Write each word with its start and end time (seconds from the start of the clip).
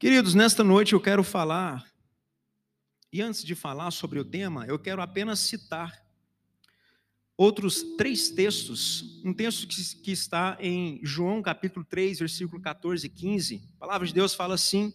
Queridos, 0.00 0.32
nesta 0.32 0.62
noite 0.62 0.92
eu 0.92 1.00
quero 1.00 1.24
falar, 1.24 1.84
e 3.12 3.20
antes 3.20 3.42
de 3.42 3.56
falar 3.56 3.90
sobre 3.90 4.20
o 4.20 4.24
tema, 4.24 4.64
eu 4.64 4.78
quero 4.78 5.02
apenas 5.02 5.40
citar 5.40 5.92
outros 7.36 7.82
três 7.96 8.30
textos. 8.30 9.20
Um 9.24 9.34
texto 9.34 9.66
que, 9.66 10.12
está 10.12 10.56
em 10.60 11.00
João 11.02 11.42
capítulo 11.42 11.84
3, 11.84 12.20
versículo 12.20 12.62
14 12.62 13.08
e 13.08 13.10
15. 13.10 13.60
A 13.74 13.78
palavra 13.80 14.06
de 14.06 14.14
Deus 14.14 14.36
fala 14.36 14.54
assim: 14.54 14.94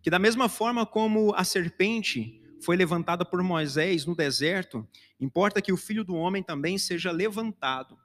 que 0.00 0.08
da 0.08 0.18
mesma 0.18 0.48
forma 0.48 0.86
como 0.86 1.34
a 1.34 1.44
serpente 1.44 2.40
foi 2.62 2.74
levantada 2.74 3.26
por 3.26 3.42
Moisés 3.42 4.06
no 4.06 4.16
deserto, 4.16 4.88
importa 5.20 5.60
que 5.60 5.74
o 5.74 5.76
filho 5.76 6.02
do 6.02 6.14
homem 6.14 6.42
também 6.42 6.78
seja 6.78 7.10
levantado. 7.10 7.98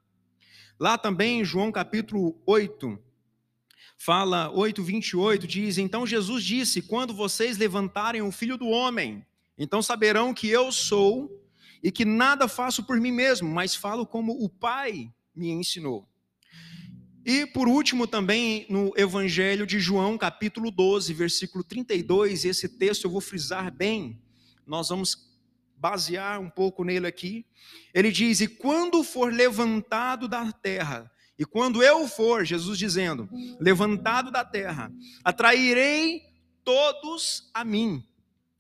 Lá 0.78 0.98
também 0.98 1.40
em 1.40 1.46
João 1.46 1.72
capítulo 1.72 2.38
8, 2.46 3.00
fala 4.04 4.52
8, 4.52 4.84
28, 4.84 5.48
diz: 5.48 5.78
Então 5.78 6.06
Jesus 6.06 6.44
disse: 6.44 6.82
Quando 6.82 7.14
vocês 7.14 7.58
levantarem 7.58 8.22
o 8.22 8.32
filho 8.32 8.58
do 8.58 8.68
homem, 8.68 9.26
então 9.58 9.82
saberão 9.82 10.34
que 10.34 10.48
eu 10.50 10.72
sou 10.72 11.42
e 11.82 11.90
que 11.92 12.04
nada 12.04 12.48
faço 12.48 12.84
por 12.84 13.00
mim 13.00 13.12
mesmo, 13.12 13.50
mas 13.50 13.76
falo 13.76 14.06
como 14.06 14.34
o 14.44 14.50
Pai 14.50 15.10
me 15.34 15.50
ensinou. 15.52 16.08
E 17.26 17.46
por 17.46 17.70
último, 17.70 18.06
também 18.06 18.66
no 18.70 18.92
Evangelho 18.98 19.66
de 19.66 19.80
João, 19.80 20.18
capítulo 20.18 20.70
12, 20.70 21.14
versículo 21.14 21.64
32, 21.64 22.44
esse 22.44 22.68
texto 22.68 23.06
eu 23.06 23.12
vou 23.12 23.22
frisar 23.22 23.72
bem, 23.72 24.22
nós 24.68 24.90
vamos 24.90 25.32
basear 25.78 26.42
um 26.42 26.50
pouco 26.50 26.84
nele 26.84 27.08
aqui. 27.08 27.46
Ele 27.94 28.12
diz: 28.12 28.42
E 28.42 28.50
quando 28.50 29.02
for 29.02 29.32
levantado 29.32 30.28
da 30.28 30.52
terra, 30.52 31.10
e 31.44 31.46
quando 31.46 31.84
eu 31.84 32.08
for, 32.08 32.46
Jesus 32.46 32.80
dizendo, 32.80 33.30
levantado 33.60 34.32
da 34.32 34.46
terra, 34.46 34.90
atrairei 35.26 36.22
todos 36.64 37.52
a 37.54 37.66
mim. 37.66 38.02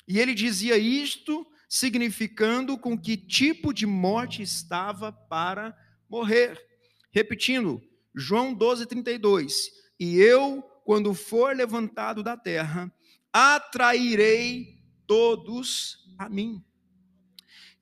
E 0.05 0.19
ele 0.19 0.33
dizia 0.33 0.77
isto 0.77 1.47
significando 1.69 2.77
com 2.77 2.99
que 2.99 3.15
tipo 3.15 3.73
de 3.73 3.85
morte 3.85 4.41
estava 4.41 5.13
para 5.13 5.73
morrer. 6.09 6.61
Repetindo, 7.09 7.81
João 8.13 8.53
12, 8.53 8.85
32. 8.85 9.71
E 9.97 10.17
eu, 10.17 10.61
quando 10.83 11.13
for 11.13 11.55
levantado 11.55 12.21
da 12.21 12.35
terra, 12.35 12.93
atrairei 13.31 14.77
todos 15.07 15.99
a 16.17 16.27
mim. 16.27 16.61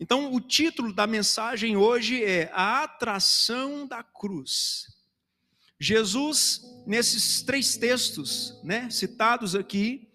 Então, 0.04 0.34
o 0.34 0.42
título 0.42 0.92
da 0.92 1.06
mensagem 1.06 1.78
hoje 1.78 2.24
é 2.24 2.50
A 2.56 2.82
Atração 2.82 3.86
da 3.86 4.02
Cruz. 4.02 4.88
Jesus, 5.80 6.60
nesses 6.88 7.44
três 7.44 7.78
textos 7.78 8.60
né, 8.64 8.90
citados 8.90 9.54
aqui, 9.54 10.10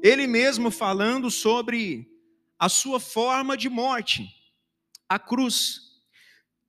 ele 0.00 0.28
mesmo 0.28 0.70
falando 0.70 1.28
sobre 1.28 2.08
a 2.56 2.68
sua 2.68 3.00
forma 3.00 3.56
de 3.56 3.68
morte, 3.68 4.32
a 5.08 5.18
cruz. 5.18 5.90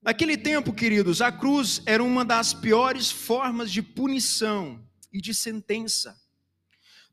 Naquele 0.02 0.36
tempo, 0.36 0.72
queridos, 0.72 1.22
a 1.22 1.30
cruz 1.30 1.80
era 1.86 2.02
uma 2.02 2.24
das 2.24 2.52
piores 2.52 3.08
formas 3.08 3.70
de 3.70 3.82
punição 3.82 4.84
e 5.12 5.20
de 5.20 5.32
sentença. 5.32 6.20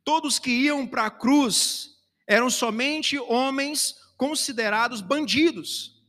Todos 0.03 0.39
que 0.39 0.49
iam 0.49 0.87
para 0.87 1.05
a 1.05 1.11
cruz 1.11 1.91
eram 2.27 2.49
somente 2.49 3.19
homens 3.19 4.01
considerados 4.21 5.01
bandidos, 5.01 5.99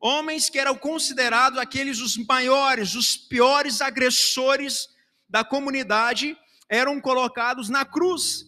homens 0.00 0.50
que 0.50 0.58
eram 0.58 0.74
considerados 0.74 1.60
aqueles 1.60 2.00
os 2.00 2.16
maiores, 2.16 2.96
os 2.96 3.16
piores 3.16 3.80
agressores 3.80 4.88
da 5.28 5.44
comunidade, 5.44 6.36
eram 6.68 7.00
colocados 7.00 7.68
na 7.68 7.84
cruz. 7.84 8.44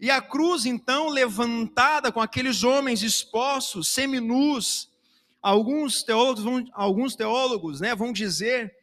E 0.00 0.10
a 0.10 0.22
cruz, 0.22 0.64
então, 0.64 1.10
levantada 1.10 2.10
com 2.10 2.18
aqueles 2.18 2.64
homens 2.64 3.02
expostos, 3.02 3.88
seminus, 3.88 4.88
alguns 5.42 6.02
teólogos 6.02 6.42
vão, 6.42 6.64
alguns 6.72 7.14
teólogos, 7.14 7.78
né, 7.82 7.94
vão 7.94 8.10
dizer 8.10 8.74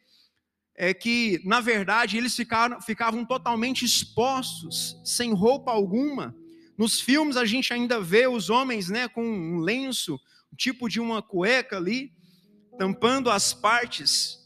é, 0.76 0.94
que, 0.94 1.40
na 1.44 1.60
verdade, 1.60 2.16
eles 2.16 2.36
ficaram, 2.36 2.80
ficavam 2.80 3.24
totalmente 3.24 3.84
expostos, 3.84 4.96
sem 5.04 5.32
roupa 5.32 5.72
alguma. 5.72 6.32
Nos 6.78 7.00
filmes 7.00 7.36
a 7.36 7.44
gente 7.44 7.74
ainda 7.74 8.00
vê 8.00 8.28
os 8.28 8.48
homens 8.48 8.88
né, 8.88 9.08
com 9.08 9.24
um 9.24 9.58
lenço, 9.58 10.18
tipo 10.56 10.88
de 10.88 11.00
uma 11.00 11.20
cueca 11.20 11.76
ali, 11.76 12.12
tampando 12.78 13.30
as 13.30 13.52
partes 13.52 14.38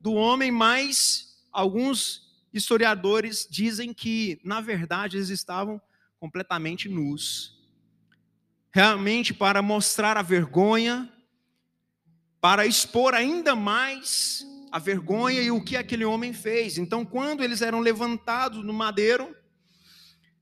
do 0.00 0.12
homem, 0.14 0.50
mas 0.50 1.36
alguns 1.52 2.26
historiadores 2.52 3.46
dizem 3.48 3.94
que, 3.94 4.40
na 4.44 4.60
verdade, 4.60 5.16
eles 5.16 5.28
estavam 5.28 5.80
completamente 6.18 6.88
nus. 6.88 7.56
Realmente 8.72 9.32
para 9.32 9.62
mostrar 9.62 10.16
a 10.16 10.22
vergonha, 10.22 11.12
para 12.40 12.66
expor 12.66 13.14
ainda 13.14 13.54
mais 13.54 14.44
a 14.72 14.80
vergonha 14.80 15.40
e 15.40 15.50
o 15.50 15.62
que 15.62 15.76
aquele 15.76 16.04
homem 16.04 16.32
fez. 16.32 16.76
Então, 16.76 17.04
quando 17.04 17.44
eles 17.44 17.62
eram 17.62 17.78
levantados 17.78 18.64
no 18.64 18.72
madeiro, 18.72 19.34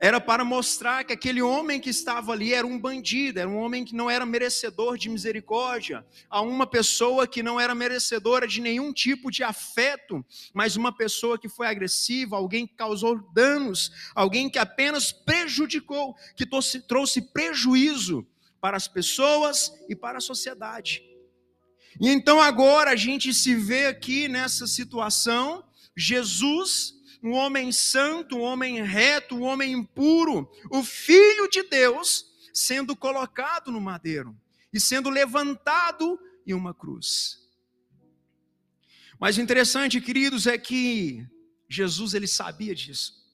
era 0.00 0.20
para 0.20 0.44
mostrar 0.44 1.04
que 1.04 1.12
aquele 1.12 1.40
homem 1.40 1.80
que 1.80 1.88
estava 1.88 2.32
ali 2.32 2.52
era 2.52 2.66
um 2.66 2.78
bandido, 2.78 3.38
era 3.38 3.48
um 3.48 3.56
homem 3.56 3.84
que 3.84 3.94
não 3.94 4.10
era 4.10 4.26
merecedor 4.26 4.98
de 4.98 5.08
misericórdia, 5.08 6.04
a 6.28 6.40
uma 6.40 6.66
pessoa 6.66 7.26
que 7.26 7.42
não 7.42 7.58
era 7.58 7.74
merecedora 7.74 8.46
de 8.46 8.60
nenhum 8.60 8.92
tipo 8.92 9.30
de 9.30 9.42
afeto, 9.42 10.24
mas 10.52 10.76
uma 10.76 10.94
pessoa 10.94 11.38
que 11.38 11.48
foi 11.48 11.66
agressiva, 11.66 12.36
alguém 12.36 12.66
que 12.66 12.74
causou 12.74 13.18
danos, 13.32 13.92
alguém 14.14 14.50
que 14.50 14.58
apenas 14.58 15.12
prejudicou, 15.12 16.14
que 16.36 16.46
trouxe 16.86 17.22
prejuízo 17.32 18.26
para 18.60 18.76
as 18.76 18.88
pessoas 18.88 19.72
e 19.88 19.94
para 19.94 20.18
a 20.18 20.22
sociedade. 20.22 21.02
E 22.00 22.08
então 22.08 22.40
agora 22.40 22.90
a 22.90 22.96
gente 22.96 23.32
se 23.32 23.54
vê 23.54 23.86
aqui 23.86 24.26
nessa 24.26 24.66
situação, 24.66 25.64
Jesus 25.96 26.94
um 27.24 27.32
homem 27.32 27.72
santo, 27.72 28.36
um 28.36 28.42
homem 28.42 28.82
reto, 28.82 29.34
um 29.34 29.44
homem 29.44 29.72
impuro, 29.72 30.46
o 30.70 30.84
Filho 30.84 31.48
de 31.48 31.62
Deus, 31.62 32.26
sendo 32.52 32.94
colocado 32.94 33.72
no 33.72 33.80
madeiro 33.80 34.38
e 34.70 34.78
sendo 34.78 35.08
levantado 35.08 36.20
em 36.46 36.52
uma 36.52 36.74
cruz. 36.74 37.42
Mas 39.18 39.38
interessante, 39.38 40.02
queridos, 40.02 40.46
é 40.46 40.58
que 40.58 41.26
Jesus 41.66 42.12
ele 42.12 42.26
sabia 42.26 42.74
disso. 42.74 43.24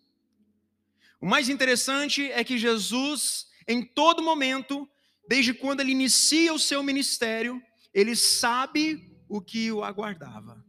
O 1.21 1.27
mais 1.27 1.49
interessante 1.49 2.31
é 2.31 2.45
que 2.45 2.57
Jesus, 2.57 3.49
em 3.67 3.83
todo 3.83 4.23
momento, 4.23 4.89
desde 5.27 5.53
quando 5.53 5.81
ele 5.81 5.91
inicia 5.91 6.55
o 6.55 6.61
seu 6.61 6.81
ministério, 6.81 7.61
ele 7.93 8.15
sabe 8.15 9.13
o 9.29 9.41
que 9.41 9.73
o 9.73 9.83
aguardava. 9.83 10.65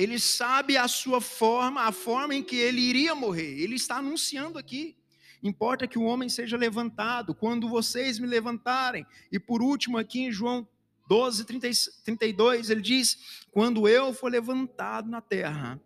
Ele 0.00 0.18
sabe 0.18 0.76
a 0.76 0.88
sua 0.88 1.20
forma, 1.20 1.82
a 1.82 1.92
forma 1.92 2.34
em 2.34 2.42
que 2.42 2.56
ele 2.56 2.80
iria 2.80 3.14
morrer. 3.14 3.60
Ele 3.60 3.74
está 3.74 3.96
anunciando 3.96 4.58
aqui. 4.58 4.96
Importa 5.42 5.86
que 5.86 5.98
o 5.98 6.04
homem 6.04 6.28
seja 6.28 6.56
levantado, 6.56 7.34
quando 7.34 7.68
vocês 7.68 8.18
me 8.18 8.26
levantarem. 8.26 9.06
E 9.30 9.38
por 9.38 9.62
último, 9.62 9.98
aqui 9.98 10.20
em 10.20 10.32
João 10.32 10.66
12, 11.08 11.44
30, 11.44 11.68
32, 12.04 12.70
ele 12.70 12.80
diz: 12.80 13.42
Quando 13.50 13.88
eu 13.88 14.12
for 14.12 14.30
levantado 14.30 15.08
na 15.10 15.20
terra. 15.20 15.80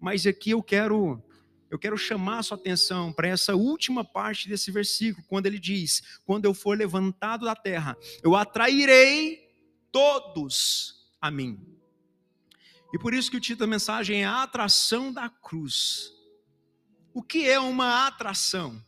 Mas 0.00 0.26
aqui 0.26 0.50
eu 0.50 0.62
quero 0.62 1.22
eu 1.70 1.78
quero 1.78 1.96
chamar 1.96 2.38
a 2.38 2.42
sua 2.42 2.56
atenção 2.56 3.12
para 3.12 3.26
essa 3.26 3.56
última 3.56 4.04
parte 4.04 4.48
desse 4.48 4.70
versículo, 4.70 5.26
quando 5.28 5.46
ele 5.46 5.58
diz: 5.58 6.20
Quando 6.24 6.44
eu 6.44 6.54
for 6.54 6.76
levantado 6.76 7.44
da 7.44 7.54
terra, 7.56 7.96
eu 8.22 8.36
atrairei 8.36 9.48
todos 9.90 11.04
a 11.20 11.30
mim. 11.30 11.73
E 12.94 12.98
por 12.98 13.12
isso 13.12 13.28
que 13.28 13.36
o 13.36 13.40
título 13.40 13.66
da 13.66 13.70
mensagem 13.72 14.22
é 14.22 14.24
a 14.24 14.44
atração 14.44 15.12
da 15.12 15.28
cruz. 15.28 16.12
O 17.12 17.24
que 17.24 17.44
é 17.44 17.58
uma 17.58 18.06
atração? 18.06 18.80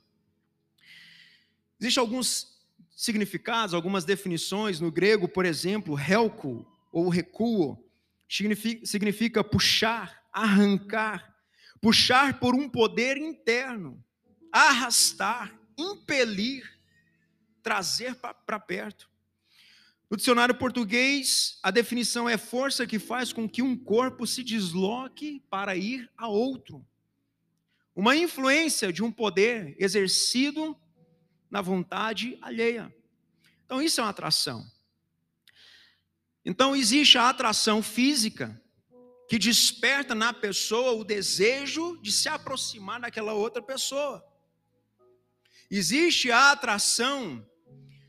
Existem 1.81 2.00
alguns 2.00 2.56
significados, 2.94 3.75
algumas 3.75 4.05
definições 4.05 4.79
no 4.79 4.93
grego, 4.93 5.26
por 5.26 5.44
exemplo, 5.44 5.99
helco 5.99 6.64
ou 6.93 7.08
recuo, 7.08 7.85
significa, 8.29 8.87
significa 8.87 9.43
puxar, 9.43 10.25
arrancar, 10.32 11.35
puxar 11.81 12.38
por 12.38 12.55
um 12.55 12.69
poder 12.69 13.17
interno, 13.17 14.00
arrastar, 14.53 15.53
impelir, 15.76 16.62
trazer 17.61 18.14
para 18.14 18.61
perto. 18.61 19.11
No 20.08 20.17
dicionário 20.17 20.55
português, 20.55 21.58
a 21.62 21.70
definição 21.70 22.29
é 22.29 22.38
força 22.38 22.87
que 22.87 22.99
faz 22.99 23.32
com 23.32 23.49
que 23.49 23.61
um 23.61 23.76
corpo 23.76 24.25
se 24.25 24.44
desloque 24.44 25.43
para 25.50 25.75
ir 25.75 26.08
a 26.17 26.29
outro. 26.29 26.87
Uma 27.94 28.14
influência 28.14 28.93
de 28.93 29.03
um 29.03 29.11
poder 29.11 29.75
exercido 29.81 30.79
na 31.50 31.61
vontade 31.61 32.38
alheia. 32.41 32.94
Então, 33.64 33.82
isso 33.82 34.00
é 34.00 34.05
uma 34.05 34.11
atração. 34.11 34.64
Então, 36.44 36.76
existe 36.76 37.19
a 37.19 37.29
atração 37.29 37.82
física, 37.82 38.62
que 39.29 39.41
desperta 39.41 40.14
na 40.14 40.32
pessoa 40.32 40.93
o 40.93 41.03
desejo 41.03 42.00
de 42.00 42.12
se 42.12 42.29
aproximar 42.29 43.00
daquela 43.00 43.32
outra 43.32 43.61
pessoa. 43.61 44.25
Existe 45.69 46.31
a 46.31 46.53
atração 46.53 47.44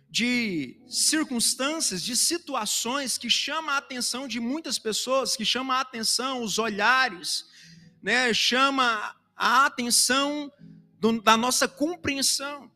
de 0.10 0.80
circunstâncias, 0.88 2.02
de 2.02 2.16
situações 2.16 3.18
que 3.18 3.30
chama 3.30 3.74
a 3.74 3.78
atenção 3.78 4.28
de 4.28 4.40
muitas 4.40 4.80
pessoas, 4.80 5.36
que 5.36 5.46
chama 5.46 5.76
a 5.76 5.82
atenção, 5.82 6.42
os 6.42 6.58
olhares, 6.58 7.46
né, 8.02 8.34
chama 8.34 9.16
a 9.36 9.66
atenção 9.66 10.52
do, 11.00 11.22
da 11.22 11.36
nossa 11.36 11.68
compreensão. 11.68 12.72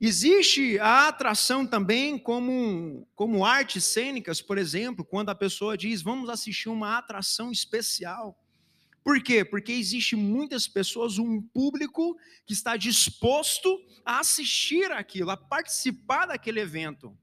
Existe 0.00 0.80
a 0.80 1.06
atração 1.06 1.64
também 1.64 2.18
como, 2.18 3.06
como 3.14 3.44
artes 3.44 3.84
cênicas, 3.84 4.42
por 4.42 4.58
exemplo, 4.58 5.04
quando 5.04 5.28
a 5.28 5.34
pessoa 5.34 5.78
diz, 5.78 6.02
vamos 6.02 6.28
assistir 6.28 6.68
uma 6.68 6.98
atração 6.98 7.52
especial. 7.52 8.41
Por 9.04 9.20
quê? 9.22 9.44
Porque 9.44 9.72
existe 9.72 10.14
muitas 10.14 10.68
pessoas, 10.68 11.18
um 11.18 11.42
público 11.42 12.16
que 12.46 12.52
está 12.52 12.76
disposto 12.76 13.80
a 14.04 14.20
assistir 14.20 14.90
aquilo, 14.92 15.30
a 15.30 15.36
participar 15.36 16.26
daquele 16.26 16.60
evento. 16.60 17.16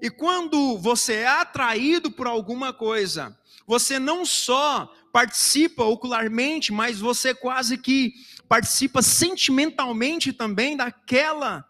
E 0.00 0.10
quando 0.10 0.78
você 0.78 1.14
é 1.14 1.28
atraído 1.28 2.10
por 2.10 2.26
alguma 2.26 2.72
coisa, 2.72 3.38
você 3.66 3.98
não 3.98 4.24
só 4.24 4.86
participa 5.12 5.84
ocularmente, 5.84 6.72
mas 6.72 6.98
você 6.98 7.34
quase 7.34 7.78
que 7.78 8.14
participa 8.48 9.02
sentimentalmente 9.02 10.32
também 10.32 10.76
daquela 10.76 11.68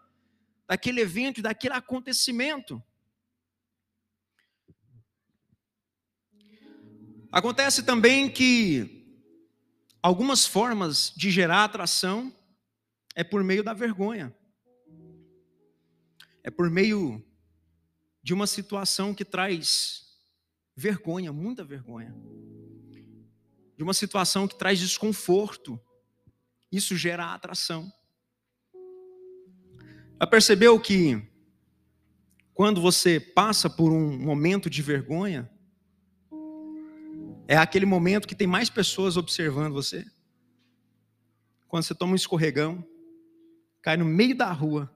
daquele 0.67 1.01
evento 1.01 1.41
daquele 1.41 1.73
acontecimento. 1.75 2.81
Acontece 7.31 7.81
também 7.81 8.29
que 8.29 8.92
algumas 10.03 10.45
formas 10.45 11.13
de 11.15 11.31
gerar 11.31 11.63
atração 11.63 12.35
é 13.15 13.23
por 13.23 13.41
meio 13.41 13.63
da 13.63 13.73
vergonha. 13.73 14.35
É 16.43 16.51
por 16.51 16.69
meio 16.69 17.25
de 18.21 18.33
uma 18.33 18.45
situação 18.45 19.13
que 19.13 19.23
traz 19.23 20.03
vergonha, 20.75 21.31
muita 21.31 21.63
vergonha. 21.63 22.13
De 23.77 23.83
uma 23.83 23.93
situação 23.93 24.45
que 24.45 24.57
traz 24.57 24.77
desconforto. 24.77 25.79
Isso 26.69 26.97
gera 26.97 27.33
atração. 27.33 27.91
Já 30.19 30.27
percebeu 30.27 30.79
que 30.79 31.21
quando 32.53 32.81
você 32.81 33.19
passa 33.19 33.69
por 33.69 33.91
um 33.91 34.17
momento 34.17 34.69
de 34.69 34.81
vergonha, 34.81 35.49
é 37.47 37.57
aquele 37.57 37.85
momento 37.85 38.27
que 38.27 38.35
tem 38.35 38.47
mais 38.47 38.69
pessoas 38.69 39.17
observando 39.17 39.73
você. 39.73 40.05
Quando 41.67 41.83
você 41.83 41.95
toma 41.95 42.13
um 42.13 42.15
escorregão, 42.15 42.85
cai 43.81 43.97
no 43.97 44.05
meio 44.05 44.35
da 44.35 44.51
rua. 44.51 44.91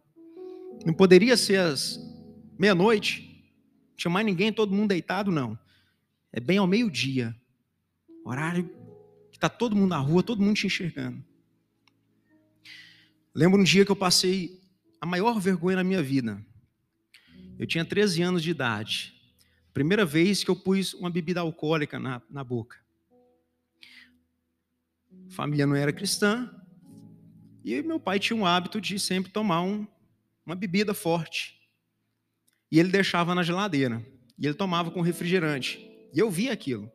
Não 0.86 0.94
poderia 0.94 1.36
ser 1.36 1.60
às 1.60 2.00
meia-noite, 2.58 3.28
tinha 3.96 4.12
mais 4.12 4.26
ninguém, 4.26 4.54
todo 4.54 4.74
mundo 4.74 4.90
deitado, 4.90 5.32
não. 5.32 5.58
É 6.32 6.40
bem 6.40 6.58
ao 6.58 6.68
meio-dia, 6.68 7.36
horário 8.24 8.70
que 9.32 9.38
está 9.38 9.50
todo 9.50 9.76
mundo 9.76 9.90
na 9.90 9.98
rua, 9.98 10.24
todo 10.24 10.42
mundo 10.42 10.56
te 10.56 10.68
enxergando. 10.68 11.24
Lembro 13.34 13.60
um 13.60 13.64
dia 13.64 13.86
que 13.86 13.92
eu 13.92 13.96
passei 13.96 14.62
a 15.00 15.06
maior 15.06 15.40
vergonha 15.40 15.78
na 15.78 15.84
minha 15.84 16.02
vida. 16.02 16.44
Eu 17.58 17.68
tinha 17.68 17.84
13 17.84 18.22
anos 18.22 18.44
de 18.44 18.52
idade. 18.52 19.17
Primeira 19.78 20.04
vez 20.04 20.44
que 20.44 20.50
eu 20.50 20.56
pus 20.56 20.96
uma 20.96 21.08
bebida 21.08 21.40
alcoólica 21.40 22.00
na, 22.00 22.20
na 22.32 22.44
boca. 22.44 22.80
Família 25.30 25.68
não 25.68 25.76
era 25.76 25.94
cristã. 25.94 26.52
E 27.64 27.84
meu 27.84 28.00
pai 28.00 28.18
tinha 28.18 28.36
um 28.36 28.44
hábito 28.44 28.82
de 28.82 29.00
sempre 29.00 29.32
tomar 29.32 29.62
um, 29.62 29.86
uma 30.44 30.56
bebida 30.56 30.96
forte. 30.96 31.70
E 32.72 32.80
ele 32.80 32.90
deixava 32.90 33.36
na 33.36 33.44
geladeira. 33.44 34.04
E 34.36 34.48
ele 34.48 34.56
tomava 34.56 34.90
com 34.90 35.00
refrigerante. 35.00 35.78
E 36.12 36.18
eu 36.18 36.32
via 36.32 36.54
aquilo. 36.54 36.92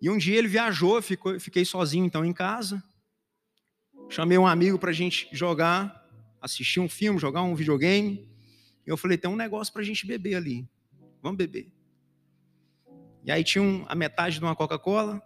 E 0.00 0.08
um 0.08 0.16
dia 0.16 0.38
ele 0.38 0.48
viajou, 0.48 1.02
ficou, 1.02 1.38
fiquei 1.38 1.66
sozinho 1.66 2.06
então 2.06 2.24
em 2.24 2.32
casa. 2.32 2.82
Chamei 4.08 4.38
um 4.38 4.46
amigo 4.46 4.78
para 4.78 4.92
a 4.92 4.94
gente 4.94 5.28
jogar, 5.30 6.08
assistir 6.40 6.80
um 6.80 6.88
filme, 6.88 7.20
jogar 7.20 7.42
um 7.42 7.54
videogame. 7.54 8.26
E 8.86 8.88
eu 8.88 8.96
falei: 8.96 9.18
tem 9.18 9.30
um 9.30 9.36
negócio 9.36 9.70
para 9.74 9.82
a 9.82 9.84
gente 9.84 10.06
beber 10.06 10.36
ali. 10.36 10.66
Vamos 11.26 11.38
beber. 11.38 11.72
E 13.24 13.32
aí 13.32 13.42
tinha 13.42 13.60
um, 13.60 13.84
a 13.88 13.96
metade 13.96 14.38
de 14.38 14.44
uma 14.44 14.54
Coca-Cola. 14.54 15.20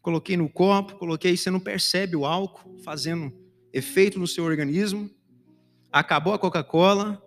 Coloquei 0.00 0.34
no 0.34 0.48
copo, 0.48 0.96
coloquei, 0.96 1.36
você 1.36 1.50
não 1.50 1.60
percebe 1.60 2.16
o 2.16 2.24
álcool 2.24 2.78
fazendo 2.78 3.30
efeito 3.70 4.18
no 4.18 4.26
seu 4.26 4.44
organismo. 4.44 5.10
Acabou 5.92 6.32
a 6.32 6.38
Coca-Cola, 6.38 7.22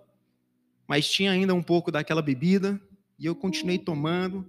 mas 0.87 1.07
tinha 1.07 1.31
ainda 1.31 1.53
um 1.53 1.61
pouco 1.61 1.91
daquela 1.91 2.19
bebida, 2.19 2.81
e 3.19 3.27
eu 3.27 3.35
continuei 3.35 3.77
tomando. 3.77 4.43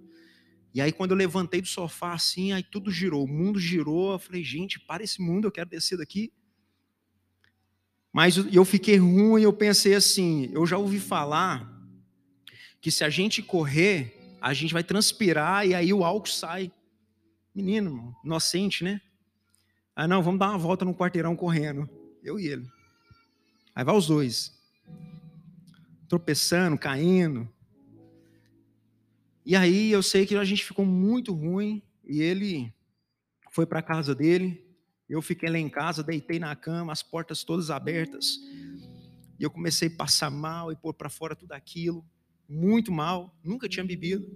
E 0.72 0.80
aí, 0.80 0.90
quando 0.90 1.10
eu 1.10 1.16
levantei 1.18 1.60
do 1.60 1.68
sofá 1.68 2.14
assim, 2.14 2.52
aí 2.52 2.62
tudo 2.62 2.90
girou, 2.90 3.24
o 3.24 3.28
mundo 3.28 3.60
girou. 3.60 4.12
Eu 4.12 4.18
falei, 4.18 4.42
gente, 4.42 4.80
para 4.80 5.04
esse 5.04 5.20
mundo, 5.20 5.46
eu 5.46 5.52
quero 5.52 5.68
descer 5.68 5.98
daqui. 5.98 6.32
Mas 8.10 8.38
eu 8.38 8.64
fiquei 8.64 8.96
ruim, 8.96 9.42
eu 9.42 9.52
pensei 9.52 9.94
assim, 9.94 10.48
eu 10.54 10.64
já 10.64 10.78
ouvi 10.78 10.98
falar 10.98 11.71
que 12.82 12.90
se 12.90 13.04
a 13.04 13.08
gente 13.08 13.40
correr, 13.40 14.36
a 14.40 14.52
gente 14.52 14.74
vai 14.74 14.82
transpirar 14.82 15.64
e 15.64 15.72
aí 15.72 15.92
o 15.94 16.04
álcool 16.04 16.28
sai. 16.28 16.70
Menino, 17.54 18.14
inocente, 18.24 18.82
né? 18.82 19.00
Ah, 19.94 20.08
não, 20.08 20.20
vamos 20.20 20.40
dar 20.40 20.48
uma 20.48 20.58
volta 20.58 20.84
no 20.84 20.92
quarteirão 20.92 21.36
correndo. 21.36 21.88
Eu 22.24 22.40
e 22.40 22.48
ele. 22.48 22.68
Aí 23.72 23.84
vai 23.84 23.94
os 23.94 24.08
dois. 24.08 24.52
Tropeçando, 26.08 26.76
caindo. 26.76 27.48
E 29.46 29.54
aí 29.54 29.92
eu 29.92 30.02
sei 30.02 30.26
que 30.26 30.34
a 30.34 30.44
gente 30.44 30.64
ficou 30.64 30.84
muito 30.84 31.32
ruim 31.32 31.80
e 32.04 32.20
ele 32.20 32.74
foi 33.52 33.64
para 33.64 33.80
casa 33.80 34.12
dele. 34.12 34.66
Eu 35.08 35.22
fiquei 35.22 35.48
lá 35.48 35.58
em 35.58 35.68
casa, 35.68 36.02
deitei 36.02 36.40
na 36.40 36.56
cama, 36.56 36.92
as 36.92 37.02
portas 37.02 37.44
todas 37.44 37.70
abertas. 37.70 38.40
E 39.38 39.44
eu 39.44 39.50
comecei 39.50 39.86
a 39.86 39.96
passar 39.96 40.30
mal 40.30 40.72
e 40.72 40.76
pôr 40.76 40.94
para 40.94 41.08
fora 41.08 41.36
tudo 41.36 41.52
aquilo 41.52 42.04
muito 42.52 42.92
mal, 42.92 43.34
nunca 43.42 43.68
tinha 43.68 43.84
bebido. 43.84 44.26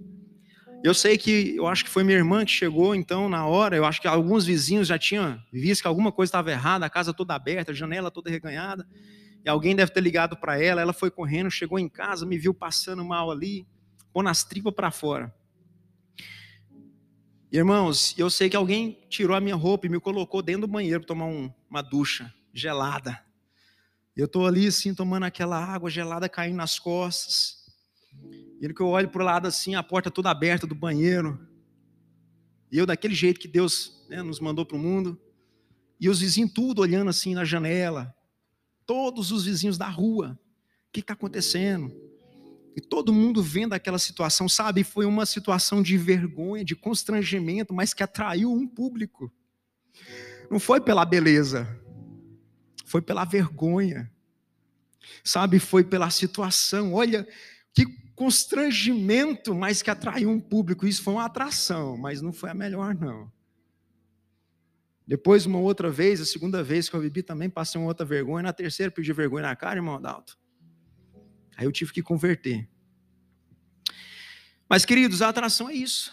Eu 0.82 0.94
sei 0.94 1.18
que, 1.18 1.56
eu 1.56 1.66
acho 1.66 1.84
que 1.84 1.90
foi 1.90 2.04
minha 2.04 2.16
irmã 2.16 2.44
que 2.44 2.50
chegou, 2.50 2.94
então, 2.94 3.28
na 3.28 3.46
hora, 3.46 3.76
eu 3.76 3.84
acho 3.84 4.00
que 4.00 4.08
alguns 4.08 4.44
vizinhos 4.44 4.88
já 4.88 4.98
tinham 4.98 5.40
visto 5.52 5.82
que 5.82 5.88
alguma 5.88 6.12
coisa 6.12 6.28
estava 6.28 6.50
errada, 6.50 6.86
a 6.86 6.90
casa 6.90 7.12
toda 7.12 7.34
aberta, 7.34 7.72
a 7.72 7.74
janela 7.74 8.10
toda 8.10 8.30
reganhada, 8.30 8.86
e 9.44 9.48
alguém 9.48 9.76
deve 9.76 9.92
ter 9.92 10.00
ligado 10.00 10.36
para 10.36 10.60
ela, 10.60 10.80
ela 10.80 10.92
foi 10.92 11.10
correndo, 11.10 11.50
chegou 11.50 11.78
em 11.78 11.88
casa, 11.88 12.24
me 12.24 12.38
viu 12.38 12.54
passando 12.54 13.04
mal 13.04 13.30
ali, 13.30 13.66
pondo 14.12 14.28
as 14.28 14.44
tripas 14.44 14.74
para 14.74 14.90
fora. 14.90 15.34
Irmãos, 17.50 18.14
eu 18.18 18.28
sei 18.28 18.50
que 18.50 18.56
alguém 18.56 19.06
tirou 19.08 19.36
a 19.36 19.40
minha 19.40 19.54
roupa 19.54 19.86
e 19.86 19.88
me 19.90 20.00
colocou 20.00 20.42
dentro 20.42 20.62
do 20.62 20.66
banheiro 20.68 21.00
para 21.00 21.08
tomar 21.08 21.26
um, 21.26 21.52
uma 21.70 21.82
ducha 21.82 22.32
gelada. 22.52 23.24
Eu 24.16 24.26
estou 24.26 24.46
ali, 24.46 24.66
assim, 24.66 24.94
tomando 24.94 25.24
aquela 25.24 25.62
água 25.62 25.90
gelada 25.90 26.28
caindo 26.28 26.56
nas 26.56 26.78
costas. 26.78 27.65
E 28.60 28.72
que 28.72 28.80
eu 28.80 28.88
olho 28.88 29.08
para 29.08 29.22
o 29.22 29.24
lado 29.24 29.46
assim, 29.46 29.74
a 29.74 29.82
porta 29.82 30.10
toda 30.10 30.30
aberta 30.30 30.66
do 30.66 30.74
banheiro. 30.74 31.38
E 32.70 32.78
eu, 32.78 32.86
daquele 32.86 33.14
jeito 33.14 33.38
que 33.38 33.48
Deus 33.48 34.04
né, 34.08 34.22
nos 34.22 34.40
mandou 34.40 34.64
para 34.64 34.76
o 34.76 34.80
mundo. 34.80 35.20
E 36.00 36.08
os 36.08 36.20
vizinhos 36.20 36.52
tudo 36.52 36.80
olhando 36.80 37.08
assim 37.08 37.34
na 37.34 37.44
janela. 37.44 38.14
Todos 38.84 39.30
os 39.30 39.44
vizinhos 39.44 39.78
da 39.78 39.88
rua. 39.88 40.38
O 40.88 40.92
que 40.92 41.00
está 41.00 41.12
acontecendo? 41.12 41.94
E 42.74 42.80
todo 42.80 43.12
mundo 43.12 43.42
vendo 43.42 43.72
aquela 43.72 43.98
situação, 43.98 44.48
sabe? 44.48 44.84
Foi 44.84 45.06
uma 45.06 45.24
situação 45.24 45.82
de 45.82 45.96
vergonha, 45.96 46.64
de 46.64 46.76
constrangimento, 46.76 47.72
mas 47.72 47.94
que 47.94 48.02
atraiu 48.02 48.52
um 48.52 48.66
público. 48.66 49.32
Não 50.50 50.60
foi 50.60 50.80
pela 50.80 51.04
beleza, 51.04 51.66
foi 52.84 53.00
pela 53.00 53.24
vergonha. 53.24 54.10
Sabe? 55.24 55.58
Foi 55.58 55.84
pela 55.84 56.10
situação. 56.10 56.92
Olha, 56.92 57.26
que 57.72 57.86
constrangimento, 58.16 59.54
mas 59.54 59.82
que 59.82 59.90
atraiu 59.90 60.30
um 60.30 60.40
público. 60.40 60.86
Isso 60.86 61.02
foi 61.02 61.14
uma 61.14 61.26
atração, 61.26 61.96
mas 61.96 62.22
não 62.22 62.32
foi 62.32 62.50
a 62.50 62.54
melhor, 62.54 62.94
não. 62.94 63.30
Depois, 65.06 65.46
uma 65.46 65.60
outra 65.60 65.90
vez, 65.90 66.20
a 66.20 66.24
segunda 66.24 66.64
vez 66.64 66.88
que 66.88 66.96
eu 66.96 67.00
bebi 67.00 67.22
também, 67.22 67.48
passei 67.48 67.80
uma 67.80 67.86
outra 67.86 68.04
vergonha. 68.04 68.42
Na 68.42 68.52
terceira, 68.52 68.90
pedi 68.90 69.12
vergonha 69.12 69.42
na 69.42 69.54
cara, 69.54 69.78
irmão 69.78 69.94
Adalto. 69.94 70.36
Aí 71.56 71.66
eu 71.66 71.70
tive 71.70 71.92
que 71.92 72.02
converter. 72.02 72.68
Mas, 74.68 74.84
queridos, 74.84 75.22
a 75.22 75.28
atração 75.28 75.68
é 75.68 75.74
isso. 75.74 76.12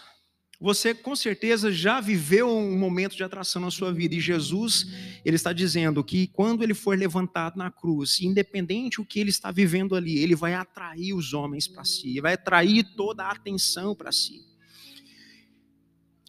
Você 0.64 0.94
com 0.94 1.14
certeza 1.14 1.70
já 1.70 2.00
viveu 2.00 2.48
um 2.48 2.78
momento 2.78 3.14
de 3.14 3.22
atração 3.22 3.60
na 3.60 3.70
sua 3.70 3.92
vida 3.92 4.14
e 4.14 4.20
Jesus, 4.20 4.86
ele 5.22 5.36
está 5.36 5.52
dizendo 5.52 6.02
que 6.02 6.26
quando 6.28 6.62
ele 6.62 6.72
for 6.72 6.96
levantado 6.96 7.58
na 7.58 7.70
cruz, 7.70 8.18
independente 8.22 8.98
o 8.98 9.04
que 9.04 9.20
ele 9.20 9.28
está 9.28 9.50
vivendo 9.50 9.94
ali, 9.94 10.16
ele 10.16 10.34
vai 10.34 10.54
atrair 10.54 11.12
os 11.12 11.34
homens 11.34 11.68
para 11.68 11.84
si, 11.84 12.18
vai 12.18 12.32
atrair 12.32 12.82
toda 12.96 13.24
a 13.24 13.32
atenção 13.32 13.94
para 13.94 14.10
si. 14.10 14.40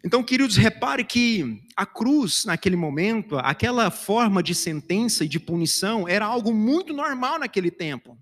Então, 0.03 0.21
queridos, 0.21 0.57
repare 0.57 1.05
que 1.05 1.63
a 1.73 1.85
cruz, 1.85 2.43
naquele 2.43 2.75
momento, 2.75 3.37
aquela 3.37 3.89
forma 3.89 4.43
de 4.43 4.53
sentença 4.53 5.23
e 5.23 5.29
de 5.29 5.39
punição, 5.39 6.09
era 6.09 6.25
algo 6.25 6.53
muito 6.53 6.93
normal 6.93 7.39
naquele 7.39 7.71
tempo. 7.71 8.17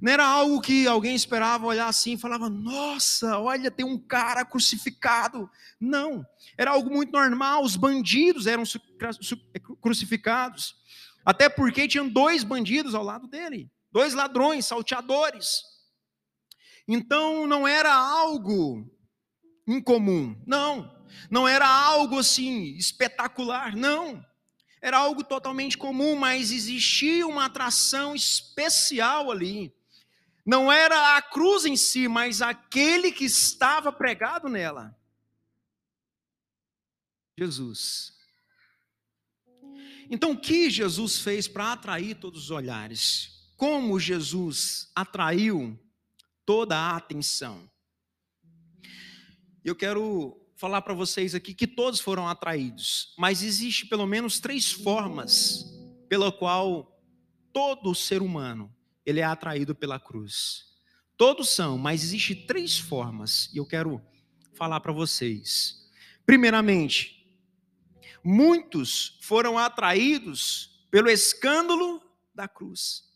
Não 0.00 0.12
era 0.12 0.26
algo 0.26 0.60
que 0.60 0.86
alguém 0.86 1.14
esperava 1.14 1.66
olhar 1.66 1.88
assim 1.88 2.12
e 2.12 2.18
falava, 2.18 2.48
nossa, 2.48 3.38
olha, 3.38 3.70
tem 3.70 3.84
um 3.84 3.98
cara 3.98 4.44
crucificado. 4.44 5.50
Não, 5.80 6.24
era 6.56 6.72
algo 6.72 6.90
muito 6.90 7.12
normal. 7.12 7.62
Os 7.62 7.76
bandidos 7.76 8.46
eram 8.46 8.64
crucificados. 9.80 10.76
Até 11.24 11.48
porque 11.48 11.88
tinham 11.88 12.08
dois 12.08 12.44
bandidos 12.44 12.94
ao 12.94 13.02
lado 13.02 13.26
dele, 13.26 13.70
dois 13.90 14.14
ladrões, 14.14 14.66
salteadores. 14.66 15.62
Então 16.86 17.46
não 17.46 17.66
era 17.66 17.92
algo 17.92 18.88
incomum, 19.66 20.40
não. 20.46 20.94
Não 21.30 21.48
era 21.48 21.66
algo 21.66 22.18
assim 22.18 22.76
espetacular, 22.76 23.74
não. 23.74 24.24
Era 24.80 24.98
algo 24.98 25.24
totalmente 25.24 25.76
comum, 25.76 26.14
mas 26.14 26.52
existia 26.52 27.26
uma 27.26 27.46
atração 27.46 28.14
especial 28.14 29.30
ali. 29.30 29.74
Não 30.46 30.70
era 30.70 31.16
a 31.16 31.22
cruz 31.22 31.64
em 31.64 31.76
si, 31.76 32.06
mas 32.06 32.40
aquele 32.40 33.10
que 33.10 33.24
estava 33.24 33.90
pregado 33.90 34.48
nela. 34.48 34.96
Jesus. 37.36 38.14
Então, 40.08 40.30
o 40.30 40.40
que 40.40 40.70
Jesus 40.70 41.18
fez 41.18 41.48
para 41.48 41.72
atrair 41.72 42.14
todos 42.14 42.44
os 42.44 42.50
olhares? 42.52 43.50
Como 43.56 43.98
Jesus 43.98 44.88
atraiu 44.94 45.76
toda 46.44 46.76
a 46.76 46.96
atenção? 46.96 47.68
Eu 49.64 49.74
quero 49.74 50.40
falar 50.54 50.80
para 50.82 50.94
vocês 50.94 51.34
aqui 51.34 51.54
que 51.54 51.66
todos 51.66 51.98
foram 51.98 52.28
atraídos, 52.28 53.12
mas 53.18 53.42
existe 53.42 53.84
pelo 53.84 54.06
menos 54.06 54.38
três 54.38 54.70
formas 54.70 55.64
pela 56.08 56.30
qual 56.30 57.02
todo 57.52 57.96
ser 57.96 58.22
humano 58.22 58.75
ele 59.06 59.20
é 59.20 59.24
atraído 59.24 59.74
pela 59.74 60.00
cruz. 60.00 60.66
Todos 61.16 61.48
são, 61.48 61.78
mas 61.78 62.02
existe 62.02 62.34
três 62.34 62.78
formas 62.78 63.48
e 63.54 63.58
eu 63.58 63.64
quero 63.64 64.02
falar 64.52 64.80
para 64.80 64.92
vocês. 64.92 65.88
Primeiramente, 66.26 67.26
muitos 68.22 69.18
foram 69.22 69.56
atraídos 69.56 70.84
pelo 70.90 71.08
escândalo 71.08 72.02
da 72.34 72.48
cruz. 72.48 73.06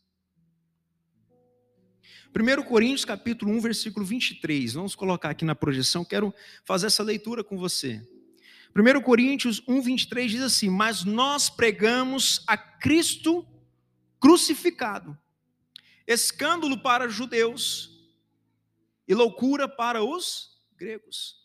1 2.35 2.63
Coríntios 2.63 3.05
capítulo 3.05 3.51
1, 3.53 3.61
versículo 3.61 4.07
23. 4.07 4.75
Vamos 4.75 4.95
colocar 4.95 5.31
aqui 5.31 5.45
na 5.45 5.55
projeção, 5.55 6.05
quero 6.05 6.33
fazer 6.65 6.87
essa 6.87 7.03
leitura 7.03 7.43
com 7.43 7.59
você. 7.59 8.01
1 8.75 9.01
Coríntios 9.03 9.61
1, 9.67 9.83
23 9.83 10.31
diz 10.31 10.43
assim: 10.43 10.71
Mas 10.71 11.05
nós 11.05 11.51
pregamos 11.51 12.45
a 12.47 12.57
Cristo 12.57 13.45
crucificado, 14.21 15.19
escândalo 16.13 16.77
para 16.77 17.09
judeus 17.09 17.91
e 19.07 19.15
loucura 19.15 19.69
para 19.69 20.03
os 20.03 20.61
gregos. 20.77 21.39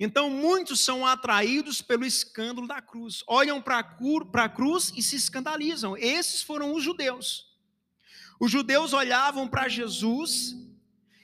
Então, 0.00 0.30
muitos 0.30 0.80
são 0.80 1.06
atraídos 1.06 1.82
pelo 1.82 2.04
escândalo 2.04 2.66
da 2.66 2.80
cruz, 2.80 3.22
olham 3.26 3.60
para 3.60 3.78
a 3.80 4.48
cruz 4.48 4.90
e 4.96 5.02
se 5.02 5.16
escandalizam. 5.16 5.96
Esses 5.98 6.40
foram 6.42 6.74
os 6.74 6.82
judeus. 6.82 7.52
Os 8.40 8.50
judeus 8.50 8.94
olhavam 8.94 9.46
para 9.46 9.68
Jesus 9.68 10.56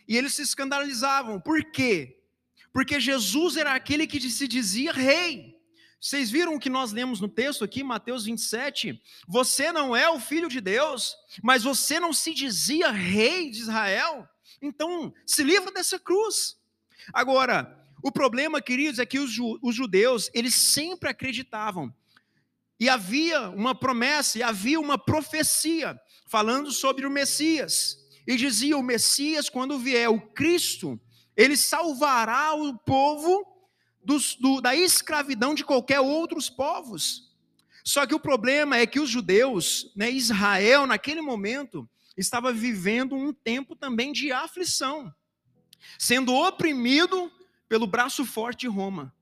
e 0.07 0.17
eles 0.17 0.35
se 0.35 0.43
escandalizavam. 0.43 1.41
Por 1.41 1.65
quê? 1.73 2.23
Porque 2.73 3.01
Jesus 3.01 3.57
era 3.57 3.75
aquele 3.75 4.07
que 4.07 4.21
se 4.31 4.47
dizia 4.47 4.93
rei. 4.93 5.58
Vocês 6.01 6.31
viram 6.31 6.55
o 6.55 6.61
que 6.61 6.71
nós 6.71 6.93
lemos 6.93 7.21
no 7.21 7.29
texto 7.29 7.65
aqui, 7.65 7.83
Mateus 7.83 8.25
27? 8.25 9.03
Você 9.27 9.73
não 9.73 9.97
é 9.97 10.09
o 10.09 10.21
filho 10.21 10.49
de 10.49 10.61
Deus, 10.61 11.17
mas 11.43 11.65
você 11.65 11.99
não 11.99 12.13
se 12.13 12.33
dizia 12.33 12.91
rei 12.91 13.51
de 13.51 13.59
Israel. 13.59 14.29
Então, 14.63 15.13
se 15.27 15.43
livra 15.43 15.73
dessa 15.73 15.99
cruz. 15.99 16.57
Agora, 17.13 17.77
o 18.01 18.13
problema, 18.13 18.63
queridos, 18.63 19.01
é 19.01 19.07
que 19.07 19.19
os, 19.19 19.33
judeus, 19.75 20.31
eles 20.33 20.55
sempre 20.55 21.11
acreditavam. 21.11 21.93
E 22.79 22.89
havia 22.89 23.51
uma 23.51 23.75
promessa, 23.75 24.39
e 24.39 24.43
havia 24.43 24.79
uma 24.79 24.97
profecia 24.97 26.01
falando 26.29 26.71
sobre 26.71 27.07
o 27.07 27.11
Messias. 27.11 27.99
E 28.25 28.37
dizia: 28.37 28.79
o 28.79 28.83
Messias, 28.85 29.49
quando 29.49 29.81
vier, 29.81 30.09
o 30.09 30.21
Cristo, 30.21 31.01
ele 31.37 31.57
salvará 31.57 32.55
o 32.55 32.79
povo 32.79 33.45
dos, 34.05 34.35
do, 34.37 34.61
da 34.61 34.75
escravidão 34.75 35.55
de 35.55 35.65
qualquer 35.65 36.01
outros 36.01 36.49
povos. 36.49 37.29
Só 37.85 38.07
que 38.07 38.15
o 38.15 38.21
problema 38.21 38.77
é 38.77 38.87
que 38.87 39.01
os 39.01 39.09
judeus, 39.09 39.91
né, 39.97 40.11
Israel, 40.11 40.87
naquele 40.87 41.21
momento, 41.21 41.89
estava 42.17 42.53
vivendo 42.53 43.15
um 43.15 43.33
tempo 43.33 43.75
também 43.75 44.13
de 44.13 44.33
aflição, 44.33 45.13
sendo 45.99 46.35
oprimido 46.35 47.33
pelo 47.69 47.87
braço 47.87 48.25
forte 48.25 48.61
de 48.61 48.69
Roma. 48.69 49.15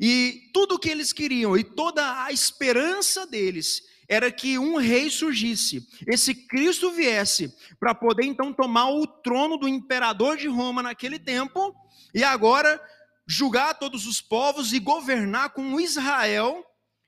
E 0.00 0.50
tudo 0.52 0.74
o 0.74 0.78
que 0.78 0.88
eles 0.88 1.12
queriam 1.12 1.56
e 1.56 1.62
toda 1.62 2.24
a 2.24 2.32
esperança 2.32 3.26
deles 3.26 3.82
era 4.08 4.30
que 4.30 4.58
um 4.58 4.76
rei 4.76 5.08
surgisse, 5.08 5.86
esse 6.06 6.34
Cristo 6.34 6.90
viesse 6.90 7.54
para 7.78 7.94
poder 7.94 8.24
então 8.24 8.52
tomar 8.52 8.90
o 8.90 9.06
trono 9.06 9.56
do 9.56 9.68
imperador 9.68 10.36
de 10.36 10.48
Roma 10.48 10.82
naquele 10.82 11.18
tempo 11.18 11.74
e 12.14 12.22
agora 12.22 12.80
julgar 13.26 13.78
todos 13.78 14.06
os 14.06 14.20
povos 14.20 14.72
e 14.72 14.78
governar 14.78 15.50
com 15.50 15.80
Israel 15.80 16.64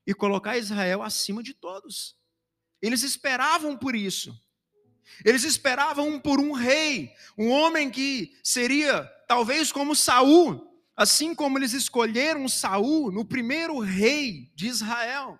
e 0.06 0.14
colocar 0.14 0.56
Israel 0.56 1.02
acima 1.02 1.42
de 1.42 1.54
todos. 1.54 2.16
Eles 2.80 3.02
esperavam 3.02 3.76
por 3.76 3.94
isso. 3.94 4.38
Eles 5.24 5.44
esperavam 5.44 6.18
por 6.18 6.40
um 6.40 6.52
rei, 6.52 7.12
um 7.36 7.50
homem 7.50 7.90
que 7.90 8.36
seria 8.42 9.04
talvez 9.28 9.70
como 9.70 9.94
Saul, 9.94 10.70
assim 10.96 11.34
como 11.34 11.58
eles 11.58 11.72
escolheram 11.72 12.48
Saul 12.48 13.12
no 13.12 13.24
primeiro 13.24 13.78
rei 13.78 14.50
de 14.54 14.66
Israel. 14.66 15.38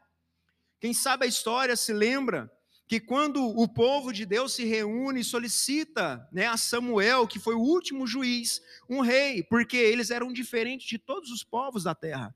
Quem 0.80 0.92
sabe 0.92 1.24
a 1.24 1.28
história 1.28 1.76
se 1.76 1.92
lembra 1.92 2.50
que 2.86 3.00
quando 3.00 3.42
o 3.42 3.66
povo 3.66 4.12
de 4.12 4.26
Deus 4.26 4.52
se 4.52 4.64
reúne 4.64 5.20
e 5.20 5.24
solicita 5.24 6.28
né, 6.30 6.46
a 6.46 6.56
Samuel, 6.56 7.26
que 7.26 7.38
foi 7.38 7.54
o 7.54 7.60
último 7.60 8.06
juiz, 8.06 8.60
um 8.88 9.00
rei, 9.00 9.42
porque 9.42 9.76
eles 9.76 10.10
eram 10.10 10.32
diferentes 10.32 10.86
de 10.86 10.98
todos 10.98 11.30
os 11.30 11.42
povos 11.42 11.84
da 11.84 11.94
terra. 11.94 12.34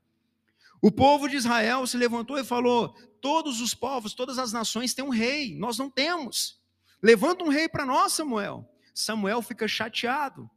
O 0.81 0.91
povo 0.91 1.27
de 1.27 1.35
Israel 1.35 1.85
se 1.85 1.97
levantou 1.97 2.37
e 2.37 2.43
falou: 2.43 2.95
Todos 3.21 3.61
os 3.61 3.73
povos, 3.73 4.13
todas 4.13 4.39
as 4.39 4.51
nações 4.51 4.93
têm 4.93 5.05
um 5.05 5.09
rei, 5.09 5.55
nós 5.55 5.77
não 5.77 5.89
temos. 5.89 6.59
Levanta 7.01 7.43
um 7.43 7.49
rei 7.49 7.69
para 7.69 7.85
nós, 7.85 8.13
Samuel. 8.13 8.67
Samuel 8.93 9.41
fica 9.41 9.67
chateado. 9.67 10.49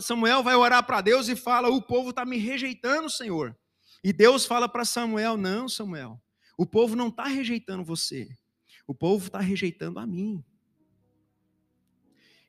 Samuel 0.00 0.42
vai 0.42 0.54
orar 0.54 0.84
para 0.86 1.00
Deus 1.00 1.28
e 1.28 1.34
fala: 1.34 1.68
O 1.68 1.82
povo 1.82 2.10
está 2.10 2.24
me 2.24 2.36
rejeitando, 2.36 3.10
Senhor. 3.10 3.56
E 4.02 4.12
Deus 4.12 4.46
fala 4.46 4.68
para 4.68 4.84
Samuel: 4.84 5.36
Não, 5.36 5.68
Samuel, 5.68 6.20
o 6.56 6.66
povo 6.66 6.94
não 6.94 7.08
está 7.08 7.24
rejeitando 7.24 7.82
você, 7.82 8.28
o 8.86 8.94
povo 8.94 9.26
está 9.26 9.40
rejeitando 9.40 9.98
a 9.98 10.06
mim. 10.06 10.44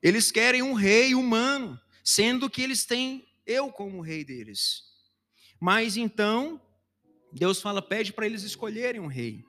Eles 0.02 0.30
querem 0.30 0.62
um 0.62 0.74
rei 0.74 1.14
humano, 1.14 1.80
sendo 2.04 2.50
que 2.50 2.62
eles 2.62 2.84
têm 2.84 3.26
eu 3.46 3.70
como 3.70 4.00
rei 4.00 4.24
deles. 4.24 4.82
Mas 5.60 5.96
então, 5.96 6.60
Deus 7.32 7.60
fala: 7.60 7.80
pede 7.80 8.12
para 8.12 8.26
eles 8.26 8.42
escolherem 8.42 9.00
um 9.00 9.06
rei, 9.06 9.44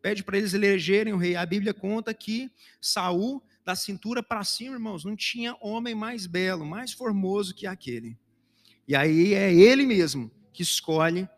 pede 0.00 0.22
para 0.24 0.38
eles 0.38 0.54
elegerem 0.54 1.12
um 1.12 1.18
rei. 1.18 1.36
A 1.36 1.44
Bíblia 1.44 1.74
conta 1.74 2.14
que 2.14 2.50
Saul, 2.80 3.42
da 3.64 3.76
cintura 3.76 4.22
para 4.22 4.42
cima, 4.44 4.74
irmãos, 4.74 5.04
não 5.04 5.14
tinha 5.14 5.56
homem 5.60 5.94
mais 5.94 6.26
belo, 6.26 6.64
mais 6.64 6.92
formoso 6.92 7.54
que 7.54 7.66
aquele. 7.66 8.18
E 8.88 8.96
aí 8.96 9.34
é 9.34 9.54
ele 9.54 9.86
mesmo 9.86 10.30
que 10.52 10.62
escolhe 10.62 11.28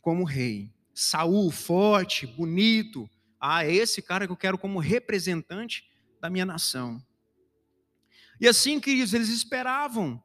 como 0.00 0.24
rei. 0.24 0.70
Saul, 0.94 1.50
forte, 1.50 2.26
bonito. 2.26 3.08
Ah, 3.44 3.66
é 3.66 3.74
esse 3.74 4.00
cara 4.00 4.24
que 4.24 4.32
eu 4.32 4.36
quero 4.36 4.56
como 4.56 4.78
representante 4.78 5.90
da 6.20 6.30
minha 6.30 6.46
nação. 6.46 7.04
E 8.40 8.46
assim, 8.46 8.78
queridos, 8.78 9.12
eles 9.12 9.30
esperavam. 9.30 10.22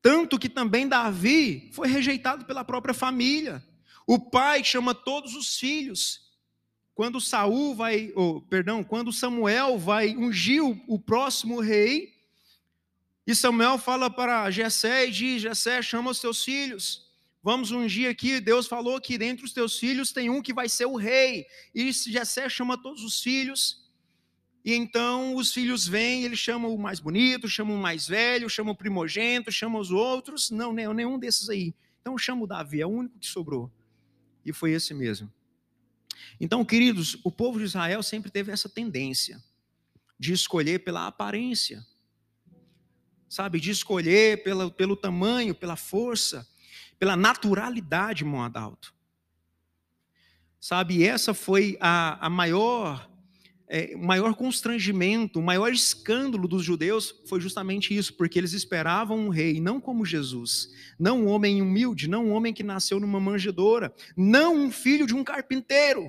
Tanto 0.00 0.38
que 0.38 0.48
também 0.48 0.88
Davi 0.88 1.68
foi 1.74 1.88
rejeitado 1.88 2.46
pela 2.46 2.64
própria 2.64 2.94
família. 2.94 3.62
O 4.06 4.18
pai 4.18 4.64
chama 4.64 4.94
todos 4.94 5.34
os 5.34 5.58
filhos. 5.58 6.32
Quando 6.94 7.20
Saul 7.20 7.74
vai, 7.74 8.10
oh, 8.16 8.40
perdão, 8.40 8.82
quando 8.82 9.12
Samuel 9.12 9.78
vai 9.78 10.16
ungir 10.16 10.64
o, 10.64 10.98
próximo 10.98 11.60
rei, 11.60 12.14
e 13.26 13.34
Samuel 13.34 13.76
fala 13.76 14.08
para 14.08 14.50
Jessé 14.50 15.06
e 15.06 15.10
diz: 15.10 15.42
Jessé, 15.42 15.82
chama 15.82 16.10
os 16.10 16.18
seus 16.18 16.42
filhos. 16.42 17.11
Vamos 17.42 17.72
ungir 17.72 18.08
aqui, 18.08 18.40
Deus 18.40 18.68
falou 18.68 19.00
que 19.00 19.18
dentre 19.18 19.44
os 19.44 19.52
teus 19.52 19.76
filhos 19.76 20.12
tem 20.12 20.30
um 20.30 20.40
que 20.40 20.54
vai 20.54 20.68
ser 20.68 20.86
o 20.86 20.94
rei. 20.94 21.44
E 21.74 21.90
Jessé 21.90 22.48
chama 22.48 22.80
todos 22.80 23.02
os 23.02 23.20
filhos. 23.20 23.82
E 24.64 24.72
então 24.74 25.34
os 25.34 25.52
filhos 25.52 25.88
vêm, 25.88 26.22
eles 26.22 26.38
chamam 26.38 26.72
o 26.72 26.78
mais 26.78 27.00
bonito, 27.00 27.48
chamam 27.48 27.76
o 27.76 27.80
mais 27.80 28.06
velho, 28.06 28.48
chamam 28.48 28.74
o 28.74 28.76
primogênito, 28.76 29.50
chamam 29.50 29.80
os 29.80 29.90
outros. 29.90 30.50
Não, 30.52 30.72
nenhum 30.72 31.18
desses 31.18 31.50
aí. 31.50 31.74
Então 32.00 32.16
chama 32.16 32.44
o 32.44 32.46
Davi, 32.46 32.80
é 32.80 32.86
o 32.86 32.90
único 32.90 33.18
que 33.18 33.26
sobrou. 33.26 33.68
E 34.44 34.52
foi 34.52 34.70
esse 34.70 34.94
mesmo. 34.94 35.32
Então, 36.40 36.64
queridos, 36.64 37.18
o 37.24 37.30
povo 37.30 37.58
de 37.58 37.64
Israel 37.64 38.04
sempre 38.04 38.30
teve 38.30 38.52
essa 38.52 38.68
tendência 38.68 39.42
de 40.18 40.32
escolher 40.32 40.84
pela 40.84 41.08
aparência, 41.08 41.84
sabe? 43.28 43.58
De 43.58 43.70
escolher 43.70 44.44
pela, 44.44 44.70
pelo 44.70 44.96
tamanho, 44.96 45.54
pela 45.54 45.74
força, 45.74 46.48
pela 47.02 47.16
naturalidade, 47.16 48.24
Moadalto. 48.24 48.94
Sabe, 50.60 50.98
e 50.98 51.04
essa 51.04 51.34
foi 51.34 51.76
a, 51.80 52.26
a 52.26 52.30
maior 52.30 53.10
é, 53.66 53.94
o 53.96 53.98
maior 53.98 54.36
constrangimento, 54.36 55.40
o 55.40 55.42
maior 55.42 55.72
escândalo 55.72 56.46
dos 56.46 56.62
judeus 56.62 57.12
foi 57.26 57.40
justamente 57.40 57.92
isso, 57.92 58.14
porque 58.14 58.38
eles 58.38 58.52
esperavam 58.52 59.18
um 59.18 59.30
rei, 59.30 59.60
não 59.60 59.80
como 59.80 60.06
Jesus, 60.06 60.70
não 60.96 61.22
um 61.22 61.26
homem 61.26 61.60
humilde, 61.60 62.08
não 62.08 62.26
um 62.26 62.30
homem 62.30 62.54
que 62.54 62.62
nasceu 62.62 63.00
numa 63.00 63.18
manjedoura, 63.18 63.92
não 64.16 64.54
um 64.54 64.70
filho 64.70 65.04
de 65.04 65.14
um 65.16 65.24
carpinteiro, 65.24 66.08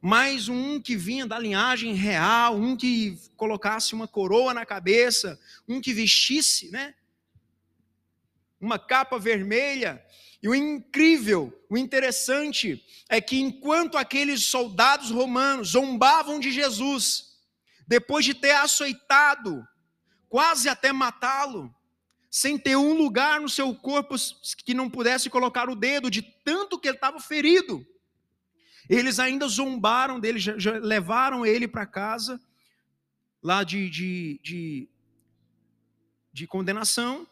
mas 0.00 0.48
um 0.48 0.80
que 0.80 0.94
vinha 0.94 1.26
da 1.26 1.36
linhagem 1.36 1.94
real, 1.94 2.56
um 2.56 2.76
que 2.76 3.18
colocasse 3.36 3.92
uma 3.92 4.06
coroa 4.06 4.54
na 4.54 4.64
cabeça, 4.64 5.36
um 5.66 5.80
que 5.80 5.92
vestisse, 5.92 6.70
né? 6.70 6.94
Uma 8.60 8.78
capa 8.78 9.18
vermelha, 9.18 10.02
e 10.42 10.48
o 10.48 10.54
incrível, 10.54 11.52
o 11.68 11.76
interessante, 11.76 12.84
é 13.08 13.20
que 13.20 13.40
enquanto 13.40 13.98
aqueles 13.98 14.44
soldados 14.44 15.10
romanos 15.10 15.70
zombavam 15.70 16.38
de 16.38 16.50
Jesus, 16.50 17.36
depois 17.86 18.24
de 18.24 18.34
ter 18.34 18.52
açoitado, 18.52 19.66
quase 20.28 20.68
até 20.68 20.92
matá-lo, 20.92 21.74
sem 22.30 22.58
ter 22.58 22.76
um 22.76 22.92
lugar 22.92 23.40
no 23.40 23.48
seu 23.48 23.74
corpo 23.74 24.14
que 24.64 24.74
não 24.74 24.90
pudesse 24.90 25.30
colocar 25.30 25.70
o 25.70 25.76
dedo, 25.76 26.10
de 26.10 26.22
tanto 26.22 26.78
que 26.78 26.88
ele 26.88 26.96
estava 26.96 27.18
ferido, 27.18 27.86
eles 28.88 29.18
ainda 29.18 29.48
zombaram 29.48 30.20
dele, 30.20 30.38
já, 30.38 30.58
já 30.58 30.72
levaram 30.72 31.44
ele 31.44 31.66
para 31.66 31.86
casa, 31.86 32.40
lá 33.42 33.64
de, 33.64 33.88
de, 33.88 34.40
de, 34.42 34.88
de 36.32 36.46
condenação, 36.46 37.26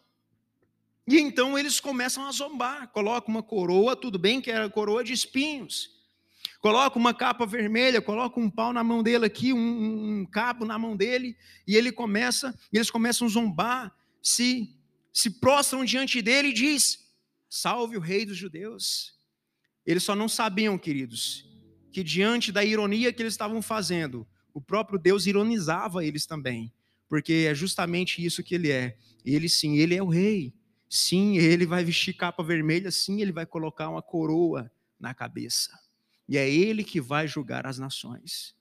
e 1.07 1.19
então 1.19 1.59
eles 1.59 1.81
começam 1.81 2.27
a 2.27 2.33
zombar, 2.33 2.89
coloca 2.89 3.29
uma 3.29 3.43
coroa, 3.43 3.95
tudo 3.95 4.19
bem 4.19 4.41
que 4.41 4.51
era 4.51 4.69
coroa 4.71 5.05
de 5.05 5.13
espinhos. 5.13 5.93
Coloca 6.61 6.99
uma 6.99 7.13
capa 7.13 7.45
vermelha, 7.45 8.01
coloca 8.01 8.41
um 8.41 8.49
pau 8.49 8.73
na 8.73 8.83
mão 8.83 9.03
dele 9.03 9.27
aqui, 9.27 9.53
um, 9.53 10.21
um 10.21 10.27
cabo 10.27 10.65
na 10.65 10.79
mão 10.79 10.97
dele, 10.97 11.37
e 11.67 11.77
ele 11.77 11.93
começa, 11.93 12.59
eles 12.73 12.91
começam 12.91 13.27
a 13.27 13.31
zombar, 13.31 13.95
se 14.23 14.75
se 15.13 15.31
prostram 15.31 15.85
diante 15.85 16.21
dele 16.21 16.49
e 16.49 16.53
diz: 16.53 16.99
"Salve 17.49 17.97
o 17.97 18.01
rei 18.01 18.25
dos 18.25 18.37
judeus". 18.37 19.15
Eles 19.87 20.03
só 20.03 20.17
não 20.17 20.29
sabiam, 20.29 20.79
queridos, 20.79 21.47
que 21.93 22.03
diante 22.03 22.51
da 22.51 22.65
ironia 22.65 23.13
que 23.13 23.23
eles 23.23 23.35
estavam 23.35 23.61
fazendo, 23.61 24.27
o 24.53 24.61
próprio 24.61 24.99
Deus 24.99 25.27
ironizava 25.27 26.05
eles 26.05 26.27
também, 26.27 26.73
porque 27.09 27.47
é 27.49 27.55
justamente 27.55 28.25
isso 28.25 28.43
que 28.43 28.55
ele 28.55 28.71
é. 28.71 28.97
Ele 29.25 29.49
sim, 29.49 29.77
ele 29.77 29.95
é 29.95 30.03
o 30.03 30.09
rei. 30.09 30.53
Sim, 30.95 31.39
ele 31.39 31.67
vai 31.67 31.83
vestir 31.83 32.15
capa 32.15 32.41
vermelha, 32.41 32.89
sim, 32.89 33.21
ele 33.21 33.33
vai 33.33 33.45
colocar 33.45 33.89
uma 33.89 34.01
coroa 34.01 34.71
na 34.97 35.13
cabeça. 35.13 35.77
E 36.29 36.39
é 36.39 36.49
ele 36.49 36.85
que 36.85 37.01
vai 37.01 37.27
julgar 37.27 37.67
as 37.67 37.81
nações. 37.81 38.55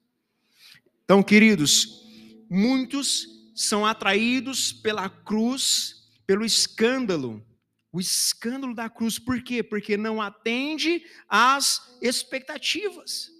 Então, 1.04 1.22
queridos, 1.22 2.04
muitos 2.50 3.28
são 3.54 3.86
atraídos 3.86 4.72
pela 4.72 5.08
cruz, 5.08 6.10
pelo 6.26 6.44
escândalo, 6.44 7.40
o 7.92 8.00
escândalo 8.00 8.74
da 8.74 8.90
cruz. 8.90 9.16
Por 9.16 9.40
quê? 9.40 9.62
Porque 9.62 9.96
não 9.96 10.20
atende 10.20 11.04
às 11.28 11.96
expectativas. 12.02 13.30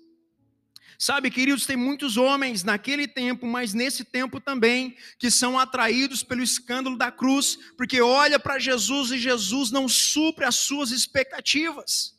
Sabe, 0.99 1.31
queridos, 1.31 1.67
tem 1.67 1.77
muitos 1.77 2.17
homens 2.17 2.63
naquele 2.63 3.09
tempo, 3.09 3.47
mas 3.47 3.75
nesse 3.75 4.05
tempo 4.05 4.41
também, 4.41 4.97
que 5.19 5.31
são 5.31 5.59
atraídos 5.59 6.23
pelo 6.23 6.43
escândalo 6.43 6.97
da 6.97 7.11
cruz, 7.11 7.59
porque 7.77 8.01
olha 8.01 8.39
para 8.39 8.59
Jesus 8.59 9.11
e 9.11 9.19
Jesus 9.19 9.71
não 9.71 9.89
supre 9.89 10.45
as 10.45 10.57
suas 10.57 10.91
expectativas. 10.91 12.15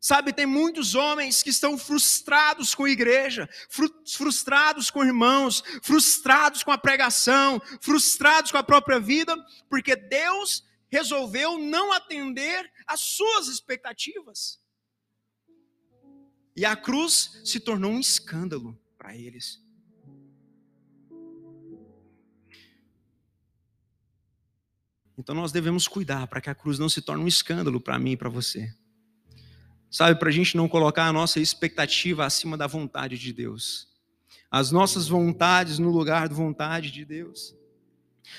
Sabe, 0.00 0.32
tem 0.32 0.46
muitos 0.46 0.94
homens 0.94 1.42
que 1.42 1.50
estão 1.50 1.76
frustrados 1.76 2.72
com 2.72 2.84
a 2.84 2.90
igreja, 2.90 3.48
frustrados 4.06 4.90
com 4.90 5.04
irmãos, 5.04 5.62
frustrados 5.82 6.62
com 6.62 6.70
a 6.70 6.78
pregação, 6.78 7.60
frustrados 7.80 8.52
com 8.52 8.58
a 8.58 8.62
própria 8.62 9.00
vida, 9.00 9.36
porque 9.68 9.96
Deus 9.96 10.64
resolveu 10.88 11.58
não 11.58 11.92
atender 11.92 12.70
às 12.86 13.00
suas 13.00 13.48
expectativas. 13.48 14.60
E 16.58 16.64
a 16.64 16.74
cruz 16.74 17.40
se 17.44 17.60
tornou 17.60 17.92
um 17.92 18.00
escândalo 18.00 18.76
para 18.98 19.16
eles. 19.16 19.62
Então 25.16 25.36
nós 25.36 25.52
devemos 25.52 25.86
cuidar 25.86 26.26
para 26.26 26.40
que 26.40 26.50
a 26.50 26.56
cruz 26.56 26.76
não 26.76 26.88
se 26.88 27.00
torne 27.00 27.22
um 27.22 27.28
escândalo 27.28 27.80
para 27.80 27.96
mim 27.96 28.12
e 28.12 28.16
para 28.16 28.28
você. 28.28 28.74
Sabe, 29.88 30.18
para 30.18 30.30
a 30.30 30.32
gente 30.32 30.56
não 30.56 30.68
colocar 30.68 31.06
a 31.06 31.12
nossa 31.12 31.38
expectativa 31.38 32.26
acima 32.26 32.56
da 32.56 32.66
vontade 32.66 33.16
de 33.16 33.32
Deus. 33.32 33.86
As 34.50 34.72
nossas 34.72 35.06
vontades 35.06 35.78
no 35.78 35.90
lugar 35.90 36.28
da 36.28 36.34
vontade 36.34 36.90
de 36.90 37.04
Deus. 37.04 37.54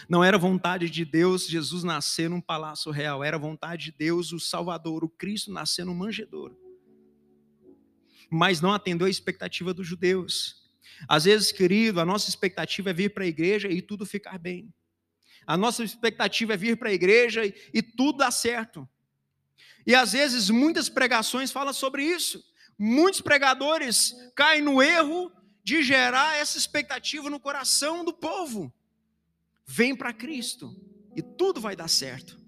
Não 0.10 0.22
era 0.22 0.38
vontade 0.38 0.90
de 0.90 1.06
Deus 1.06 1.48
Jesus 1.48 1.86
nascer 1.86 2.30
num 2.30 2.42
palácio 2.42 2.92
real, 2.92 3.24
era 3.24 3.38
vontade 3.40 3.86
de 3.86 3.92
Deus 3.94 4.34
o 4.34 4.42
Salvador, 4.42 5.06
o 5.06 5.10
Cristo 5.10 5.54
nascer 5.54 5.86
num 5.86 5.96
manjedouro 5.96 6.69
mas 8.30 8.62
não 8.62 8.74
atendeu 8.74 9.08
a 9.08 9.10
expectativa 9.10 9.74
dos 9.74 9.88
judeus. 9.88 10.70
Às 11.08 11.26
vezes, 11.26 11.52
querido, 11.52 12.00
a 12.00 12.06
nossa 12.06 12.30
expectativa 12.30 12.90
é 12.90 12.94
vir 12.94 13.14
para 13.14 13.24
a 13.24 13.28
igreja 13.28 13.70
e 13.70 13.82
tudo 13.82 14.06
ficar 14.06 14.38
bem. 14.38 14.74
A 15.46 15.58
nossa 15.58 15.84
expectativa 15.84 16.54
é 16.54 16.58
vir 16.58 16.78
para 16.78 16.90
a 16.90 16.94
igreja 16.94 17.46
e, 17.46 17.54
e 17.74 17.82
tudo 17.82 18.20
dar 18.20 18.32
certo. 18.32 18.88
E 19.86 19.96
às 19.96 20.12
vezes 20.12 20.50
muitas 20.50 20.90
pregações 20.90 21.52
falam 21.52 21.74
sobre 21.74 22.04
isso. 22.04 22.44
Muitos 22.78 23.22
pregadores 23.22 24.14
caem 24.36 24.62
no 24.62 24.82
erro 24.82 25.32
de 25.64 25.82
gerar 25.82 26.38
essa 26.38 26.58
expectativa 26.58 27.30
no 27.30 27.40
coração 27.40 28.06
do 28.06 28.14
povo. 28.14 28.74
Vem 29.66 29.96
para 29.96 30.14
Cristo 30.14 30.76
e 31.16 31.22
tudo 31.22 31.60
vai 31.60 31.76
dar 31.76 31.88
certo. 31.88 32.40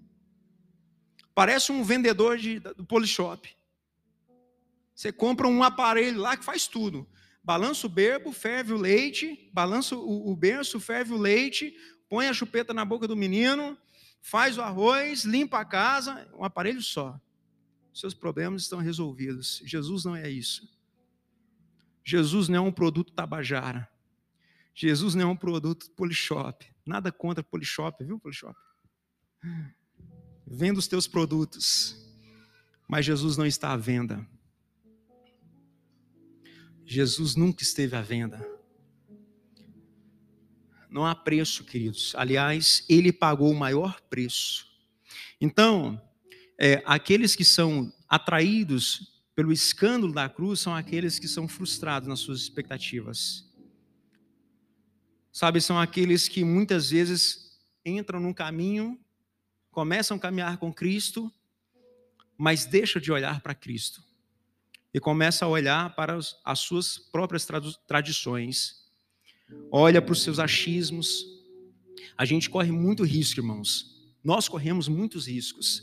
Parece 1.34 1.72
um 1.72 1.82
vendedor 1.82 2.38
de, 2.38 2.60
do 2.60 2.84
polishop. 2.84 3.48
Você 5.02 5.10
compra 5.10 5.48
um 5.48 5.64
aparelho 5.64 6.20
lá 6.20 6.36
que 6.36 6.44
faz 6.44 6.68
tudo. 6.68 7.08
Balança 7.42 7.88
o 7.88 7.90
berbo, 7.90 8.30
ferve 8.30 8.72
o 8.72 8.76
leite, 8.76 9.50
balança 9.52 9.96
o, 9.96 10.30
o 10.30 10.36
berço, 10.36 10.78
ferve 10.78 11.12
o 11.12 11.18
leite, 11.18 11.76
põe 12.08 12.28
a 12.28 12.32
chupeta 12.32 12.72
na 12.72 12.84
boca 12.84 13.08
do 13.08 13.16
menino, 13.16 13.76
faz 14.20 14.56
o 14.56 14.62
arroz, 14.62 15.24
limpa 15.24 15.58
a 15.58 15.64
casa, 15.64 16.30
um 16.38 16.44
aparelho 16.44 16.80
só. 16.80 17.20
Seus 17.92 18.14
problemas 18.14 18.62
estão 18.62 18.78
resolvidos. 18.78 19.60
Jesus 19.64 20.04
não 20.04 20.14
é 20.14 20.30
isso. 20.30 20.72
Jesus 22.04 22.48
não 22.48 22.58
é 22.58 22.60
um 22.60 22.72
produto 22.72 23.12
tabajara. 23.12 23.90
Jesus 24.72 25.16
não 25.16 25.22
é 25.22 25.32
um 25.32 25.36
produto 25.36 25.90
polishop. 25.96 26.64
Nada 26.86 27.10
contra 27.10 27.42
polishop, 27.42 28.04
viu, 28.04 28.20
polishop? 28.20 28.56
Venda 30.46 30.78
os 30.78 30.86
teus 30.86 31.08
produtos. 31.08 31.96
Mas 32.88 33.04
Jesus 33.04 33.36
não 33.36 33.44
está 33.44 33.72
à 33.72 33.76
venda. 33.76 34.24
Jesus 36.92 37.34
nunca 37.36 37.62
esteve 37.62 37.96
à 37.96 38.02
venda. 38.02 38.46
Não 40.90 41.06
há 41.06 41.14
preço, 41.14 41.64
queridos. 41.64 42.14
Aliás, 42.14 42.84
ele 42.86 43.10
pagou 43.10 43.50
o 43.50 43.58
maior 43.58 43.98
preço. 44.10 44.66
Então, 45.40 45.98
é, 46.60 46.82
aqueles 46.84 47.34
que 47.34 47.46
são 47.46 47.90
atraídos 48.06 49.22
pelo 49.34 49.52
escândalo 49.52 50.12
da 50.12 50.28
cruz 50.28 50.60
são 50.60 50.74
aqueles 50.74 51.18
que 51.18 51.26
são 51.26 51.48
frustrados 51.48 52.06
nas 52.06 52.20
suas 52.20 52.40
expectativas. 52.40 53.50
Sabe, 55.32 55.62
são 55.62 55.80
aqueles 55.80 56.28
que 56.28 56.44
muitas 56.44 56.90
vezes 56.90 57.58
entram 57.86 58.20
num 58.20 58.34
caminho, 58.34 59.00
começam 59.70 60.18
a 60.18 60.20
caminhar 60.20 60.58
com 60.58 60.70
Cristo, 60.70 61.32
mas 62.36 62.66
deixam 62.66 63.00
de 63.00 63.10
olhar 63.10 63.40
para 63.40 63.54
Cristo 63.54 64.11
e 64.92 65.00
começa 65.00 65.44
a 65.44 65.48
olhar 65.48 65.94
para 65.94 66.18
as 66.44 66.58
suas 66.58 66.98
próprias 66.98 67.46
tradições, 67.86 68.76
olha 69.70 70.02
para 70.02 70.12
os 70.12 70.22
seus 70.22 70.38
achismos. 70.38 71.24
A 72.16 72.24
gente 72.24 72.50
corre 72.50 72.70
muito 72.70 73.04
risco, 73.04 73.40
irmãos. 73.40 74.12
Nós 74.22 74.48
corremos 74.48 74.88
muitos 74.88 75.26
riscos. 75.26 75.82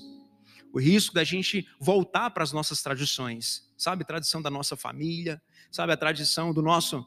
O 0.71 0.79
risco 0.79 1.15
da 1.15 1.23
gente 1.23 1.67
voltar 1.79 2.29
para 2.29 2.43
as 2.43 2.51
nossas 2.51 2.81
tradições, 2.81 3.71
sabe? 3.75 4.05
Tradição 4.05 4.41
da 4.41 4.51
nossa 4.51 4.75
família, 4.75 5.41
sabe? 5.71 5.91
A 5.91 5.97
tradição 5.97 6.53
do 6.53 6.61
nosso 6.61 7.05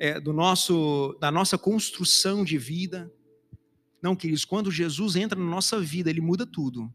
é, 0.00 0.18
do 0.18 0.32
nosso, 0.32 1.14
da 1.20 1.30
nossa 1.30 1.58
construção 1.58 2.42
de 2.42 2.56
vida. 2.56 3.12
Não, 4.02 4.16
queridos, 4.16 4.46
quando 4.46 4.70
Jesus 4.70 5.14
entra 5.14 5.38
na 5.38 5.44
nossa 5.44 5.78
vida, 5.78 6.08
ele 6.08 6.22
muda 6.22 6.46
tudo. 6.46 6.92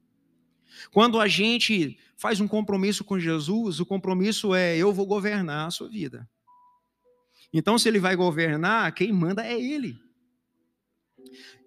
Quando 0.91 1.19
a 1.19 1.28
gente 1.28 1.97
faz 2.15 2.39
um 2.39 2.47
compromisso 2.47 3.04
com 3.04 3.19
Jesus, 3.19 3.80
o 3.80 3.86
compromisso 3.86 4.54
é: 4.54 4.78
eu 4.78 4.93
vou 4.93 5.06
governar 5.06 5.67
a 5.67 5.71
sua 5.71 5.89
vida. 5.89 6.28
Então, 7.54 7.78
se 7.78 7.88
ele 7.88 7.99
vai 7.99 8.15
governar, 8.15 8.93
quem 8.93 9.12
manda 9.13 9.45
é 9.45 9.60
ele. 9.60 9.97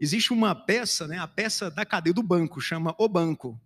Existe 0.01 0.33
uma 0.33 0.55
peça, 0.55 1.09
né, 1.09 1.19
a 1.19 1.27
peça 1.27 1.71
da 1.71 1.85
cadeia 1.85 2.15
do 2.15 2.23
banco, 2.23 2.61
chama 2.61 2.95
O 2.99 3.09
Banco. 3.09 3.61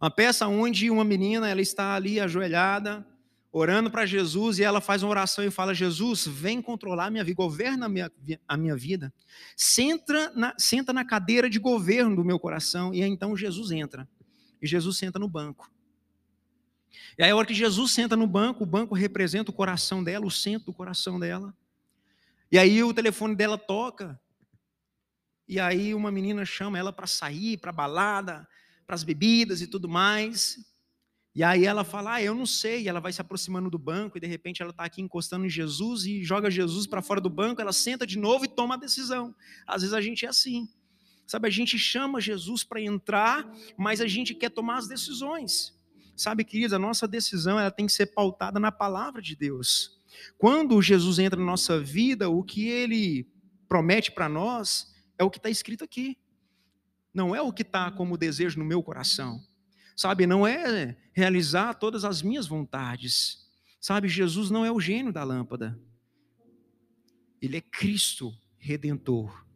Uma 0.00 0.10
peça 0.10 0.46
onde 0.48 0.90
uma 0.90 1.04
menina 1.04 1.48
ela 1.48 1.60
está 1.60 1.94
ali 1.94 2.18
ajoelhada, 2.18 3.06
orando 3.52 3.90
para 3.90 4.06
Jesus 4.06 4.58
e 4.58 4.64
ela 4.64 4.80
faz 4.80 5.02
uma 5.02 5.10
oração 5.10 5.44
e 5.44 5.50
fala: 5.50 5.74
Jesus, 5.74 6.26
vem 6.26 6.60
controlar 6.62 7.06
a 7.06 7.10
minha 7.10 7.22
vida, 7.22 7.36
governa 7.36 7.86
a 7.86 7.88
minha, 7.88 8.10
a 8.48 8.56
minha 8.56 8.74
vida. 8.74 9.12
Senta 9.56 10.32
na, 10.34 10.54
senta 10.58 10.92
na 10.92 11.04
cadeira 11.04 11.48
de 11.48 11.58
governo 11.58 12.16
do 12.16 12.24
meu 12.24 12.38
coração. 12.38 12.92
E 12.92 13.02
então 13.02 13.36
Jesus 13.36 13.70
entra. 13.70 14.08
E 14.62 14.66
Jesus 14.66 14.96
senta 14.96 15.18
no 15.18 15.28
banco. 15.28 15.70
E 17.18 17.22
aí, 17.22 17.30
a 17.30 17.36
hora 17.36 17.46
que 17.46 17.54
Jesus 17.54 17.92
senta 17.92 18.16
no 18.16 18.26
banco, 18.26 18.62
o 18.62 18.66
banco 18.66 18.94
representa 18.94 19.50
o 19.50 19.54
coração 19.54 20.02
dela, 20.02 20.24
o 20.24 20.30
centro 20.30 20.66
do 20.66 20.72
coração 20.72 21.18
dela. 21.18 21.54
E 22.52 22.58
aí 22.58 22.82
o 22.84 22.92
telefone 22.92 23.34
dela 23.34 23.56
toca. 23.56 24.20
E 25.48 25.58
aí 25.58 25.94
uma 25.94 26.10
menina 26.10 26.44
chama 26.44 26.78
ela 26.78 26.92
para 26.92 27.06
sair, 27.06 27.56
para 27.56 27.72
balada, 27.72 28.46
para 28.86 28.94
as 28.94 29.02
bebidas 29.02 29.62
e 29.62 29.66
tudo 29.66 29.88
mais. 29.88 30.58
E 31.34 31.42
aí 31.42 31.64
ela 31.64 31.82
fala, 31.82 32.14
ah, 32.14 32.22
eu 32.22 32.34
não 32.34 32.44
sei. 32.44 32.82
E 32.82 32.88
ela 32.88 33.00
vai 33.00 33.10
se 33.10 33.22
aproximando 33.22 33.70
do 33.70 33.78
banco 33.78 34.18
e 34.18 34.20
de 34.20 34.26
repente 34.26 34.60
ela 34.60 34.70
está 34.70 34.84
aqui 34.84 35.00
encostando 35.00 35.46
em 35.46 35.48
Jesus 35.48 36.04
e 36.04 36.22
joga 36.22 36.50
Jesus 36.50 36.86
para 36.86 37.00
fora 37.00 37.22
do 37.22 37.30
banco. 37.30 37.62
Ela 37.62 37.72
senta 37.72 38.06
de 38.06 38.18
novo 38.18 38.44
e 38.44 38.48
toma 38.48 38.74
a 38.74 38.78
decisão. 38.78 39.34
Às 39.66 39.80
vezes 39.80 39.94
a 39.94 40.00
gente 40.02 40.26
é 40.26 40.28
assim. 40.28 40.68
Sabe, 41.26 41.48
a 41.48 41.50
gente 41.50 41.78
chama 41.78 42.20
Jesus 42.20 42.64
para 42.64 42.80
entrar, 42.80 43.50
mas 43.76 44.00
a 44.00 44.06
gente 44.06 44.34
quer 44.34 44.50
tomar 44.50 44.78
as 44.78 44.88
decisões. 44.88 45.74
Sabe, 46.16 46.44
queridos, 46.44 46.72
a 46.72 46.78
nossa 46.78 47.08
decisão 47.08 47.58
ela 47.58 47.70
tem 47.70 47.86
que 47.86 47.92
ser 47.92 48.06
pautada 48.06 48.60
na 48.60 48.70
palavra 48.70 49.22
de 49.22 49.34
Deus. 49.34 49.98
Quando 50.36 50.80
Jesus 50.82 51.18
entra 51.18 51.38
na 51.38 51.46
nossa 51.46 51.80
vida, 51.80 52.28
o 52.28 52.42
que 52.42 52.68
ele 52.68 53.26
promete 53.68 54.12
para 54.12 54.28
nós 54.28 54.94
é 55.18 55.24
o 55.24 55.30
que 55.30 55.38
está 55.38 55.48
escrito 55.48 55.84
aqui. 55.84 56.18
Não 57.14 57.34
é 57.34 57.40
o 57.40 57.52
que 57.52 57.62
está 57.62 57.90
como 57.90 58.18
desejo 58.18 58.58
no 58.58 58.64
meu 58.64 58.82
coração 58.82 59.40
Sabe, 59.96 60.26
não 60.26 60.46
é 60.46 60.96
realizar 61.12 61.74
todas 61.74 62.04
as 62.04 62.22
minhas 62.22 62.46
vontades. 62.46 63.46
Sabe, 63.80 64.08
Jesus 64.08 64.50
não 64.50 64.64
é 64.64 64.72
o 64.72 64.80
gênio 64.80 65.12
da 65.12 65.24
lâmpada. 65.24 65.78
Ele 67.40 67.56
é 67.56 67.60
Cristo 67.60 68.32
redentor. 68.58 69.46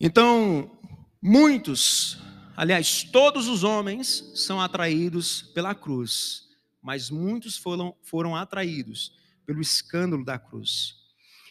Então, 0.00 0.78
muitos, 1.22 2.18
aliás, 2.56 3.04
todos 3.04 3.46
os 3.48 3.62
homens 3.62 4.32
são 4.34 4.60
atraídos 4.60 5.42
pela 5.54 5.74
cruz, 5.74 6.48
mas 6.82 7.10
muitos 7.10 7.56
foram, 7.56 7.94
foram 8.02 8.34
atraídos 8.34 9.12
pelo 9.46 9.60
escândalo 9.60 10.24
da 10.24 10.38
cruz. 10.38 10.96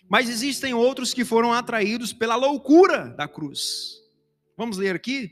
Mas 0.10 0.30
existem 0.30 0.74
outros 0.74 1.14
que 1.14 1.24
foram 1.24 1.54
atraídos 1.54 2.12
pela 2.12 2.36
loucura 2.36 3.10
da 3.10 3.28
cruz. 3.28 4.02
Vamos 4.58 4.78
ler 4.78 4.96
aqui? 4.96 5.32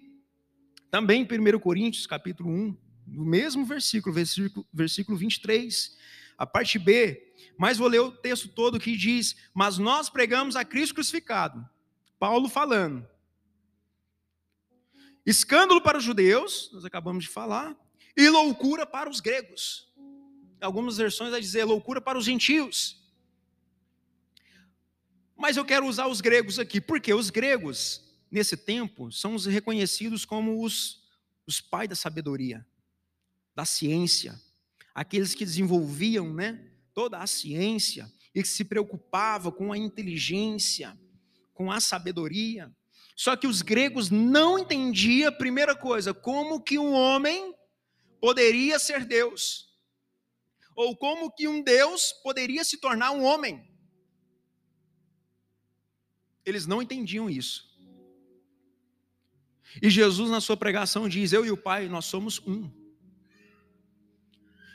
Também 0.90 1.24
1 1.24 1.60
Coríntios, 1.60 2.08
capítulo 2.08 2.50
1, 2.50 2.78
no 3.08 3.26
mesmo 3.26 3.66
versículo, 3.66 4.16
versículo, 4.16 4.66
versículo 4.74 5.18
23, 5.18 5.98
a 6.38 6.46
parte 6.46 6.80
B. 6.80 7.34
Mas 7.58 7.78
vou 7.78 7.88
ler 7.88 8.00
o 8.00 8.12
texto 8.12 8.48
todo 8.48 8.80
que 8.80 8.96
diz: 8.96 9.36
Mas 9.54 9.78
nós 9.78 10.10
pregamos 10.10 10.56
a 10.56 10.64
Cristo 10.64 10.96
crucificado. 10.96 11.64
Paulo 12.22 12.48
falando. 12.48 13.04
Escândalo 15.26 15.82
para 15.82 15.98
os 15.98 16.04
judeus, 16.04 16.70
nós 16.72 16.86
acabamos 16.86 17.24
de 17.24 17.30
falar, 17.32 17.76
e 18.16 18.30
loucura 18.30 18.86
para 18.86 19.10
os 19.10 19.20
gregos. 19.20 19.92
Algumas 20.62 20.98
versões 20.98 21.32
vai 21.32 21.42
dizer 21.42 21.64
loucura 21.64 22.00
para 22.00 22.20
os 22.20 22.26
gentios. 22.26 23.04
Mas 25.36 25.58
eu 25.58 25.66
quero 25.66 25.88
usar 25.88 26.06
os 26.06 26.22
gregos 26.22 26.60
aqui, 26.60 26.80
porque 26.80 27.12
os 27.12 27.32
gregos 27.32 28.12
nesse 28.30 28.56
tempo, 28.56 29.12
são 29.12 29.34
os 29.34 29.48
reconhecidos 29.48 30.24
como 30.24 30.64
os, 30.64 31.04
os 31.48 31.60
pais 31.60 31.90
da 31.90 31.96
sabedoria, 31.96 32.64
da 33.56 33.66
ciência, 33.66 34.40
aqueles 34.94 35.34
que 35.34 35.44
desenvolviam 35.44 36.32
né, 36.32 36.72
toda 36.94 37.18
a 37.18 37.26
ciência 37.26 38.14
e 38.36 38.44
que 38.44 38.48
se 38.48 38.64
preocupavam 38.64 39.52
com 39.52 39.74
a 39.74 39.78
inteligência, 39.78 40.96
com 41.54 41.72
a 41.72 41.80
sabedoria. 41.80 42.72
Só 43.16 43.36
que 43.36 43.48
os 43.48 43.62
gregos 43.62 44.10
não 44.10 44.58
entendiam, 44.58 45.32
primeira 45.32 45.76
coisa, 45.76 46.14
como 46.14 46.62
que 46.62 46.80
um 46.80 46.94
homem 46.94 47.54
poderia 48.20 48.80
ser 48.80 49.06
Deus, 49.06 49.70
ou 50.76 50.96
como 50.96 51.32
que 51.32 51.48
um 51.48 51.62
Deus 51.62 52.14
poderia 52.24 52.64
se 52.64 52.78
tornar 52.78 53.12
um 53.12 53.24
homem. 53.24 53.70
Eles 56.46 56.66
não 56.66 56.82
entendiam 56.82 57.30
isso. 57.30 57.70
E 59.82 59.90
Jesus, 59.90 60.30
na 60.30 60.42
sua 60.42 60.58
pregação, 60.58 61.08
diz: 61.08 61.32
Eu 61.32 61.46
e 61.46 61.52
o 61.52 61.58
Pai, 61.58 61.88
nós 61.88 62.06
somos 62.06 62.40
um. 62.46 62.70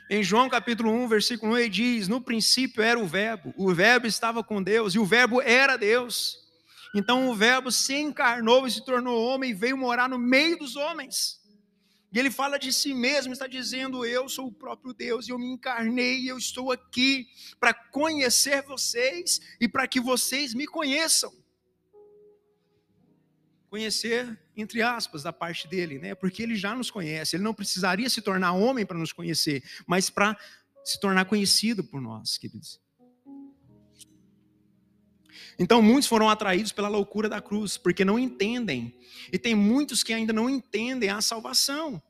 Em 0.09 0.23
João 0.23 0.47
capítulo 0.47 0.89
1, 0.89 1.07
versículo 1.09 1.53
1, 1.53 1.57
ele 1.57 1.69
diz: 1.69 2.07
No 2.07 2.21
princípio 2.21 2.81
era 2.81 2.97
o 2.97 3.05
Verbo, 3.05 3.53
o 3.57 3.73
Verbo 3.73 4.07
estava 4.07 4.43
com 4.43 4.63
Deus 4.63 4.95
e 4.95 4.99
o 4.99 5.05
Verbo 5.05 5.41
era 5.41 5.75
Deus. 5.75 6.46
Então 6.97 7.29
o 7.29 7.35
Verbo 7.35 7.71
se 7.71 7.93
encarnou 7.95 8.65
e 8.65 8.71
se 8.71 8.83
tornou 8.83 9.23
homem 9.23 9.51
e 9.51 9.53
veio 9.53 9.77
morar 9.77 10.09
no 10.09 10.17
meio 10.17 10.57
dos 10.57 10.75
homens. 10.75 11.39
E 12.11 12.17
ele 12.17 12.31
fala 12.31 12.57
de 12.57 12.73
si 12.73 12.91
mesmo, 12.91 13.31
está 13.31 13.45
dizendo: 13.45 14.03
Eu 14.03 14.27
sou 14.27 14.47
o 14.47 14.51
próprio 14.51 14.93
Deus 14.93 15.29
eu 15.29 15.37
me 15.37 15.45
encarnei 15.45 16.21
e 16.21 16.27
eu 16.27 16.39
estou 16.39 16.71
aqui 16.71 17.27
para 17.59 17.71
conhecer 17.71 18.63
vocês 18.63 19.39
e 19.61 19.67
para 19.67 19.87
que 19.87 19.99
vocês 19.99 20.55
me 20.55 20.65
conheçam. 20.65 21.31
Conhecer 23.69 24.35
entre 24.55 24.81
aspas, 24.81 25.21
da 25.21 25.31
parte 25.31 25.67
dele, 25.67 25.99
né? 25.99 26.15
Porque 26.15 26.41
ele 26.41 26.55
já 26.55 26.73
nos 26.73 26.89
conhece, 26.89 27.35
ele 27.35 27.43
não 27.43 27.53
precisaria 27.53 28.09
se 28.09 28.23
tornar 28.23 28.53
homem 28.53 28.83
para 28.83 28.97
nos 28.97 29.13
conhecer, 29.13 29.63
mas 29.85 30.09
para 30.09 30.35
se 30.83 30.99
tornar 30.99 31.25
conhecido 31.25 31.83
por 31.83 32.01
nós, 32.01 32.39
queridos. 32.39 32.81
Então, 35.57 35.81
muitos 35.81 36.07
foram 36.07 36.29
atraídos 36.29 36.71
pela 36.71 36.87
loucura 36.87 37.27
da 37.27 37.41
cruz, 37.41 37.77
porque 37.77 38.05
não 38.05 38.17
entendem. 38.17 38.97
E 39.31 39.37
tem 39.37 39.55
muitos 39.55 40.03
que 40.03 40.13
ainda 40.13 40.33
não 40.33 40.49
entendem 40.49 41.09
a 41.09 41.21
salvação. 41.21 42.01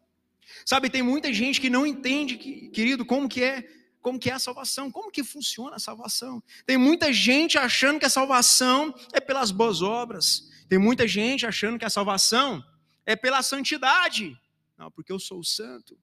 Sabe, 0.65 0.89
tem 0.89 1.01
muita 1.01 1.31
gente 1.33 1.61
que 1.61 1.69
não 1.69 1.85
entende, 1.85 2.37
querido, 2.37 3.05
como 3.05 3.27
que 3.27 3.43
é, 3.43 3.67
como 4.01 4.19
que 4.19 4.29
é 4.29 4.33
a 4.33 4.39
salvação, 4.39 4.91
como 4.91 5.11
que 5.11 5.23
funciona 5.23 5.75
a 5.75 5.79
salvação. 5.79 6.41
Tem 6.65 6.77
muita 6.77 7.11
gente 7.11 7.57
achando 7.57 7.99
que 7.99 8.05
a 8.05 8.09
salvação 8.09 8.93
é 9.13 9.19
pelas 9.19 9.51
boas 9.51 9.81
obras, 9.81 10.49
tem 10.69 10.77
muita 10.79 11.07
gente 11.07 11.45
achando 11.45 11.77
que 11.77 11.85
a 11.85 11.89
salvação 11.89 12.63
é 13.05 13.15
pela 13.15 13.41
santidade. 13.41 14.37
Não, 14.77 14.91
porque 14.91 15.11
eu 15.11 15.19
sou 15.19 15.43
santo, 15.43 15.97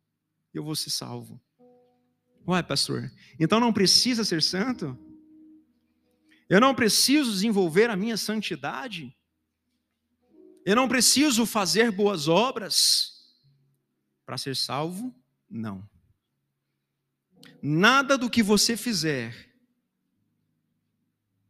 eu 0.53 0.65
vou 0.65 0.75
ser 0.75 0.91
salvo. 0.91 1.41
Uai, 2.47 2.63
pastor, 2.63 3.11
então 3.41 3.59
não 3.59 3.73
precisa 3.73 4.25
ser 4.25 4.43
santo? 4.43 4.99
Eu 6.55 6.61
não 6.61 6.73
preciso 6.73 7.33
desenvolver 7.33 7.91
a 7.91 7.97
minha 7.97 8.17
santidade? 8.17 9.13
Eu 10.65 10.77
não 10.77 10.87
preciso 10.87 11.45
fazer 11.45 11.91
boas 11.91 12.29
obras 12.29 13.35
para 14.25 14.39
ser 14.39 14.55
salvo? 14.55 15.13
Não. 15.51 15.85
Nada 17.61 18.17
do 18.17 18.31
que 18.31 18.41
você 18.41 18.77
fizer 18.77 19.53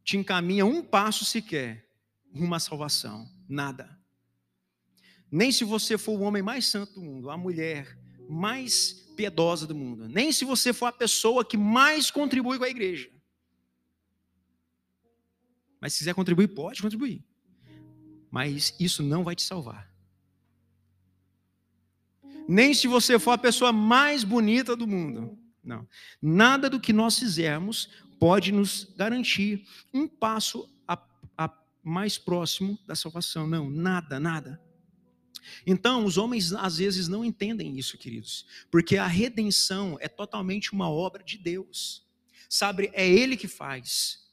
te 0.03 0.17
encaminha 0.17 0.64
um 0.64 0.83
passo 0.83 1.27
sequer 1.27 1.87
rumo 2.35 2.55
à 2.55 2.59
salvação. 2.59 3.31
Nada. 3.47 4.01
Nem 5.31 5.53
se 5.53 5.64
você 5.64 5.99
for 5.99 6.19
o 6.19 6.23
homem 6.23 6.43
mais 6.43 6.64
santo 6.64 6.95
do 6.95 7.03
mundo, 7.03 7.29
a 7.29 7.37
mulher 7.37 7.95
mais 8.27 9.05
piedosa 9.14 9.67
do 9.67 9.75
mundo, 9.75 10.09
nem 10.09 10.33
se 10.33 10.47
você 10.47 10.73
for 10.73 10.87
a 10.87 10.93
pessoa 10.93 11.45
que 11.45 11.59
mais 11.59 12.11
contribui 12.11 12.57
com 12.57 12.64
a 12.64 12.71
igreja. 12.71 13.13
Mas 15.85 15.92
se 15.92 15.99
quiser 15.99 16.14
contribuir, 16.14 16.49
pode 16.49 16.81
contribuir. 16.81 17.23
Mas 18.31 18.75
isso 18.81 19.03
não 19.03 19.23
vai 19.23 19.37
te 19.37 19.42
salvar. 19.42 19.94
Nem 22.49 22.73
se 22.73 22.88
você 22.88 23.18
for 23.18 23.33
a 23.33 23.38
pessoa 23.38 23.70
mais 23.70 24.25
bonita 24.25 24.75
do 24.75 24.87
mundo. 24.87 25.38
Não. 25.62 25.87
Nada 26.23 26.70
do 26.70 26.81
que 26.81 26.90
nós 26.90 27.18
fizermos 27.18 27.90
pode 28.18 28.51
nos 28.51 28.85
garantir 28.97 29.68
um 29.92 30.09
passo 30.09 30.66
mais 31.83 32.16
próximo 32.16 32.79
da 32.87 32.97
salvação. 32.97 33.47
Não, 33.47 33.68
nada, 33.68 34.18
nada. 34.18 34.59
Então, 35.66 36.07
os 36.07 36.16
homens 36.16 36.55
às 36.55 36.79
vezes 36.79 37.09
não 37.09 37.23
entendem 37.23 37.79
isso, 37.79 37.99
queridos, 37.99 38.47
porque 38.70 38.97
a 38.97 39.07
redenção 39.07 39.99
é 40.01 40.09
totalmente 40.09 40.73
uma 40.73 40.88
obra 40.88 41.23
de 41.23 41.37
Deus. 41.37 42.09
Sabe, 42.49 42.90
é 42.94 43.07
Ele 43.07 43.37
que 43.37 43.47
faz. 43.47 44.23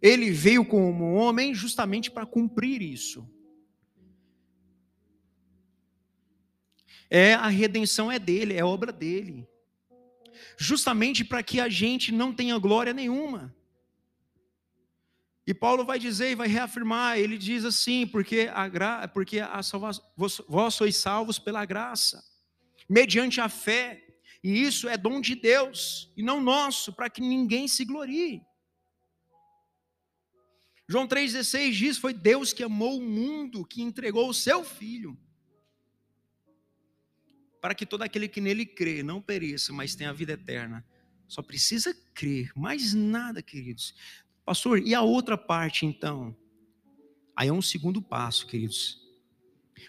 Ele 0.00 0.30
veio 0.30 0.64
como 0.64 1.14
homem 1.14 1.54
justamente 1.54 2.10
para 2.10 2.26
cumprir 2.26 2.82
isso. 2.82 3.28
É 7.08 7.34
a 7.34 7.48
redenção 7.48 8.10
é 8.10 8.18
dele, 8.18 8.54
é 8.54 8.64
obra 8.64 8.90
dele. 8.90 9.46
Justamente 10.56 11.24
para 11.24 11.42
que 11.42 11.60
a 11.60 11.68
gente 11.68 12.10
não 12.10 12.32
tenha 12.32 12.58
glória 12.58 12.92
nenhuma. 12.92 13.54
E 15.46 15.52
Paulo 15.52 15.84
vai 15.84 15.98
dizer 15.98 16.30
e 16.30 16.34
vai 16.36 16.48
reafirmar, 16.48 17.18
ele 17.18 17.36
diz 17.36 17.64
assim, 17.64 18.06
porque 18.06 18.48
a 18.52 18.68
gra... 18.68 19.08
porque 19.08 19.40
a 19.40 19.62
salva... 19.62 19.90
vós 20.16 20.74
sois 20.74 20.96
salvos 20.96 21.38
pela 21.38 21.64
graça, 21.64 22.24
mediante 22.88 23.40
a 23.40 23.48
fé, 23.48 24.02
e 24.42 24.62
isso 24.62 24.88
é 24.88 24.96
dom 24.96 25.20
de 25.20 25.34
Deus 25.34 26.12
e 26.16 26.22
não 26.22 26.40
nosso, 26.40 26.92
para 26.92 27.10
que 27.10 27.20
ninguém 27.20 27.68
se 27.68 27.84
glorie. 27.84 28.42
João 30.88 31.06
3,16 31.06 31.72
diz: 31.72 31.98
Foi 31.98 32.12
Deus 32.12 32.52
que 32.52 32.62
amou 32.62 32.98
o 32.98 33.02
mundo, 33.02 33.64
que 33.64 33.82
entregou 33.82 34.28
o 34.28 34.34
seu 34.34 34.64
filho, 34.64 35.16
para 37.60 37.74
que 37.74 37.86
todo 37.86 38.02
aquele 38.02 38.28
que 38.28 38.40
nele 38.40 38.66
crê 38.66 39.02
não 39.02 39.20
pereça, 39.20 39.72
mas 39.72 39.94
tenha 39.94 40.10
a 40.10 40.14
vida 40.14 40.32
eterna. 40.32 40.84
Só 41.28 41.40
precisa 41.40 41.94
crer, 42.12 42.52
mais 42.54 42.92
nada, 42.92 43.40
queridos. 43.40 43.94
Pastor, 44.44 44.80
e 44.80 44.94
a 44.94 45.00
outra 45.00 45.38
parte 45.38 45.86
então? 45.86 46.36
Aí 47.34 47.48
é 47.48 47.52
um 47.52 47.62
segundo 47.62 48.02
passo, 48.02 48.46
queridos. 48.46 49.00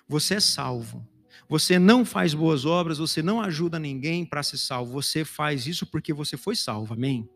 Você 0.07 0.35
é 0.35 0.39
salvo. 0.39 1.05
Você 1.49 1.77
não 1.77 2.05
faz 2.05 2.33
boas 2.33 2.65
obras, 2.65 2.97
você 2.97 3.21
não 3.21 3.41
ajuda 3.41 3.77
ninguém 3.77 4.25
para 4.25 4.43
ser 4.43 4.57
salvo. 4.57 4.93
Você 4.93 5.25
faz 5.25 5.67
isso 5.67 5.85
porque 5.85 6.13
você 6.13 6.37
foi 6.37 6.55
salvo, 6.55 6.93
amém? 6.93 7.29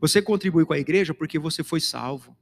Você 0.00 0.20
contribui 0.20 0.64
com 0.66 0.72
a 0.72 0.78
igreja 0.78 1.14
porque 1.14 1.38
você 1.38 1.64
foi 1.64 1.80
salvo. 1.80 2.36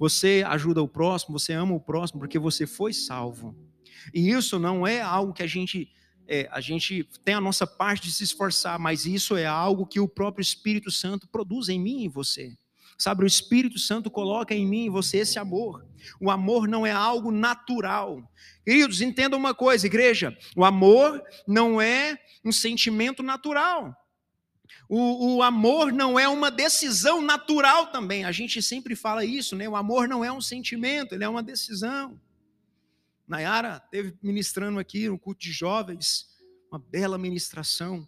Você 0.00 0.42
ajuda 0.46 0.82
o 0.82 0.88
próximo, 0.88 1.38
você 1.38 1.52
ama 1.52 1.74
o 1.74 1.80
próximo 1.80 2.20
porque 2.20 2.38
você 2.38 2.66
foi 2.66 2.94
salvo. 2.94 3.54
E 4.14 4.30
isso 4.30 4.58
não 4.58 4.86
é 4.86 5.02
algo 5.02 5.34
que 5.34 5.42
a 5.42 5.46
gente 5.46 5.92
é, 6.26 6.48
a 6.50 6.60
gente 6.60 7.06
tem 7.24 7.34
a 7.34 7.40
nossa 7.40 7.66
parte 7.66 8.04
de 8.04 8.12
se 8.12 8.24
esforçar, 8.24 8.78
mas 8.78 9.04
isso 9.04 9.36
é 9.36 9.44
algo 9.44 9.84
que 9.84 10.00
o 10.00 10.08
próprio 10.08 10.42
Espírito 10.42 10.90
Santo 10.90 11.28
produz 11.28 11.68
em 11.68 11.78
mim 11.78 11.98
e 11.98 12.04
em 12.04 12.08
você. 12.08 12.56
Sabe, 12.96 13.24
o 13.24 13.26
Espírito 13.26 13.78
Santo 13.78 14.10
coloca 14.10 14.54
em 14.54 14.66
mim 14.66 14.86
e 14.86 14.90
você 14.90 15.18
esse 15.18 15.38
amor. 15.38 15.84
O 16.18 16.30
amor 16.30 16.66
não 16.66 16.86
é 16.86 16.92
algo 16.92 17.30
natural. 17.30 18.22
Queridos, 18.64 19.02
entendam 19.02 19.38
uma 19.38 19.54
coisa, 19.54 19.86
igreja: 19.86 20.36
o 20.56 20.64
amor 20.64 21.22
não 21.46 21.80
é 21.80 22.18
um 22.42 22.52
sentimento 22.52 23.22
natural. 23.22 23.94
O, 24.92 25.36
o, 25.36 25.42
amor 25.44 25.92
não 25.92 26.18
é 26.18 26.28
uma 26.28 26.50
decisão 26.50 27.22
natural 27.22 27.92
também. 27.92 28.24
A 28.24 28.32
gente 28.32 28.60
sempre 28.60 28.96
fala 28.96 29.24
isso, 29.24 29.54
né? 29.54 29.68
O 29.68 29.76
amor 29.76 30.08
não 30.08 30.24
é 30.24 30.32
um 30.32 30.40
sentimento, 30.40 31.14
ele 31.14 31.22
é 31.22 31.28
uma 31.28 31.44
decisão. 31.44 32.20
Nayara 33.24 33.78
teve 33.78 34.18
ministrando 34.20 34.80
aqui 34.80 35.08
no 35.08 35.16
culto 35.16 35.42
de 35.42 35.52
jovens, 35.52 36.26
uma 36.72 36.80
bela 36.80 37.16
ministração. 37.16 38.04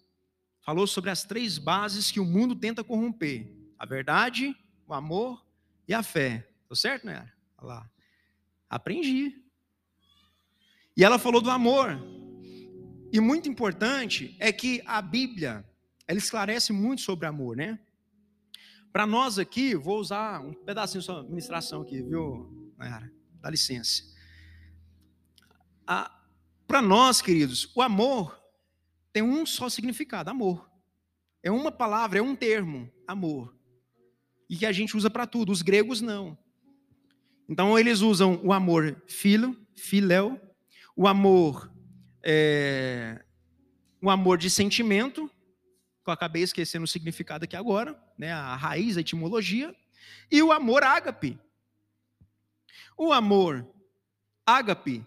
Falou 0.61 0.85
sobre 0.89 1.11
as 1.11 1.23
três 1.23 1.57
bases 1.57 2.11
que 2.11 2.19
o 2.19 2.25
mundo 2.25 2.57
tenta 2.57 2.83
corromper: 2.83 3.49
a 3.79 3.87
verdade, 3.87 4.53
o 4.85 4.93
amor 4.93 5.41
e 5.87 5.95
a 5.95 6.03
fé. 6.03 6.49
Tô 6.69 6.75
certo, 6.75 7.07
né? 7.07 7.31
Olha 7.59 7.75
lá. 7.75 7.91
Aprendi. 8.69 9.41
E 10.97 11.05
ela 11.05 11.17
falou 11.17 11.41
do 11.41 11.49
amor. 11.49 11.97
E 13.13 13.21
muito 13.21 13.49
importante 13.49 14.35
é 14.41 14.51
que 14.53 14.83
a 14.85 15.01
Bíblia, 15.01 15.65
ela 16.13 16.19
esclarece 16.19 16.73
muito 16.73 17.03
sobre 17.03 17.27
amor, 17.27 17.57
né? 17.57 17.79
Para 18.93 19.07
nós 19.07 19.39
aqui, 19.39 19.75
vou 19.75 19.99
usar 19.99 20.41
um 20.41 20.53
pedacinho 20.53 21.01
da 21.01 21.05
sua 21.07 21.23
ministração 21.23 21.83
aqui, 21.83 22.03
viu, 22.03 22.73
Nayara? 22.77 23.11
Dá 23.41 23.51
licença. 23.51 24.05
Para 26.67 26.83
nós, 26.83 27.23
queridos, 27.23 27.71
o 27.75 27.83
amor 27.83 28.39
tem 29.13 29.23
um 29.23 29.47
só 29.47 29.69
significado: 29.69 30.31
amor. 30.31 30.71
É 31.43 31.51
uma 31.51 31.73
palavra, 31.73 32.19
é 32.19 32.23
um 32.23 32.37
termo, 32.37 32.93
amor 33.07 33.55
e 34.53 34.57
que 34.57 34.67
a 34.67 34.73
gente 34.73 34.95
usa 34.95 35.09
para 35.09 35.27
tudo. 35.27 35.51
Os 35.51 35.63
gregos 35.63 36.03
não. 36.03 36.37
Então 37.49 37.79
eles 37.79 38.03
usam 38.03 38.39
o 38.45 38.53
amor 38.53 39.03
filo, 39.07 39.57
filéu, 39.75 40.39
o 40.95 41.09
amor, 41.09 41.73
é, 42.23 43.25
o 44.03 44.11
amor 44.11 44.37
de 44.37 44.51
sentimento, 44.51 45.31
que 46.03 46.11
eu 46.11 46.13
acabei 46.13 46.43
esquecendo 46.43 46.85
o 46.85 46.89
significado 46.89 47.45
aqui 47.45 47.57
agora, 47.57 48.01
né, 48.19 48.33
a 48.33 48.57
raiz, 48.57 48.97
a 48.97 49.01
etimologia, 49.01 49.75
e 50.31 50.43
o 50.43 50.51
amor 50.51 50.83
ágape. 50.83 51.39
O 52.97 53.13
amor 53.13 53.67
ágape 54.45 55.07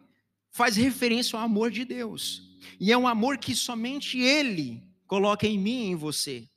faz 0.50 0.76
referência 0.76 1.38
ao 1.38 1.44
amor 1.44 1.70
de 1.70 1.84
Deus. 1.84 2.58
E 2.80 2.92
é 2.92 2.98
um 2.98 3.08
amor 3.08 3.38
que 3.38 3.56
somente 3.56 4.20
Ele 4.20 4.82
coloca 5.06 5.46
em 5.46 5.58
mim 5.58 5.84
e 5.84 5.88
em 5.88 5.96
você. 5.96 6.50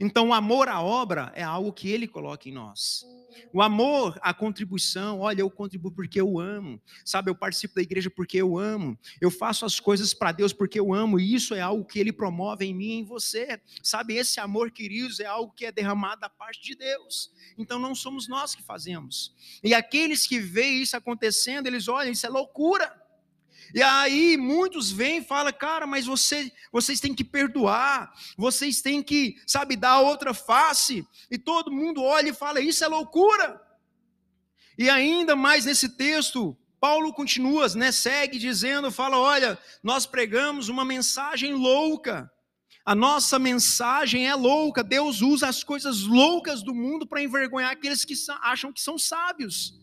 Então, 0.00 0.28
o 0.28 0.34
amor 0.34 0.68
à 0.68 0.80
obra 0.80 1.32
é 1.34 1.42
algo 1.42 1.72
que 1.72 1.90
ele 1.90 2.06
coloca 2.06 2.48
em 2.48 2.52
nós. 2.52 3.04
O 3.52 3.62
amor 3.62 4.18
à 4.22 4.32
contribuição, 4.32 5.20
olha, 5.20 5.40
eu 5.40 5.50
contribuo 5.50 5.90
porque 5.90 6.20
eu 6.20 6.38
amo. 6.38 6.80
Sabe, 7.04 7.30
eu 7.30 7.34
participo 7.34 7.74
da 7.74 7.82
igreja 7.82 8.10
porque 8.10 8.38
eu 8.38 8.58
amo. 8.58 8.98
Eu 9.20 9.30
faço 9.30 9.64
as 9.64 9.78
coisas 9.78 10.14
para 10.14 10.32
Deus 10.32 10.52
porque 10.52 10.78
eu 10.78 10.92
amo, 10.92 11.18
e 11.18 11.34
isso 11.34 11.54
é 11.54 11.60
algo 11.60 11.84
que 11.84 11.98
ele 11.98 12.12
promove 12.12 12.64
em 12.64 12.74
mim 12.74 12.88
e 12.88 12.94
em 12.94 13.04
você. 13.04 13.60
Sabe, 13.82 14.14
esse 14.14 14.40
amor, 14.40 14.70
queridos, 14.70 15.20
é 15.20 15.26
algo 15.26 15.52
que 15.52 15.66
é 15.66 15.72
derramado 15.72 16.20
da 16.20 16.28
parte 16.28 16.62
de 16.62 16.74
Deus. 16.74 17.32
Então 17.58 17.78
não 17.78 17.94
somos 17.94 18.28
nós 18.28 18.54
que 18.54 18.62
fazemos. 18.62 19.34
E 19.62 19.74
aqueles 19.74 20.26
que 20.26 20.38
veem 20.38 20.82
isso 20.82 20.96
acontecendo, 20.96 21.66
eles 21.66 21.88
olham, 21.88 22.12
isso 22.12 22.26
é 22.26 22.30
loucura. 22.30 23.05
E 23.74 23.82
aí 23.82 24.36
muitos 24.36 24.90
vêm 24.90 25.18
e 25.18 25.24
falam, 25.24 25.52
cara, 25.52 25.86
mas 25.86 26.06
você, 26.06 26.52
vocês 26.72 27.00
têm 27.00 27.14
que 27.14 27.24
perdoar, 27.24 28.12
vocês 28.36 28.80
têm 28.80 29.02
que, 29.02 29.36
sabe, 29.46 29.76
dar 29.76 30.00
outra 30.00 30.32
face. 30.32 31.06
E 31.30 31.38
todo 31.38 31.72
mundo 31.72 32.02
olha 32.02 32.30
e 32.30 32.34
fala, 32.34 32.60
isso 32.60 32.84
é 32.84 32.88
loucura. 32.88 33.60
E 34.78 34.90
ainda 34.90 35.34
mais 35.34 35.64
nesse 35.64 35.88
texto, 35.88 36.56
Paulo 36.80 37.12
continua, 37.12 37.68
né, 37.70 37.90
segue 37.90 38.38
dizendo, 38.38 38.90
fala, 38.90 39.18
olha, 39.18 39.58
nós 39.82 40.06
pregamos 40.06 40.68
uma 40.68 40.84
mensagem 40.84 41.54
louca. 41.54 42.30
A 42.84 42.94
nossa 42.94 43.38
mensagem 43.38 44.28
é 44.28 44.34
louca. 44.34 44.84
Deus 44.84 45.20
usa 45.20 45.48
as 45.48 45.64
coisas 45.64 46.02
loucas 46.02 46.62
do 46.62 46.72
mundo 46.72 47.04
para 47.04 47.22
envergonhar 47.22 47.72
aqueles 47.72 48.04
que 48.04 48.14
acham 48.42 48.72
que 48.72 48.80
são 48.80 48.96
sábios. 48.96 49.74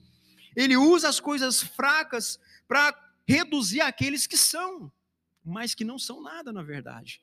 Ele 0.55 0.77
usa 0.77 1.09
as 1.09 1.19
coisas 1.19 1.61
fracas 1.61 2.39
para 2.67 2.93
reduzir 3.27 3.81
aqueles 3.81 4.27
que 4.27 4.37
são, 4.37 4.91
mas 5.43 5.73
que 5.73 5.83
não 5.83 5.97
são 5.97 6.21
nada 6.21 6.51
na 6.51 6.63
verdade. 6.63 7.21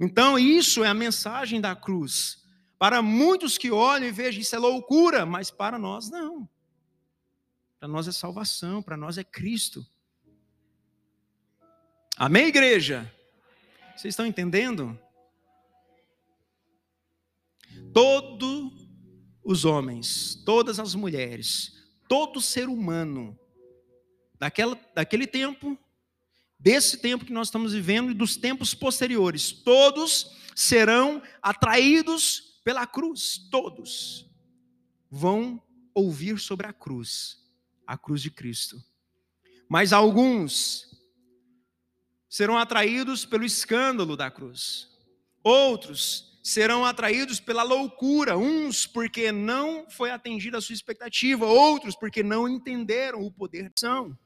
Então, 0.00 0.38
isso 0.38 0.84
é 0.84 0.88
a 0.88 0.94
mensagem 0.94 1.60
da 1.60 1.74
cruz. 1.74 2.44
Para 2.78 3.00
muitos 3.00 3.56
que 3.56 3.70
olham 3.70 4.08
e 4.08 4.12
vejam 4.12 4.42
isso 4.42 4.54
é 4.54 4.58
loucura, 4.58 5.24
mas 5.24 5.50
para 5.50 5.78
nós 5.78 6.10
não. 6.10 6.48
Para 7.78 7.88
nós 7.88 8.06
é 8.06 8.12
salvação, 8.12 8.82
para 8.82 8.96
nós 8.96 9.16
é 9.16 9.24
Cristo. 9.24 9.86
Amém, 12.16 12.46
igreja? 12.46 13.10
Vocês 13.96 14.12
estão 14.12 14.26
entendendo? 14.26 14.98
Todos 17.92 18.86
os 19.42 19.64
homens, 19.64 20.42
todas 20.44 20.78
as 20.78 20.94
mulheres, 20.94 21.72
todo 22.08 22.40
ser 22.40 22.68
humano 22.68 23.38
daquela, 24.38 24.78
daquele 24.94 25.26
tempo, 25.26 25.78
desse 26.58 26.98
tempo 26.98 27.24
que 27.24 27.32
nós 27.32 27.48
estamos 27.48 27.72
vivendo 27.72 28.10
e 28.10 28.14
dos 28.14 28.36
tempos 28.36 28.74
posteriores. 28.74 29.52
Todos 29.52 30.36
serão 30.54 31.22
atraídos 31.42 32.60
pela 32.64 32.86
cruz, 32.86 33.38
todos 33.50 34.26
vão 35.10 35.62
ouvir 35.94 36.38
sobre 36.38 36.66
a 36.66 36.72
cruz, 36.72 37.38
a 37.86 37.96
cruz 37.96 38.20
de 38.20 38.30
Cristo. 38.30 38.82
Mas 39.68 39.92
alguns 39.92 40.94
serão 42.28 42.58
atraídos 42.58 43.24
pelo 43.24 43.44
escândalo 43.44 44.16
da 44.16 44.30
cruz. 44.30 44.88
Outros 45.42 46.38
serão 46.42 46.84
atraídos 46.84 47.40
pela 47.40 47.62
loucura, 47.62 48.36
uns 48.36 48.86
porque 48.86 49.32
não 49.32 49.88
foi 49.88 50.10
atendida 50.10 50.58
a 50.58 50.60
sua 50.60 50.74
expectativa, 50.74 51.46
outros 51.46 51.96
porque 51.96 52.22
não 52.22 52.48
entenderam 52.48 53.22
o 53.24 53.32
poder 53.32 53.70
de 53.70 53.80
São 53.80 54.16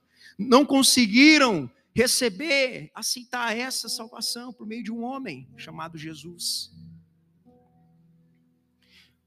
não 0.48 0.64
conseguiram 0.64 1.70
receber, 1.94 2.90
aceitar 2.94 3.54
essa 3.54 3.88
salvação 3.88 4.52
por 4.52 4.66
meio 4.66 4.82
de 4.82 4.90
um 4.90 5.04
homem 5.04 5.46
chamado 5.56 5.98
Jesus. 5.98 6.72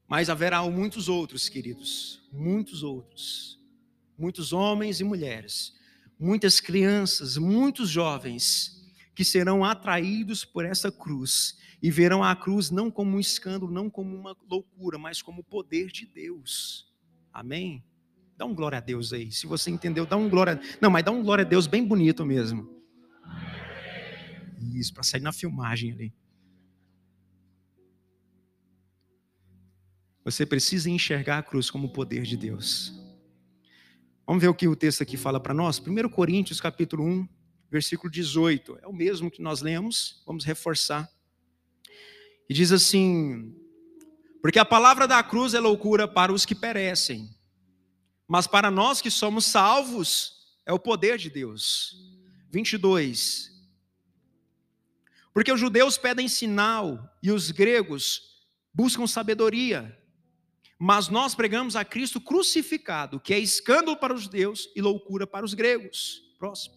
Mas 0.08 0.28
haverá 0.28 0.62
muitos 0.68 1.08
outros, 1.08 1.48
queridos, 1.48 2.20
muitos 2.32 2.82
outros, 2.82 3.60
muitos 4.18 4.52
homens 4.52 5.00
e 5.00 5.04
mulheres, 5.04 5.74
muitas 6.18 6.58
crianças, 6.58 7.36
muitos 7.36 7.88
jovens 7.88 8.82
que 9.14 9.24
serão 9.24 9.64
atraídos 9.64 10.44
por 10.44 10.64
essa 10.64 10.90
cruz 10.90 11.56
e 11.80 11.90
verão 11.90 12.24
a 12.24 12.34
cruz 12.34 12.70
não 12.70 12.90
como 12.90 13.16
um 13.16 13.20
escândalo, 13.20 13.70
não 13.70 13.88
como 13.88 14.16
uma 14.16 14.36
loucura, 14.50 14.98
mas 14.98 15.22
como 15.22 15.42
o 15.42 15.44
poder 15.44 15.92
de 15.92 16.06
Deus. 16.06 16.92
Amém? 17.32 17.84
Dá 18.36 18.44
um 18.44 18.54
glória 18.54 18.78
a 18.78 18.80
Deus 18.80 19.12
aí. 19.12 19.30
Se 19.30 19.46
você 19.46 19.70
entendeu, 19.70 20.04
dá 20.04 20.16
um 20.16 20.28
glória. 20.28 20.60
Não, 20.80 20.90
mas 20.90 21.04
dá 21.04 21.10
um 21.10 21.22
glória 21.22 21.44
a 21.44 21.48
Deus 21.48 21.66
bem 21.66 21.84
bonito 21.86 22.24
mesmo. 22.24 22.68
Isso, 24.74 24.92
para 24.92 25.02
sair 25.02 25.20
na 25.20 25.32
filmagem 25.32 25.92
ali. 25.92 26.14
Você 30.24 30.46
precisa 30.46 30.88
enxergar 30.90 31.38
a 31.38 31.42
cruz 31.42 31.70
como 31.70 31.88
o 31.88 31.92
poder 31.92 32.22
de 32.22 32.36
Deus. 32.36 32.92
Vamos 34.26 34.40
ver 34.40 34.48
o 34.48 34.54
que 34.54 34.66
o 34.66 34.74
texto 34.74 35.02
aqui 35.02 35.18
fala 35.18 35.38
para 35.38 35.52
nós? 35.52 35.78
1 35.78 36.08
Coríntios 36.08 36.60
capítulo 36.60 37.04
1, 37.04 37.28
versículo 37.70 38.10
18. 38.10 38.78
É 38.82 38.86
o 38.86 38.92
mesmo 38.92 39.30
que 39.30 39.42
nós 39.42 39.60
lemos, 39.60 40.22
vamos 40.26 40.44
reforçar. 40.44 41.10
E 42.48 42.54
diz 42.54 42.72
assim: 42.72 43.54
Porque 44.40 44.58
a 44.58 44.64
palavra 44.64 45.06
da 45.06 45.22
cruz 45.22 45.52
é 45.52 45.60
loucura 45.60 46.08
para 46.08 46.32
os 46.32 46.46
que 46.46 46.54
perecem, 46.54 47.33
mas 48.26 48.46
para 48.46 48.70
nós 48.70 49.00
que 49.00 49.10
somos 49.10 49.44
salvos, 49.44 50.32
é 50.66 50.72
o 50.72 50.78
poder 50.78 51.18
de 51.18 51.28
Deus. 51.28 51.96
22. 52.50 53.52
Porque 55.32 55.52
os 55.52 55.60
judeus 55.60 55.98
pedem 55.98 56.28
sinal 56.28 57.12
e 57.22 57.30
os 57.30 57.50
gregos 57.50 58.22
buscam 58.72 59.06
sabedoria. 59.06 59.98
Mas 60.78 61.08
nós 61.08 61.34
pregamos 61.34 61.76
a 61.76 61.84
Cristo 61.84 62.20
crucificado, 62.20 63.20
que 63.20 63.34
é 63.34 63.38
escândalo 63.38 63.96
para 63.96 64.14
os 64.14 64.22
judeus 64.22 64.68
e 64.74 64.80
loucura 64.80 65.26
para 65.26 65.44
os 65.44 65.54
gregos. 65.54 66.22
Próximo. 66.38 66.76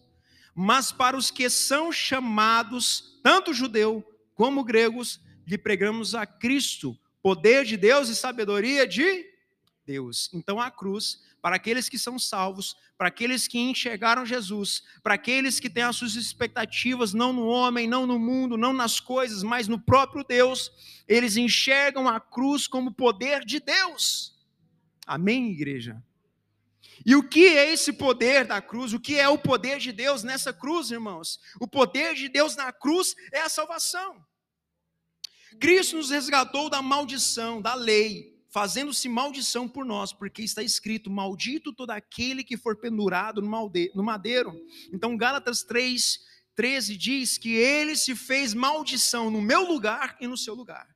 Mas 0.54 0.90
para 0.90 1.16
os 1.16 1.30
que 1.30 1.48
são 1.48 1.92
chamados, 1.92 3.20
tanto 3.22 3.54
judeu 3.54 4.04
como 4.34 4.64
gregos, 4.64 5.20
lhe 5.46 5.56
pregamos 5.56 6.14
a 6.14 6.26
Cristo, 6.26 6.98
poder 7.22 7.64
de 7.64 7.76
Deus 7.76 8.08
e 8.08 8.16
sabedoria 8.16 8.86
de 8.86 9.24
Deus. 9.88 10.28
Então 10.34 10.60
a 10.60 10.70
cruz, 10.70 11.18
para 11.40 11.56
aqueles 11.56 11.88
que 11.88 11.98
são 11.98 12.18
salvos, 12.18 12.76
para 12.98 13.08
aqueles 13.08 13.48
que 13.48 13.58
enxergaram 13.58 14.26
Jesus, 14.26 14.82
para 15.02 15.14
aqueles 15.14 15.58
que 15.58 15.70
têm 15.70 15.84
as 15.84 15.96
suas 15.96 16.14
expectativas 16.14 17.14
não 17.14 17.32
no 17.32 17.46
homem, 17.46 17.88
não 17.88 18.06
no 18.06 18.18
mundo, 18.18 18.58
não 18.58 18.74
nas 18.74 19.00
coisas, 19.00 19.42
mas 19.42 19.66
no 19.66 19.80
próprio 19.80 20.22
Deus, 20.22 20.70
eles 21.08 21.38
enxergam 21.38 22.06
a 22.06 22.20
cruz 22.20 22.66
como 22.66 22.92
poder 22.92 23.46
de 23.46 23.60
Deus. 23.60 24.36
Amém, 25.06 25.52
igreja? 25.52 26.02
E 27.06 27.16
o 27.16 27.26
que 27.26 27.46
é 27.46 27.72
esse 27.72 27.94
poder 27.94 28.44
da 28.46 28.60
cruz? 28.60 28.92
O 28.92 29.00
que 29.00 29.18
é 29.18 29.26
o 29.26 29.38
poder 29.38 29.78
de 29.78 29.90
Deus 29.90 30.22
nessa 30.22 30.52
cruz, 30.52 30.90
irmãos? 30.90 31.40
O 31.58 31.66
poder 31.66 32.14
de 32.14 32.28
Deus 32.28 32.54
na 32.56 32.70
cruz 32.72 33.16
é 33.32 33.40
a 33.40 33.48
salvação. 33.48 34.22
Cristo 35.58 35.96
nos 35.96 36.10
resgatou 36.10 36.68
da 36.68 36.82
maldição, 36.82 37.62
da 37.62 37.72
lei, 37.72 38.37
fazendo-se 38.48 39.08
maldição 39.08 39.68
por 39.68 39.84
nós, 39.84 40.12
porque 40.12 40.42
está 40.42 40.62
escrito: 40.62 41.10
Maldito 41.10 41.72
todo 41.72 41.90
aquele 41.90 42.42
que 42.42 42.56
for 42.56 42.76
pendurado 42.76 43.40
no 43.42 44.02
madeiro. 44.02 44.54
Então, 44.92 45.16
Gálatas 45.16 45.62
3, 45.62 46.20
13 46.54 46.96
diz 46.96 47.38
que 47.38 47.54
ele 47.54 47.96
se 47.96 48.14
fez 48.14 48.54
maldição 48.54 49.30
no 49.30 49.40
meu 49.40 49.66
lugar 49.66 50.16
e 50.20 50.26
no 50.26 50.36
seu 50.36 50.54
lugar. 50.54 50.88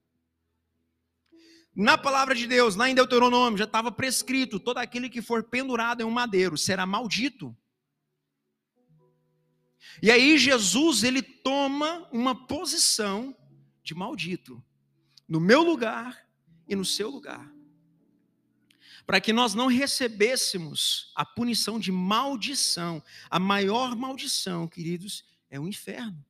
Na 1.74 1.96
palavra 1.96 2.34
de 2.34 2.46
Deus, 2.46 2.76
lá 2.76 2.90
em 2.90 2.94
Deuteronômio, 2.94 3.58
já 3.58 3.64
estava 3.64 3.92
prescrito: 3.92 4.58
todo 4.58 4.78
aquele 4.78 5.08
que 5.08 5.22
for 5.22 5.44
pendurado 5.44 6.02
em 6.02 6.04
um 6.04 6.10
madeiro 6.10 6.56
será 6.56 6.86
maldito. 6.86 7.56
E 10.02 10.10
aí 10.10 10.38
Jesus, 10.38 11.02
ele 11.02 11.22
toma 11.22 12.08
uma 12.10 12.46
posição 12.46 13.36
de 13.82 13.94
maldito, 13.94 14.62
no 15.28 15.38
meu 15.38 15.62
lugar 15.62 16.31
e 16.68 16.74
no 16.74 16.84
seu 16.84 17.10
lugar. 17.10 17.52
Para 19.06 19.20
que 19.20 19.32
nós 19.32 19.54
não 19.54 19.66
recebêssemos 19.66 21.12
a 21.14 21.24
punição 21.24 21.78
de 21.78 21.90
maldição. 21.90 23.02
A 23.28 23.38
maior 23.38 23.96
maldição, 23.96 24.68
queridos, 24.68 25.24
é 25.50 25.58
o 25.58 25.66
inferno. 25.66 26.24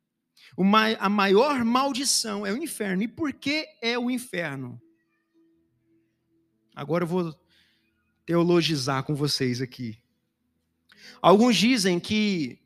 a 0.98 1.08
maior 1.08 1.64
maldição 1.64 2.46
é 2.46 2.52
o 2.52 2.56
inferno. 2.56 3.02
E 3.02 3.08
por 3.08 3.32
que 3.32 3.66
é 3.80 3.98
o 3.98 4.10
inferno? 4.10 4.80
Agora 6.74 7.04
eu 7.04 7.08
vou 7.08 7.38
teologizar 8.24 9.04
com 9.04 9.14
vocês 9.14 9.60
aqui. 9.60 10.00
Alguns 11.20 11.56
dizem 11.56 12.00
que 12.00 12.58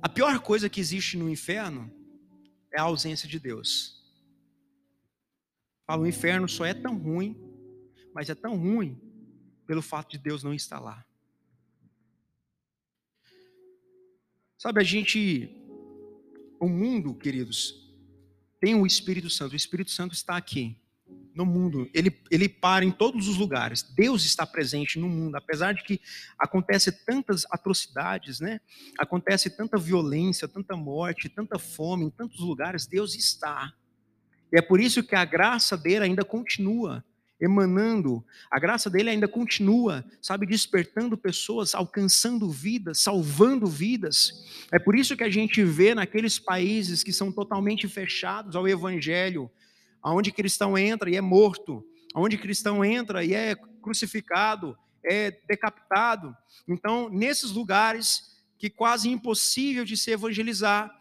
a 0.00 0.08
pior 0.08 0.38
coisa 0.40 0.68
que 0.68 0.80
existe 0.80 1.16
no 1.16 1.28
inferno 1.28 1.90
é 2.72 2.80
a 2.80 2.84
ausência 2.84 3.28
de 3.28 3.38
Deus. 3.38 4.03
Fala, 5.86 6.02
o 6.02 6.06
inferno 6.06 6.48
só 6.48 6.64
é 6.64 6.74
tão 6.74 6.96
ruim, 6.96 7.36
mas 8.14 8.30
é 8.30 8.34
tão 8.34 8.56
ruim 8.56 9.00
pelo 9.66 9.82
fato 9.82 10.10
de 10.10 10.18
Deus 10.18 10.42
não 10.42 10.54
estar 10.54 10.80
lá. 10.80 11.04
Sabe, 14.56 14.80
a 14.80 14.84
gente, 14.84 15.50
o 16.58 16.68
mundo, 16.68 17.14
queridos, 17.14 17.84
tem 18.60 18.74
o 18.74 18.86
Espírito 18.86 19.28
Santo. 19.28 19.52
O 19.52 19.56
Espírito 19.56 19.90
Santo 19.90 20.14
está 20.14 20.36
aqui, 20.36 20.74
no 21.34 21.44
mundo. 21.44 21.90
Ele, 21.92 22.16
ele 22.30 22.48
para 22.48 22.84
em 22.84 22.92
todos 22.92 23.28
os 23.28 23.36
lugares. 23.36 23.82
Deus 23.82 24.24
está 24.24 24.46
presente 24.46 24.98
no 24.98 25.08
mundo. 25.08 25.36
Apesar 25.36 25.74
de 25.74 25.82
que 25.82 26.00
acontece 26.38 26.92
tantas 27.04 27.44
atrocidades, 27.50 28.40
né? 28.40 28.60
Acontece 28.98 29.50
tanta 29.50 29.76
violência, 29.76 30.46
tanta 30.46 30.76
morte, 30.76 31.28
tanta 31.28 31.58
fome 31.58 32.06
em 32.06 32.10
tantos 32.10 32.40
lugares, 32.40 32.86
Deus 32.86 33.14
está. 33.14 33.74
E 34.54 34.58
é 34.58 34.62
por 34.62 34.80
isso 34.80 35.02
que 35.02 35.16
a 35.16 35.24
graça 35.24 35.76
dele 35.76 36.04
ainda 36.04 36.24
continua 36.24 37.04
emanando, 37.40 38.24
a 38.48 38.60
graça 38.60 38.88
dele 38.88 39.10
ainda 39.10 39.26
continua, 39.26 40.04
sabe, 40.22 40.46
despertando 40.46 41.18
pessoas, 41.18 41.74
alcançando 41.74 42.48
vidas, 42.48 43.00
salvando 43.00 43.66
vidas. 43.66 44.46
É 44.72 44.78
por 44.78 44.94
isso 44.94 45.16
que 45.16 45.24
a 45.24 45.28
gente 45.28 45.64
vê 45.64 45.92
naqueles 45.92 46.38
países 46.38 47.02
que 47.02 47.12
são 47.12 47.32
totalmente 47.32 47.88
fechados 47.88 48.54
ao 48.54 48.68
evangelho, 48.68 49.50
aonde 50.00 50.30
cristão 50.30 50.78
entra 50.78 51.10
e 51.10 51.16
é 51.16 51.20
morto, 51.20 51.84
aonde 52.14 52.38
cristão 52.38 52.84
entra 52.84 53.24
e 53.24 53.34
é 53.34 53.56
crucificado, 53.82 54.78
é 55.04 55.32
decapitado. 55.48 56.34
Então, 56.68 57.10
nesses 57.10 57.50
lugares 57.50 58.40
que 58.56 58.70
quase 58.70 59.10
impossível 59.10 59.84
de 59.84 59.96
se 59.96 60.12
evangelizar, 60.12 60.96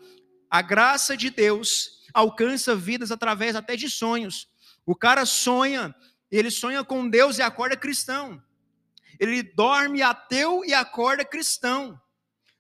a 0.49 0.61
graça 0.61 1.15
de 1.15 1.29
Deus 1.29 2.02
alcança 2.13 2.75
vidas 2.75 3.11
através 3.11 3.55
até 3.55 3.75
de 3.75 3.89
sonhos. 3.89 4.47
O 4.85 4.95
cara 4.95 5.25
sonha, 5.25 5.95
ele 6.29 6.51
sonha 6.51 6.83
com 6.83 7.09
Deus 7.09 7.37
e 7.37 7.41
acorda 7.41 7.75
cristão. 7.75 8.41
Ele 9.19 9.41
dorme 9.41 10.01
ateu 10.01 10.63
e 10.65 10.73
acorda 10.73 11.23
cristão. 11.23 11.99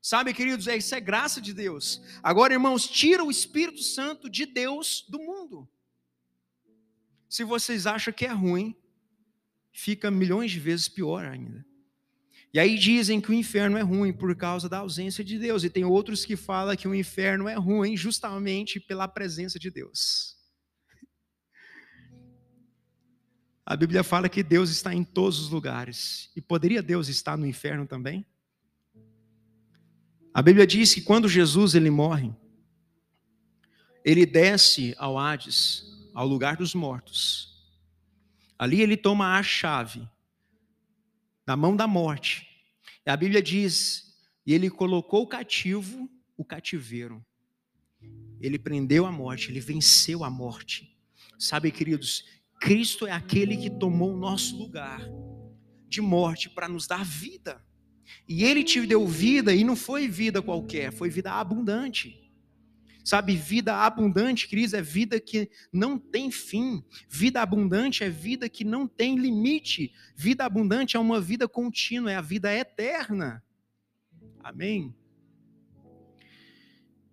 Sabe, 0.01 0.33
queridos, 0.33 0.67
é, 0.67 0.75
isso 0.75 0.93
é 0.93 0.99
graça 0.99 1.39
de 1.39 1.53
Deus. 1.53 2.01
Agora, 2.21 2.53
irmãos, 2.53 2.87
tira 2.87 3.23
o 3.23 3.31
Espírito 3.31 3.81
Santo 3.81 4.29
de 4.29 4.45
Deus 4.45 5.05
do 5.07 5.17
mundo. 5.17 5.67
Se 7.29 7.43
vocês 7.43 7.87
acham 7.87 8.13
que 8.13 8.25
é 8.25 8.31
ruim, 8.31 8.75
fica 9.71 10.11
milhões 10.11 10.51
de 10.51 10.59
vezes 10.59 10.89
pior 10.89 11.25
ainda. 11.25 11.65
E 12.53 12.59
aí 12.59 12.77
dizem 12.77 13.19
que 13.19 13.31
o 13.31 13.33
inferno 13.33 13.77
é 13.77 13.81
ruim 13.81 14.13
por 14.13 14.35
causa 14.35 14.69
da 14.69 14.77
ausência 14.77 15.23
de 15.23 15.39
Deus, 15.39 15.63
e 15.63 15.69
tem 15.71 15.83
outros 15.83 16.23
que 16.23 16.35
falam 16.35 16.75
que 16.75 16.87
o 16.87 16.93
inferno 16.93 17.47
é 17.47 17.55
ruim 17.55 17.97
justamente 17.97 18.79
pela 18.79 19.07
presença 19.07 19.57
de 19.57 19.71
Deus. 19.71 20.37
A 23.65 23.75
Bíblia 23.75 24.03
fala 24.03 24.29
que 24.29 24.43
Deus 24.43 24.69
está 24.69 24.93
em 24.93 25.03
todos 25.03 25.39
os 25.39 25.49
lugares. 25.49 26.29
E 26.35 26.41
poderia 26.41 26.83
Deus 26.83 27.07
estar 27.07 27.37
no 27.37 27.47
inferno 27.47 27.87
também? 27.87 28.25
A 30.33 30.41
Bíblia 30.41 30.67
diz 30.67 30.93
que 30.93 31.01
quando 31.01 31.29
Jesus 31.29 31.73
ele 31.73 31.89
morre, 31.89 32.35
ele 34.03 34.25
desce 34.25 34.93
ao 34.97 35.17
Hades, 35.17 35.85
ao 36.13 36.27
lugar 36.27 36.57
dos 36.57 36.75
mortos. 36.75 37.63
Ali 38.59 38.81
ele 38.81 38.97
toma 38.97 39.39
a 39.39 39.41
chave 39.41 40.07
na 41.45 41.55
mão 41.55 41.75
da 41.75 41.87
morte. 41.87 42.47
E 43.05 43.09
a 43.09 43.17
Bíblia 43.17 43.41
diz: 43.41 44.13
e 44.45 44.53
ele 44.53 44.69
colocou 44.69 45.23
o 45.23 45.27
cativo, 45.27 46.09
o 46.37 46.43
cativeiro. 46.43 47.25
Ele 48.41 48.59
prendeu 48.59 49.05
a 49.05 49.11
morte, 49.11 49.49
ele 49.49 49.61
venceu 49.61 50.23
a 50.23 50.29
morte. 50.29 50.97
Sabe, 51.39 51.71
queridos, 51.71 52.25
Cristo 52.59 53.07
é 53.07 53.11
aquele 53.11 53.55
que 53.55 53.69
tomou 53.69 54.13
o 54.13 54.19
nosso 54.19 54.57
lugar 54.57 55.01
de 55.87 56.01
morte 56.01 56.49
para 56.49 56.67
nos 56.67 56.87
dar 56.87 57.05
vida. 57.05 57.63
E 58.27 58.43
ele 58.43 58.63
te 58.63 58.85
deu 58.85 59.07
vida, 59.07 59.53
e 59.53 59.63
não 59.63 59.75
foi 59.75 60.07
vida 60.07 60.41
qualquer, 60.41 60.91
foi 60.91 61.09
vida 61.09 61.31
abundante. 61.31 62.22
Sabe, 63.03 63.35
vida 63.35 63.75
abundante, 63.75 64.47
Cris, 64.47 64.73
é 64.73 64.81
vida 64.81 65.19
que 65.19 65.49
não 65.73 65.99
tem 65.99 66.31
fim. 66.31 66.81
Vida 67.09 67.41
abundante 67.41 68.03
é 68.03 68.09
vida 68.09 68.47
que 68.47 68.63
não 68.63 68.87
tem 68.87 69.17
limite. 69.17 69.93
Vida 70.15 70.45
abundante 70.45 70.95
é 70.95 70.99
uma 70.99 71.19
vida 71.19 71.47
contínua, 71.47 72.11
é 72.11 72.15
a 72.15 72.21
vida 72.21 72.53
eterna. 72.53 73.43
Amém? 74.39 74.95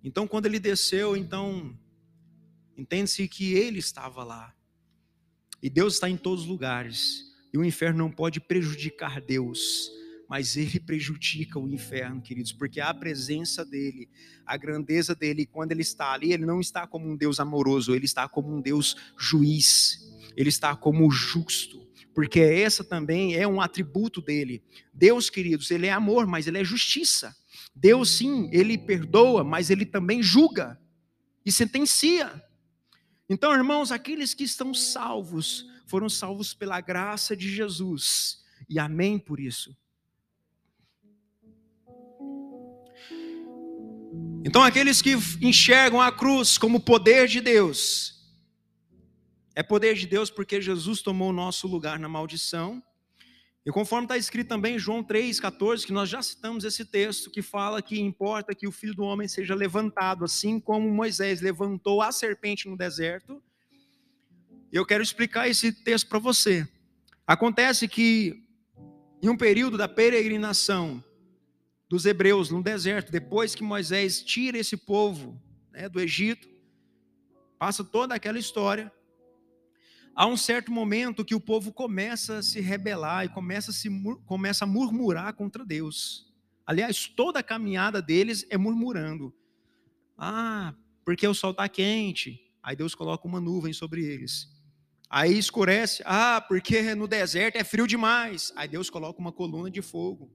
Então, 0.03 0.28
quando 0.28 0.47
ele 0.47 0.61
desceu, 0.61 1.16
então, 1.16 1.76
entende-se 2.76 3.26
que 3.26 3.53
ele 3.53 3.80
estava 3.80 4.22
lá. 4.22 4.55
E 5.62 5.68
Deus 5.68 5.95
está 5.95 6.09
em 6.09 6.16
todos 6.16 6.45
os 6.45 6.49
lugares. 6.49 7.30
E 7.53 7.59
o 7.59 7.64
inferno 7.64 7.99
não 7.99 8.11
pode 8.11 8.41
prejudicar 8.41 9.20
Deus, 9.20 9.91
mas 10.30 10.56
ele 10.56 10.78
prejudica 10.78 11.58
o 11.58 11.68
inferno, 11.68 12.22
queridos, 12.22 12.52
porque 12.52 12.80
a 12.80 12.94
presença 12.94 13.64
dele, 13.64 14.08
a 14.46 14.56
grandeza 14.56 15.12
dele, 15.12 15.44
quando 15.44 15.72
ele 15.72 15.82
está 15.82 16.12
ali, 16.12 16.32
ele 16.32 16.46
não 16.46 16.60
está 16.60 16.86
como 16.86 17.10
um 17.10 17.16
Deus 17.16 17.40
amoroso, 17.40 17.96
ele 17.96 18.04
está 18.04 18.28
como 18.28 18.54
um 18.54 18.60
Deus 18.60 18.94
juiz, 19.18 20.08
ele 20.36 20.48
está 20.48 20.76
como 20.76 21.10
justo, 21.10 21.84
porque 22.14 22.38
essa 22.38 22.84
também 22.84 23.34
é 23.34 23.44
um 23.44 23.60
atributo 23.60 24.22
dele. 24.22 24.62
Deus, 24.94 25.28
queridos, 25.28 25.68
ele 25.72 25.88
é 25.88 25.92
amor, 25.92 26.28
mas 26.28 26.46
ele 26.46 26.58
é 26.58 26.64
justiça. 26.64 27.34
Deus, 27.74 28.10
sim, 28.10 28.48
ele 28.52 28.78
perdoa, 28.78 29.42
mas 29.42 29.68
ele 29.68 29.84
também 29.84 30.22
julga 30.22 30.80
e 31.44 31.50
sentencia. 31.50 32.40
Então, 33.28 33.52
irmãos, 33.52 33.90
aqueles 33.90 34.32
que 34.32 34.44
estão 34.44 34.72
salvos, 34.74 35.66
foram 35.88 36.08
salvos 36.08 36.54
pela 36.54 36.80
graça 36.80 37.36
de 37.36 37.52
Jesus. 37.52 38.44
E 38.68 38.78
amém 38.78 39.18
por 39.18 39.40
isso. 39.40 39.76
Então, 44.43 44.62
aqueles 44.62 45.03
que 45.03 45.16
enxergam 45.43 46.01
a 46.01 46.11
cruz 46.11 46.57
como 46.57 46.80
poder 46.80 47.28
de 47.28 47.43
Deus, 47.43 48.20
é 49.55 49.62
poder 49.62 49.95
de 49.95 50.07
Deus 50.07 50.30
porque 50.30 50.62
Jesus 50.62 51.03
tomou 51.03 51.28
o 51.28 51.32
nosso 51.32 51.68
lugar 51.68 51.99
na 51.99 52.09
maldição. 52.09 52.82
E 53.66 53.70
conforme 53.70 54.07
está 54.07 54.16
escrito 54.16 54.49
também 54.49 54.76
em 54.76 54.78
João 54.78 55.05
3,14, 55.05 55.84
que 55.84 55.93
nós 55.93 56.09
já 56.09 56.22
citamos 56.22 56.64
esse 56.64 56.86
texto, 56.86 57.30
que 57.30 57.43
fala 57.43 57.82
que 57.82 58.01
importa 58.01 58.55
que 58.55 58.66
o 58.66 58.72
filho 58.72 58.95
do 58.95 59.03
homem 59.03 59.28
seja 59.28 59.55
levantado, 59.55 60.24
assim 60.24 60.59
como 60.59 60.88
Moisés 60.88 61.43
levantou 61.43 62.01
a 62.01 62.11
serpente 62.11 62.66
no 62.66 62.78
deserto, 62.78 63.43
eu 64.72 64.86
quero 64.86 65.03
explicar 65.03 65.49
esse 65.49 65.70
texto 65.70 66.09
para 66.09 66.18
você. 66.18 66.66
Acontece 67.26 67.86
que, 67.86 68.43
em 69.22 69.28
um 69.28 69.36
período 69.36 69.76
da 69.76 69.86
peregrinação 69.86 71.05
dos 71.91 72.07
hebreus 72.07 72.51
no 72.51 72.62
deserto, 72.62 73.11
depois 73.11 73.53
que 73.53 73.64
Moisés 73.64 74.22
tira 74.22 74.57
esse 74.57 74.76
povo 74.76 75.43
né, 75.72 75.88
do 75.88 76.01
Egito, 76.01 76.49
passa 77.59 77.82
toda 77.82 78.14
aquela 78.14 78.38
história. 78.38 78.93
Há 80.14 80.24
um 80.24 80.36
certo 80.36 80.70
momento 80.70 81.24
que 81.24 81.34
o 81.34 81.41
povo 81.41 81.72
começa 81.72 82.38
a 82.38 82.43
se 82.45 82.61
rebelar 82.61 83.24
e 83.24 83.28
começa 83.28 83.72
a, 83.72 83.74
se, 83.74 83.91
começa 84.24 84.64
a 84.64 84.68
murmurar 84.68 85.34
contra 85.34 85.64
Deus. 85.64 86.32
Aliás, 86.64 87.09
toda 87.09 87.41
a 87.41 87.43
caminhada 87.43 88.01
deles 88.01 88.47
é 88.51 88.57
murmurando. 88.57 89.34
Ah, 90.16 90.72
porque 91.05 91.26
o 91.26 91.34
sol 91.34 91.51
está 91.51 91.68
quente. 91.68 92.41
Aí 92.62 92.76
Deus 92.76 92.95
coloca 92.95 93.26
uma 93.26 93.41
nuvem 93.41 93.72
sobre 93.72 94.05
eles. 94.05 94.49
Aí 95.09 95.36
escurece, 95.36 96.05
ah, 96.07 96.41
porque 96.41 96.95
no 96.95 97.09
deserto 97.09 97.57
é 97.57 97.64
frio 97.64 97.88
demais. 97.88 98.53
Aí 98.55 98.68
Deus 98.68 98.88
coloca 98.88 99.18
uma 99.18 99.32
coluna 99.32 99.68
de 99.68 99.82
fogo. 99.82 100.30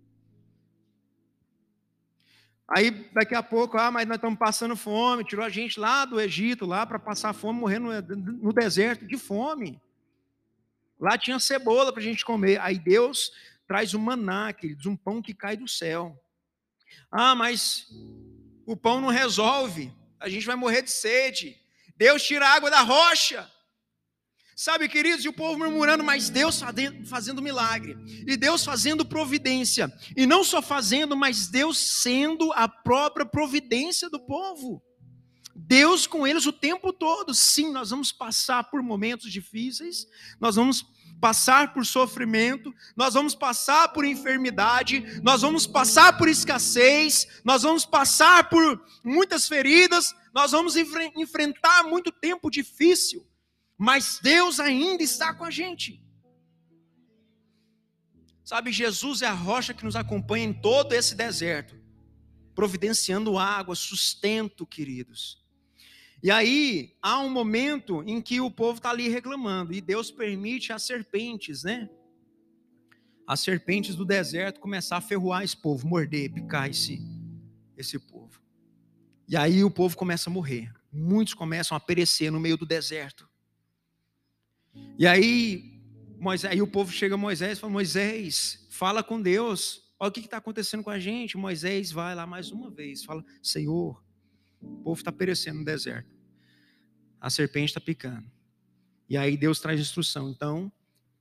Aí 2.68 2.90
daqui 3.14 3.36
a 3.36 3.44
pouco, 3.44 3.78
ah, 3.78 3.92
mas 3.92 4.08
nós 4.08 4.16
estamos 4.16 4.40
passando 4.40 4.76
fome, 4.76 5.24
tirou 5.24 5.46
a 5.46 5.50
gente 5.50 5.80
lá 5.80 6.04
do 6.04 6.20
Egito, 6.20 6.66
lá 6.66 6.86
para 6.86 6.98
passar 6.98 7.32
fome, 7.34 7.60
morrer 7.60 7.78
no, 7.80 8.52
deserto 8.52 9.06
de 9.06 9.18
fome. 9.18 9.80
Lá 11.00 11.18
tinha 11.18 11.40
cebola 11.40 11.92
para 11.92 12.02
a 12.02 12.06
gente 12.06 12.26
comer. 12.26 12.60
Aí 12.60 12.80
Deus 12.80 13.32
traz 13.68 13.94
o 13.94 14.00
maná, 14.00 14.52
queridos, 14.52 14.88
um 14.88 14.96
pão 14.96 15.22
que 15.22 15.34
cai 15.34 15.56
do 15.56 15.68
céu. 15.68 16.20
Ah, 17.12 17.36
mas 17.36 17.88
o 18.66 18.76
pão 18.76 19.00
não 19.00 19.10
resolve, 19.10 19.94
a 20.20 20.28
gente 20.28 20.48
vai 20.48 20.56
morrer 20.56 20.82
de 20.82 20.92
sede. 20.92 21.60
Deus 21.96 22.24
tira 22.24 22.48
a 22.48 22.54
água 22.54 22.72
da 22.72 22.82
rocha. 22.82 23.50
Sabe, 24.56 24.88
queridos, 24.88 25.26
e 25.26 25.28
o 25.28 25.34
povo 25.34 25.60
murmurando, 25.60 26.02
mas 26.02 26.30
Deus 26.30 26.62
fazendo 27.10 27.42
milagre, 27.42 27.98
e 28.26 28.38
Deus 28.38 28.64
fazendo 28.64 29.06
providência, 29.06 29.94
e 30.16 30.26
não 30.26 30.46
só 30.46 30.62
fazendo, 30.62 31.14
mas 31.14 31.50
Deus 31.50 31.78
sendo 31.78 32.54
a 32.54 32.66
própria 32.66 33.26
providência 33.26 34.10
do 34.10 34.18
povo. 34.18 34.82
Deus 35.54 36.08
com 36.08 36.26
eles 36.26 36.46
o 36.46 36.54
tempo 36.54 36.94
todo. 36.94 37.34
Sim, 37.34 37.74
nós 37.74 37.90
vamos 37.90 38.14
passar 38.14 38.64
por 38.70 38.82
momentos 38.82 39.30
difíceis, 39.30 40.08
nós 40.40 40.56
vamos 40.56 40.86
passar 41.20 41.74
por 41.74 41.86
sofrimento, 41.86 42.74
nós 42.96 43.14
vamos 43.14 43.36
passar 43.36 43.90
por 43.90 44.06
enfermidade, 44.06 45.20
nós 45.22 45.42
vamos 45.42 45.68
passar 45.68 46.18
por 46.18 46.30
escassez, 46.30 47.28
nós 47.44 47.64
vamos 47.64 47.86
passar 47.86 48.50
por 48.50 48.82
muitas 49.04 49.50
feridas, 49.50 50.16
nós 50.34 50.52
vamos 50.52 50.78
enfrentar 50.78 51.84
muito 51.84 52.10
tempo 52.10 52.50
difícil 52.50 53.26
mas 53.78 54.20
Deus 54.22 54.60
ainda 54.60 55.04
está 55.04 55.34
com 55.34 55.44
a 55.44 55.52
gente. 55.52 56.02
Sabe, 58.44 58.72
Jesus 58.72 59.22
é 59.22 59.28
a 59.28 59.34
rocha 59.34 59.74
que 59.74 59.84
nos 59.84 59.96
acompanha 59.96 60.46
em 60.46 60.54
todo 60.54 60.94
esse 60.94 61.16
deserto, 61.16 61.76
providenciando 62.54 63.38
água, 63.38 63.76
sustento, 63.76 64.68
queridos. 64.68 65.44
E 66.22 66.32
aí, 66.32 66.96
há 67.02 67.20
um 67.20 67.30
momento 67.30 68.04
em 68.06 68.22
que 68.22 68.40
o 68.40 68.50
povo 68.50 68.78
está 68.78 68.92
ali 68.92 69.10
reclamando, 69.10 69.74
e 69.74 69.82
Deus 69.82 70.12
permite 70.12 70.72
as 70.72 70.84
serpentes, 70.84 71.64
né? 71.64 71.90
As 73.28 73.40
serpentes 73.40 73.96
do 73.96 74.06
deserto 74.06 74.60
começar 74.60 74.98
a 74.98 75.02
ferroar 75.02 75.44
esse 75.44 75.58
povo, 75.58 75.88
morder, 75.88 76.32
picar 76.32 76.70
esse, 76.70 77.02
esse 77.76 77.98
povo. 77.98 78.40
E 79.28 79.36
aí 79.36 79.64
o 79.64 79.72
povo 79.72 79.98
começa 79.98 80.30
a 80.30 80.34
morrer. 80.34 80.72
Muitos 80.92 81.34
começam 81.34 81.76
a 81.76 81.80
perecer 81.80 82.32
no 82.32 82.40
meio 82.40 82.58
do 82.58 82.66
deserto. 82.66 83.28
E 84.98 85.06
aí, 85.06 85.82
Moisés, 86.18 86.54
aí 86.54 86.62
o 86.62 86.68
povo 86.68 86.92
chega 86.92 87.16
a 87.16 87.18
Moisés 87.18 87.58
e 87.58 87.62
fala: 87.62 87.74
Moisés, 87.74 88.66
fala 88.70 89.04
com 89.04 89.22
Deus. 89.22 89.84
Olha 90.00 90.10
o 90.10 90.12
que 90.12 90.20
está 90.22 90.38
acontecendo 90.38 90.84
com 90.84 90.90
a 90.90 91.00
gente. 91.00 91.38
Moisés 91.38 91.92
vai 91.92 92.16
lá 92.16 92.26
mais 92.26 92.52
uma 92.52 92.70
vez, 92.70 93.04
fala: 93.04 93.24
Senhor, 93.42 94.04
o 94.62 94.78
povo 94.78 95.00
está 95.00 95.12
perecendo 95.12 95.60
no 95.60 95.66
deserto. 95.66 96.10
A 97.20 97.30
serpente 97.30 97.70
está 97.70 97.82
picando. 97.82 98.30
E 99.10 99.18
aí 99.18 99.38
Deus 99.38 99.60
traz 99.60 99.80
instrução. 99.80 100.30
Então, 100.30 100.72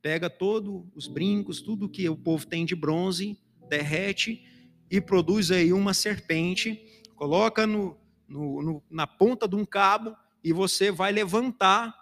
pega 0.01 0.29
todos 0.29 0.85
os 0.95 1.07
brincos, 1.07 1.61
tudo 1.61 1.89
que 1.89 2.09
o 2.09 2.17
povo 2.17 2.47
tem 2.47 2.65
de 2.65 2.75
bronze, 2.75 3.39
derrete 3.69 4.45
e 4.91 5.01
produz 5.01 5.51
aí 5.51 5.73
uma 5.73 5.95
serpente, 5.95 7.03
coloca 7.17 7.67
no, 7.67 7.97
no, 8.29 8.63
no, 8.63 8.83
na 8.91 9.07
ponta 9.07 9.49
de 9.49 9.57
um 9.57 9.65
cabo 9.65 10.17
e 10.43 10.53
você 10.53 10.91
vai 10.91 11.11
levantar 11.11 11.95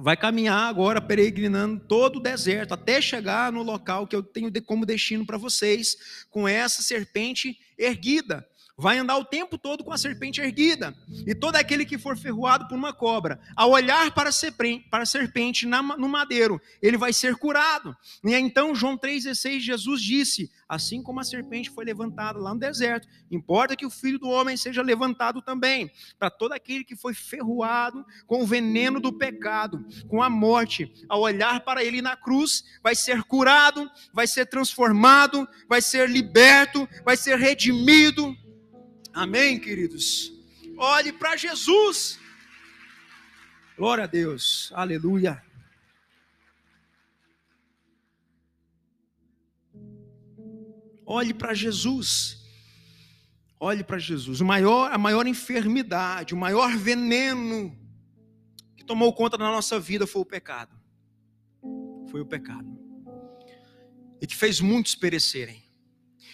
vai 0.00 0.16
caminhar 0.16 0.68
agora 0.68 1.00
peregrinando 1.00 1.80
todo 1.80 2.16
o 2.16 2.22
deserto 2.22 2.72
até 2.72 3.00
chegar 3.00 3.50
no 3.50 3.64
local 3.64 4.06
que 4.06 4.14
eu 4.14 4.22
tenho 4.22 4.50
como 4.62 4.86
destino 4.86 5.26
para 5.26 5.36
vocês, 5.36 6.24
com 6.30 6.46
essa 6.46 6.82
serpente 6.82 7.58
erguida 7.76 8.48
vai 8.78 8.96
andar 8.96 9.18
o 9.18 9.24
tempo 9.24 9.58
todo 9.58 9.82
com 9.82 9.92
a 9.92 9.98
serpente 9.98 10.40
erguida. 10.40 10.94
E 11.26 11.34
todo 11.34 11.56
aquele 11.56 11.84
que 11.84 11.98
for 11.98 12.16
ferroado 12.16 12.68
por 12.68 12.76
uma 12.76 12.92
cobra, 12.92 13.40
ao 13.56 13.72
olhar 13.72 14.12
para 14.14 14.30
a 14.30 15.06
serpente 15.06 15.66
no 15.66 16.08
madeiro, 16.08 16.60
ele 16.80 16.96
vai 16.96 17.12
ser 17.12 17.34
curado. 17.34 17.96
E 18.24 18.32
então, 18.34 18.74
João 18.74 18.96
3,16, 18.96 19.58
Jesus 19.58 20.00
disse: 20.00 20.50
Assim 20.68 21.02
como 21.02 21.18
a 21.18 21.24
serpente 21.24 21.70
foi 21.70 21.84
levantada 21.84 22.38
lá 22.38 22.54
no 22.54 22.60
deserto, 22.60 23.08
importa 23.30 23.74
que 23.74 23.86
o 23.86 23.90
filho 23.90 24.18
do 24.18 24.28
homem 24.28 24.56
seja 24.56 24.80
levantado 24.80 25.42
também, 25.42 25.90
para 26.18 26.30
todo 26.30 26.52
aquele 26.52 26.84
que 26.84 26.94
foi 26.94 27.14
ferroado 27.14 28.04
com 28.26 28.42
o 28.42 28.46
veneno 28.46 29.00
do 29.00 29.12
pecado, 29.12 29.84
com 30.06 30.22
a 30.22 30.30
morte, 30.30 30.92
ao 31.08 31.22
olhar 31.22 31.60
para 31.64 31.82
ele 31.82 32.00
na 32.00 32.16
cruz, 32.16 32.62
vai 32.82 32.94
ser 32.94 33.24
curado, 33.24 33.90
vai 34.12 34.26
ser 34.26 34.46
transformado, 34.46 35.48
vai 35.68 35.82
ser 35.82 36.08
liberto, 36.08 36.88
vai 37.04 37.16
ser 37.16 37.38
redimido 37.38 38.36
Amém, 39.18 39.58
queridos? 39.58 40.32
Olhe 40.76 41.12
para 41.12 41.36
Jesus. 41.36 42.20
Glória 43.76 44.04
a 44.04 44.06
Deus. 44.06 44.70
Aleluia. 44.72 45.42
Olhe 51.04 51.34
para 51.34 51.52
Jesus. 51.52 52.46
Olhe 53.58 53.82
para 53.82 53.98
Jesus. 53.98 54.40
O 54.40 54.44
maior, 54.44 54.92
a 54.92 54.96
maior 54.96 55.26
enfermidade, 55.26 56.32
o 56.32 56.36
maior 56.36 56.76
veneno 56.76 57.76
que 58.76 58.84
tomou 58.84 59.12
conta 59.12 59.36
da 59.36 59.46
nossa 59.46 59.80
vida 59.80 60.06
foi 60.06 60.22
o 60.22 60.24
pecado. 60.24 60.80
Foi 62.08 62.20
o 62.20 62.26
pecado. 62.26 62.68
E 64.22 64.28
que 64.28 64.36
fez 64.36 64.60
muitos 64.60 64.94
perecerem. 64.94 65.67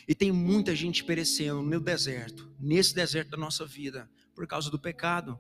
E 0.06 0.14
tem 0.14 0.30
muita 0.30 0.74
gente 0.76 1.04
perecendo 1.04 1.62
no 1.62 1.80
deserto, 1.80 2.52
nesse 2.58 2.94
deserto 2.94 3.30
da 3.30 3.36
nossa 3.36 3.64
vida, 3.64 4.10
por 4.34 4.46
causa 4.46 4.70
do 4.70 4.78
pecado. 4.78 5.38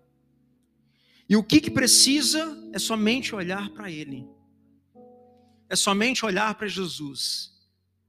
E 1.28 1.36
o 1.36 1.42
que, 1.42 1.60
que 1.60 1.70
precisa 1.70 2.56
é 2.72 2.78
somente 2.78 3.34
olhar 3.34 3.70
para 3.70 3.90
Ele, 3.90 4.26
é 5.68 5.76
somente 5.76 6.24
olhar 6.24 6.54
para 6.54 6.68
Jesus 6.68 7.52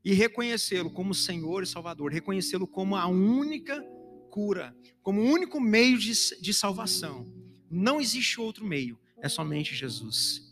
e 0.03 0.13
reconhecê-lo 0.13 0.91
como 0.91 1.13
Senhor 1.13 1.63
e 1.63 1.67
Salvador, 1.67 2.11
reconhecê-lo 2.11 2.67
como 2.67 2.95
a 2.95 3.07
única 3.07 3.81
cura, 4.29 4.75
como 5.01 5.21
o 5.21 5.25
único 5.25 5.59
meio 5.59 5.97
de, 5.97 6.11
de 6.41 6.53
salvação. 6.53 7.31
Não 7.71 7.99
existe 7.99 8.39
outro 8.39 8.65
meio, 8.65 8.99
é 9.21 9.27
somente 9.27 9.73
Jesus. 9.73 10.45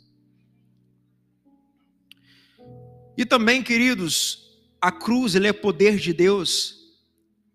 E 3.16 3.26
também, 3.26 3.62
queridos, 3.62 4.53
a 4.84 4.92
cruz 4.92 5.34
é 5.34 5.54
poder 5.54 5.96
de 5.98 6.12
Deus, 6.12 6.78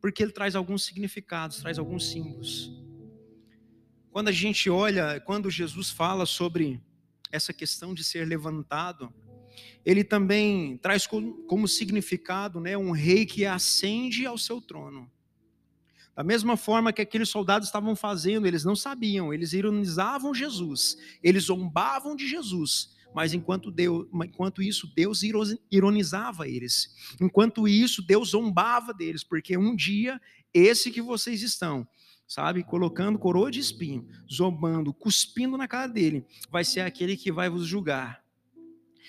porque 0.01 0.23
ele 0.23 0.33
traz 0.33 0.57
alguns 0.57 0.83
significados, 0.83 1.59
traz 1.59 1.79
alguns 1.79 2.09
símbolos. 2.09 2.73
Quando 4.11 4.29
a 4.29 4.33
gente 4.33 4.71
olha, 4.71 5.21
quando 5.21 5.51
Jesus 5.51 5.91
fala 5.91 6.25
sobre 6.25 6.81
essa 7.31 7.53
questão 7.53 7.93
de 7.93 8.03
ser 8.03 8.27
levantado, 8.27 9.13
ele 9.85 10.03
também 10.03 10.79
traz 10.79 11.07
como 11.07 11.69
significado 11.69 12.61
né, 12.61 12.79
um 12.79 12.93
rei 12.93 13.27
que 13.27 13.45
ascende 13.45 14.25
ao 14.25 14.39
seu 14.39 14.59
trono. 14.59 15.13
Da 16.17 16.25
mesma 16.25 16.57
forma 16.57 16.95
que 16.95 17.03
aqueles 17.03 17.29
soldados 17.29 17.69
estavam 17.69 17.95
fazendo, 17.95 18.47
eles 18.47 18.65
não 18.65 18.75
sabiam, 18.75 19.35
eles 19.35 19.53
ironizavam 19.53 20.35
Jesus, 20.35 20.97
eles 21.23 21.45
zombavam 21.45 22.17
de 22.17 22.27
Jesus, 22.27 22.97
mas 23.15 23.35
enquanto, 23.35 23.71
Deus, 23.71 24.07
enquanto 24.25 24.63
isso, 24.63 24.93
Deus 24.95 25.23
ironizava 25.71 26.47
eles. 26.47 26.95
Enquanto 27.21 27.67
isso, 27.67 28.03
Deus 28.03 28.31
zombava 28.31 28.93
deles, 28.95 29.25
porque 29.25 29.57
um 29.57 29.75
dia, 29.75 30.21
esse 30.53 30.91
que 30.91 31.03
vocês 31.03 31.43
estão, 31.43 31.87
sabe, 32.27 32.63
colocando 32.63 33.19
coroa 33.19 33.51
de 33.51 33.59
espinho, 33.59 34.07
zombando, 34.31 34.93
cuspindo 34.93 35.57
na 35.57 35.67
cara 35.67 35.87
dele, 35.87 36.25
vai 36.51 36.65
ser 36.65 36.81
aquele 36.81 37.17
que 37.17 37.33
vai 37.33 37.49
vos 37.49 37.67
julgar. 37.67 38.23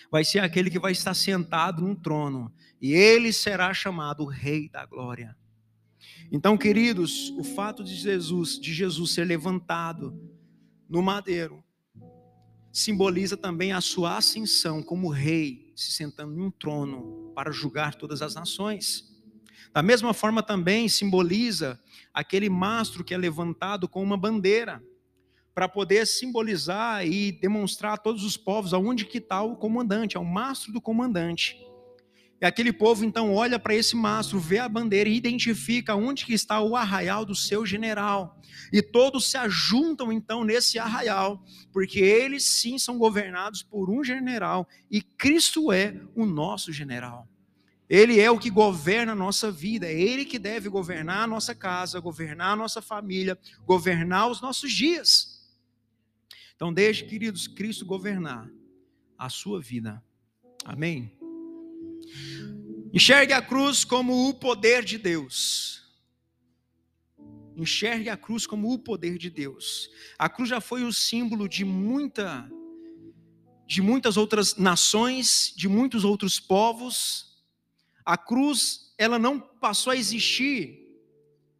Vai 0.09 0.23
ser 0.23 0.39
aquele 0.39 0.69
que 0.69 0.79
vai 0.79 0.93
estar 0.93 1.13
sentado 1.13 1.81
num 1.81 1.93
trono, 1.93 2.51
e 2.81 2.93
ele 2.93 3.31
será 3.33 3.73
chamado 3.73 4.25
Rei 4.25 4.69
da 4.69 4.85
Glória. 4.85 5.37
Então, 6.31 6.57
queridos, 6.57 7.31
o 7.31 7.43
fato 7.43 7.83
de 7.83 7.95
Jesus, 7.95 8.59
de 8.59 8.73
Jesus 8.73 9.11
ser 9.11 9.25
levantado 9.25 10.17
no 10.87 11.01
madeiro, 11.01 11.63
simboliza 12.71 13.35
também 13.35 13.71
a 13.71 13.81
sua 13.81 14.17
ascensão 14.17 14.81
como 14.81 15.09
rei, 15.09 15.71
se 15.75 15.91
sentando 15.91 16.37
em 16.37 16.41
um 16.41 16.51
trono 16.51 17.31
para 17.35 17.51
julgar 17.51 17.95
todas 17.95 18.21
as 18.21 18.35
nações. 18.35 19.05
Da 19.73 19.81
mesma 19.81 20.13
forma 20.13 20.41
também 20.41 20.87
simboliza 20.89 21.79
aquele 22.13 22.49
mastro 22.49 23.03
que 23.03 23.13
é 23.13 23.17
levantado 23.17 23.87
com 23.87 24.01
uma 24.01 24.17
bandeira, 24.17 24.83
para 25.53 25.67
poder 25.67 26.07
simbolizar 26.07 27.05
e 27.05 27.33
demonstrar 27.33 27.93
a 27.93 27.97
todos 27.97 28.23
os 28.23 28.37
povos 28.37 28.73
aonde 28.73 29.05
que 29.05 29.17
está 29.17 29.41
o 29.41 29.57
comandante, 29.57 30.15
é 30.15 30.19
o 30.19 30.23
mastro 30.23 30.71
do 30.71 30.79
comandante. 30.79 31.57
E 32.41 32.45
aquele 32.45 32.71
povo 32.71 33.03
então 33.03 33.33
olha 33.33 33.59
para 33.59 33.75
esse 33.75 33.95
mastro, 33.95 34.39
vê 34.39 34.59
a 34.59 34.69
bandeira 34.69 35.09
e 35.09 35.15
identifica 35.15 35.95
onde 35.95 36.25
que 36.25 36.33
está 36.33 36.61
o 36.61 36.75
arraial 36.75 37.25
do 37.25 37.35
seu 37.35 37.65
general. 37.65 38.39
E 38.71 38.81
todos 38.81 39.29
se 39.29 39.37
ajuntam 39.37 40.11
então 40.11 40.43
nesse 40.45 40.79
arraial, 40.79 41.43
porque 41.73 41.99
eles 41.99 42.45
sim 42.45 42.77
são 42.77 42.97
governados 42.97 43.61
por 43.61 43.89
um 43.89 44.03
general 44.03 44.67
e 44.89 45.01
Cristo 45.01 45.71
é 45.71 45.99
o 46.15 46.25
nosso 46.25 46.71
general. 46.71 47.27
Ele 47.89 48.19
é 48.19 48.29
o 48.29 48.37
que 48.37 48.51
governa 48.51 49.13
a 49.13 49.15
nossa 49.15 49.51
vida, 49.51 49.87
é 49.87 49.99
ele 49.99 50.23
que 50.23 50.37
deve 50.37 50.69
governar 50.69 51.23
a 51.23 51.27
nossa 51.27 51.55
casa, 51.55 51.99
governar 51.99 52.53
a 52.53 52.55
nossa 52.55 52.81
família, 52.81 53.37
governar 53.65 54.29
os 54.29 54.39
nossos 54.39 54.71
dias. 54.71 55.39
Então 56.55 56.71
deixe, 56.71 57.03
queridos, 57.03 57.47
Cristo 57.47 57.85
governar 57.85 58.49
a 59.17 59.27
sua 59.27 59.59
vida. 59.59 60.03
Amém. 60.63 61.18
Enxergue 62.93 63.33
a 63.33 63.41
cruz 63.41 63.83
como 63.83 64.27
o 64.27 64.33
poder 64.33 64.83
de 64.83 64.97
Deus. 64.97 65.83
Enxergue 67.55 68.09
a 68.09 68.17
cruz 68.17 68.47
como 68.47 68.73
o 68.73 68.79
poder 68.79 69.17
de 69.17 69.29
Deus. 69.29 69.89
A 70.17 70.27
cruz 70.27 70.49
já 70.49 70.59
foi 70.59 70.83
o 70.83 70.93
símbolo 70.93 71.47
de 71.47 71.63
muita 71.63 72.49
de 73.67 73.83
muitas 73.83 74.17
outras 74.17 74.55
nações, 74.55 75.53
de 75.55 75.67
muitos 75.67 76.03
outros 76.03 76.39
povos. 76.39 77.43
A 78.03 78.17
cruz, 78.17 78.95
ela 78.97 79.19
não 79.19 79.39
passou 79.39 79.91
a 79.91 79.95
existir 79.95 80.88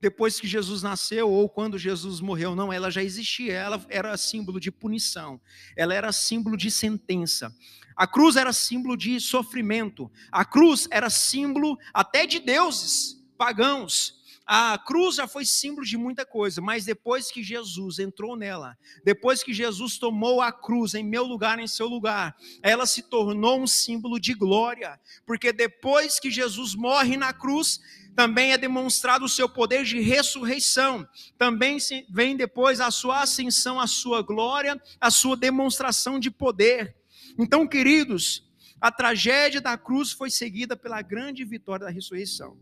depois 0.01 0.39
que 0.39 0.47
Jesus 0.47 0.81
nasceu 0.81 1.29
ou 1.29 1.49
quando 1.49 1.77
Jesus 1.77 2.21
morreu, 2.21 2.55
não, 2.55 2.71
ela 2.71 2.89
já 2.89 3.03
existia, 3.03 3.53
ela 3.53 3.85
era 3.89 4.15
símbolo 4.17 4.59
de 4.59 4.71
punição, 4.71 5.39
ela 5.75 5.93
era 5.93 6.11
símbolo 6.11 6.55
de 6.55 6.71
sentença. 6.71 7.53
A 7.95 8.07
cruz 8.07 8.37
era 8.37 8.53
símbolo 8.53 8.95
de 8.95 9.19
sofrimento. 9.19 10.09
A 10.31 10.45
cruz 10.45 10.87
era 10.89 11.09
símbolo 11.09 11.77
até 11.93 12.25
de 12.25 12.39
deuses 12.39 13.21
pagãos. 13.37 14.17
A 14.51 14.79
cruz 14.79 15.17
já 15.17 15.27
foi 15.27 15.45
símbolo 15.45 15.85
de 15.85 15.95
muita 15.95 16.25
coisa, 16.25 16.59
mas 16.59 16.83
depois 16.83 17.29
que 17.29 17.43
Jesus 17.43 17.99
entrou 17.99 18.35
nela, 18.35 18.75
depois 19.03 19.43
que 19.43 19.53
Jesus 19.53 19.99
tomou 19.99 20.41
a 20.41 20.51
cruz 20.51 20.95
em 20.95 21.03
meu 21.03 21.23
lugar, 21.23 21.59
em 21.59 21.67
seu 21.67 21.87
lugar, 21.87 22.35
ela 22.63 22.87
se 22.87 23.03
tornou 23.03 23.61
um 23.61 23.67
símbolo 23.67 24.19
de 24.19 24.33
glória, 24.33 24.99
porque 25.23 25.53
depois 25.53 26.19
que 26.19 26.31
Jesus 26.31 26.73
morre 26.73 27.15
na 27.15 27.31
cruz, 27.31 27.79
também 28.15 28.51
é 28.51 28.57
demonstrado 28.57 29.25
o 29.25 29.29
seu 29.29 29.47
poder 29.47 29.83
de 29.83 29.99
ressurreição. 29.99 31.07
Também 31.37 31.77
vem 32.09 32.35
depois 32.35 32.81
a 32.81 32.91
sua 32.91 33.21
ascensão, 33.21 33.79
a 33.79 33.87
sua 33.87 34.21
glória, 34.21 34.81
a 34.99 35.09
sua 35.09 35.37
demonstração 35.37 36.19
de 36.19 36.29
poder. 36.29 36.95
Então, 37.37 37.67
queridos, 37.67 38.49
a 38.81 38.91
tragédia 38.91 39.61
da 39.61 39.77
cruz 39.77 40.11
foi 40.11 40.29
seguida 40.29 40.75
pela 40.75 41.01
grande 41.01 41.43
vitória 41.43 41.85
da 41.85 41.91
ressurreição. 41.91 42.59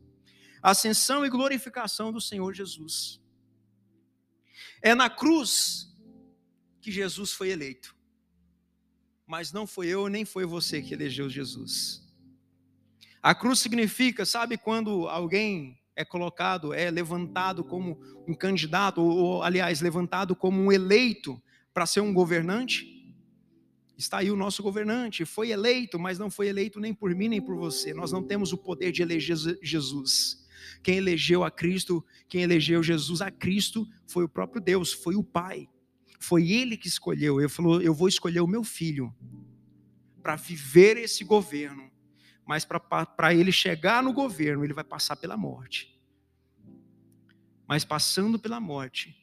Ascensão 0.61 1.25
e 1.25 1.29
glorificação 1.29 2.11
do 2.11 2.21
Senhor 2.21 2.53
Jesus. 2.53 3.21
É 4.81 4.93
na 4.93 5.09
cruz 5.09 5.87
que 6.81 6.91
Jesus 6.91 7.31
foi 7.31 7.49
eleito. 7.49 7.95
Mas 9.25 9.51
não 9.51 9.67
foi 9.67 9.87
eu 9.87 10.07
nem 10.07 10.23
foi 10.23 10.45
você 10.45 10.81
que 10.81 10.93
elegeu 10.93 11.29
Jesus. 11.29 12.06
A 13.27 13.35
cruz 13.35 13.59
significa, 13.59 14.25
sabe 14.25 14.57
quando 14.57 15.05
alguém 15.09 15.77
é 15.97 16.05
colocado, 16.05 16.73
é 16.73 16.89
levantado 16.89 17.61
como 17.61 17.99
um 18.25 18.33
candidato, 18.33 19.01
ou, 19.01 19.17
ou 19.17 19.43
aliás, 19.43 19.81
levantado 19.81 20.33
como 20.33 20.61
um 20.61 20.71
eleito 20.71 21.37
para 21.73 21.85
ser 21.85 21.99
um 21.99 22.13
governante? 22.13 22.87
Está 23.97 24.19
aí 24.19 24.31
o 24.31 24.35
nosso 24.37 24.63
governante, 24.63 25.25
foi 25.25 25.49
eleito, 25.49 25.99
mas 25.99 26.17
não 26.17 26.31
foi 26.31 26.47
eleito 26.47 26.79
nem 26.79 26.93
por 26.93 27.13
mim 27.13 27.27
nem 27.27 27.41
por 27.41 27.57
você. 27.57 27.93
Nós 27.93 28.13
não 28.13 28.23
temos 28.23 28.53
o 28.53 28.57
poder 28.57 28.93
de 28.93 29.01
eleger 29.01 29.35
Jesus. 29.61 30.47
Quem 30.81 30.95
elegeu 30.95 31.43
a 31.43 31.51
Cristo, 31.51 32.05
quem 32.29 32.43
elegeu 32.43 32.81
Jesus 32.81 33.19
a 33.19 33.29
Cristo 33.29 33.85
foi 34.05 34.23
o 34.23 34.29
próprio 34.29 34.61
Deus, 34.61 34.93
foi 34.93 35.17
o 35.17 35.23
Pai. 35.23 35.67
Foi 36.17 36.49
ele 36.49 36.77
que 36.77 36.87
escolheu. 36.87 37.41
Ele 37.41 37.49
falou: 37.49 37.81
Eu 37.81 37.93
vou 37.93 38.07
escolher 38.07 38.39
o 38.39 38.47
meu 38.47 38.63
filho 38.63 39.13
para 40.23 40.37
viver 40.37 40.95
esse 40.95 41.25
governo. 41.25 41.91
Mas 42.47 42.65
para 42.65 43.33
ele 43.33 43.51
chegar 43.51 44.01
no 44.01 44.13
governo, 44.13 44.63
ele 44.63 44.73
vai 44.73 44.83
passar 44.83 45.15
pela 45.17 45.35
morte. 45.35 45.93
Mas 47.67 47.83
passando 47.83 48.39
pela 48.39 48.59
morte, 48.59 49.15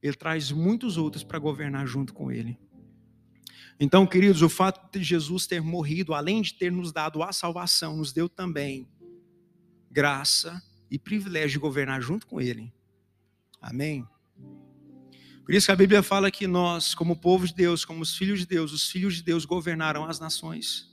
ele 0.00 0.14
traz 0.14 0.52
muitos 0.52 0.96
outros 0.96 1.24
para 1.24 1.38
governar 1.38 1.86
junto 1.86 2.14
com 2.14 2.30
ele. 2.30 2.56
Então, 3.80 4.06
queridos, 4.06 4.42
o 4.42 4.48
fato 4.48 4.96
de 4.96 5.04
Jesus 5.04 5.46
ter 5.46 5.60
morrido, 5.60 6.14
além 6.14 6.40
de 6.40 6.54
ter 6.54 6.70
nos 6.70 6.92
dado 6.92 7.20
a 7.22 7.32
salvação, 7.32 7.96
nos 7.96 8.12
deu 8.12 8.28
também 8.28 8.88
graça 9.90 10.62
e 10.88 10.98
privilégio 10.98 11.52
de 11.52 11.58
governar 11.58 12.00
junto 12.00 12.26
com 12.26 12.40
Ele. 12.40 12.72
Amém? 13.60 14.06
Por 15.44 15.54
isso 15.54 15.66
que 15.66 15.72
a 15.72 15.76
Bíblia 15.76 16.02
fala 16.02 16.30
que 16.30 16.46
nós, 16.46 16.94
como 16.94 17.16
povo 17.16 17.46
de 17.46 17.54
Deus, 17.54 17.84
como 17.84 18.02
os 18.02 18.16
filhos 18.16 18.40
de 18.40 18.46
Deus, 18.46 18.72
os 18.72 18.88
filhos 18.88 19.16
de 19.16 19.22
Deus 19.22 19.44
governarão 19.44 20.04
as 20.04 20.20
nações. 20.20 20.91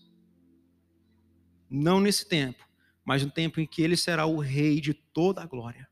Não 1.70 2.00
nesse 2.00 2.26
tempo, 2.26 2.68
mas 3.06 3.24
no 3.24 3.32
tempo 3.32 3.60
em 3.60 3.68
que 3.68 3.82
Ele 3.82 3.96
será 3.96 4.26
o 4.26 4.40
Rei 4.40 4.82
de 4.82 4.94
toda 4.94 5.42
a 5.42 5.46
glória. 5.46 5.88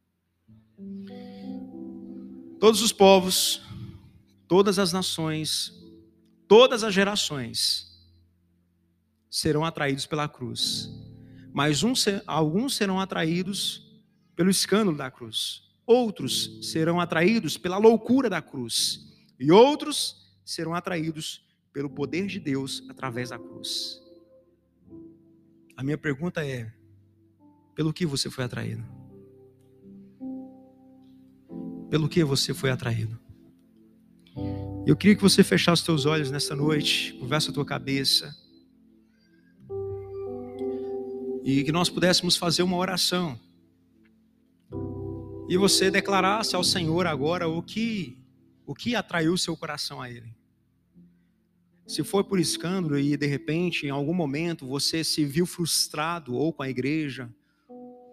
Todos 2.59 2.81
os 2.81 2.91
povos, 2.91 3.61
todas 4.47 4.79
as 4.79 4.91
nações 4.91 5.77
todas 6.47 6.83
as 6.83 6.93
gerações 6.93 7.85
serão 9.29 9.65
atraídos 9.65 10.05
pela 10.05 10.27
cruz, 10.27 10.89
mas 11.53 11.81
alguns 12.25 12.75
serão 12.75 12.99
atraídos 12.99 13.85
pelo 14.35 14.49
escândalo 14.49 14.97
da 14.97 15.11
cruz, 15.11 15.63
outros 15.85 16.59
serão 16.71 16.99
atraídos 16.99 17.57
pela 17.57 17.77
loucura 17.77 18.29
da 18.29 18.41
cruz, 18.41 19.05
e 19.39 19.51
outros 19.51 20.33
serão 20.45 20.73
atraídos 20.73 21.45
pelo 21.73 21.89
poder 21.89 22.25
de 22.27 22.39
Deus 22.39 22.83
através 22.89 23.29
da 23.29 23.37
cruz. 23.37 24.01
A 25.77 25.83
minha 25.83 25.97
pergunta 25.97 26.45
é: 26.45 26.69
pelo 27.73 27.93
que 27.93 28.05
você 28.05 28.29
foi 28.29 28.43
atraído? 28.43 28.83
Pelo 31.89 32.09
que 32.09 32.23
você 32.23 32.53
foi 32.53 32.71
atraído? 32.71 33.17
Eu 34.85 34.97
queria 34.97 35.15
que 35.15 35.21
você 35.21 35.43
fechasse 35.43 35.81
os 35.81 35.85
teus 35.85 36.05
olhos 36.05 36.29
nessa 36.29 36.55
noite, 36.55 37.13
conversa 37.13 37.51
a 37.51 37.53
tua 37.53 37.65
cabeça. 37.65 38.35
e 41.47 41.63
que 41.63 41.71
nós 41.71 41.89
pudéssemos 41.89 42.35
fazer 42.35 42.61
uma 42.61 42.75
oração. 42.75 43.39
E 45.47 45.55
você 45.55 45.89
declarasse 45.89 46.57
ao 46.57 46.63
Senhor 46.63 47.07
agora 47.07 47.47
o 47.47 47.63
que 47.63 48.21
o 48.65 48.75
que 48.75 48.97
atraiu 48.97 49.37
seu 49.37 49.55
coração 49.55 50.01
a 50.01 50.11
ele. 50.11 50.35
Se 51.87 52.03
foi 52.03 52.23
por 52.23 52.37
escândalo 52.37 52.99
e 52.99 53.15
de 53.15 53.25
repente, 53.25 53.85
em 53.85 53.89
algum 53.89 54.13
momento, 54.13 54.67
você 54.67 55.03
se 55.05 55.23
viu 55.23 55.45
frustrado 55.45 56.35
ou 56.35 56.51
com 56.51 56.61
a 56.61 56.69
igreja, 56.69 57.33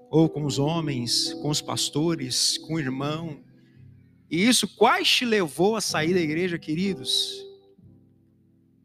ou 0.08 0.28
com 0.28 0.44
os 0.44 0.60
homens, 0.60 1.34
com 1.34 1.50
os 1.50 1.60
pastores, 1.60 2.56
com 2.56 2.74
o 2.74 2.78
irmão, 2.78 3.42
e 4.30 4.46
isso 4.46 4.68
quase 4.76 5.04
te 5.04 5.24
levou 5.24 5.74
a 5.74 5.80
sair 5.80 6.14
da 6.14 6.20
igreja, 6.20 6.56
queridos, 6.56 7.44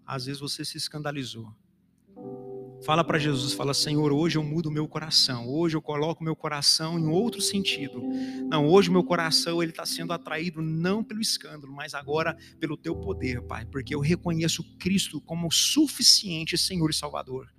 às 0.05 0.25
vezes 0.25 0.41
você 0.41 0.65
se 0.65 0.77
escandalizou. 0.77 1.53
Fala 2.81 3.03
para 3.03 3.19
Jesus, 3.19 3.51
fala, 3.53 3.73
Senhor, 3.73 4.13
hoje 4.13 4.37
eu 4.37 4.43
mudo 4.43 4.71
meu 4.71 4.87
coração, 4.87 5.49
hoje 5.49 5.75
eu 5.75 5.81
coloco 5.81 6.23
meu 6.23 6.35
coração 6.35 6.97
em 6.97 7.07
outro 7.07 7.41
sentido. 7.41 8.01
Não, 8.49 8.67
hoje 8.67 8.89
meu 8.89 9.03
coração 9.03 9.61
ele 9.61 9.71
está 9.71 9.85
sendo 9.85 10.13
atraído 10.13 10.61
não 10.61 11.03
pelo 11.03 11.19
escândalo, 11.19 11.73
mas 11.73 11.93
agora 11.93 12.37
pelo 12.57 12.77
Teu 12.77 12.95
poder, 12.95 13.41
Pai, 13.41 13.65
porque 13.65 13.93
eu 13.93 13.99
reconheço 13.99 14.63
Cristo 14.77 15.19
como 15.19 15.51
suficiente 15.51 16.57
Senhor 16.57 16.89
e 16.89 16.93
Salvador. 16.93 17.49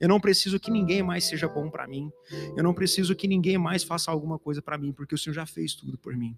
Eu 0.00 0.08
não 0.08 0.18
preciso 0.18 0.58
que 0.58 0.70
ninguém 0.70 1.02
mais 1.02 1.24
seja 1.24 1.46
bom 1.46 1.68
para 1.68 1.86
mim. 1.86 2.10
Eu 2.56 2.64
não 2.64 2.72
preciso 2.72 3.14
que 3.14 3.28
ninguém 3.28 3.58
mais 3.58 3.84
faça 3.84 4.10
alguma 4.10 4.38
coisa 4.38 4.62
para 4.62 4.78
mim, 4.78 4.92
porque 4.92 5.14
o 5.14 5.18
Senhor 5.18 5.34
já 5.34 5.44
fez 5.44 5.74
tudo 5.74 5.98
por 5.98 6.16
mim. 6.16 6.34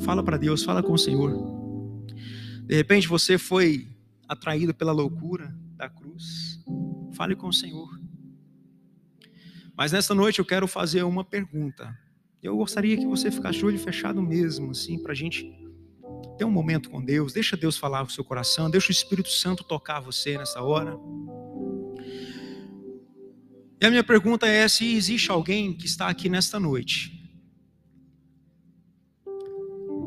Fala 0.00 0.22
para 0.22 0.36
Deus, 0.36 0.64
fala 0.64 0.82
com 0.82 0.92
o 0.92 0.98
Senhor. 0.98 1.32
De 2.66 2.74
repente 2.74 3.06
você 3.06 3.38
foi 3.38 3.88
atraído 4.28 4.74
pela 4.74 4.90
loucura 4.90 5.56
da 5.80 5.88
cruz 5.88 6.62
fale 7.14 7.34
com 7.34 7.48
o 7.48 7.52
Senhor. 7.52 7.88
Mas 9.76 9.92
nesta 9.92 10.14
noite 10.14 10.38
eu 10.38 10.44
quero 10.44 10.68
fazer 10.68 11.02
uma 11.04 11.24
pergunta. 11.24 11.96
Eu 12.42 12.56
gostaria 12.56 12.96
que 12.96 13.06
você 13.06 13.30
ficasse 13.30 13.58
de 13.58 13.66
olho 13.66 13.78
fechado 13.78 14.22
mesmo, 14.22 14.70
assim, 14.70 15.02
para 15.02 15.12
a 15.12 15.14
gente 15.14 15.44
ter 16.36 16.44
um 16.44 16.50
momento 16.50 16.90
com 16.90 17.02
Deus. 17.02 17.32
Deixa 17.32 17.56
Deus 17.56 17.78
falar 17.78 18.00
com 18.00 18.10
o 18.10 18.12
seu 18.12 18.24
coração, 18.24 18.70
deixa 18.70 18.88
o 18.88 18.92
Espírito 18.92 19.30
Santo 19.30 19.64
tocar 19.64 20.00
você 20.00 20.36
nessa 20.36 20.62
hora. 20.62 20.98
E 23.80 23.86
a 23.86 23.90
minha 23.90 24.04
pergunta 24.04 24.46
é: 24.46 24.68
se 24.68 24.94
existe 24.94 25.30
alguém 25.30 25.72
que 25.72 25.86
está 25.86 26.08
aqui 26.08 26.28
nesta 26.28 26.60
noite 26.60 27.19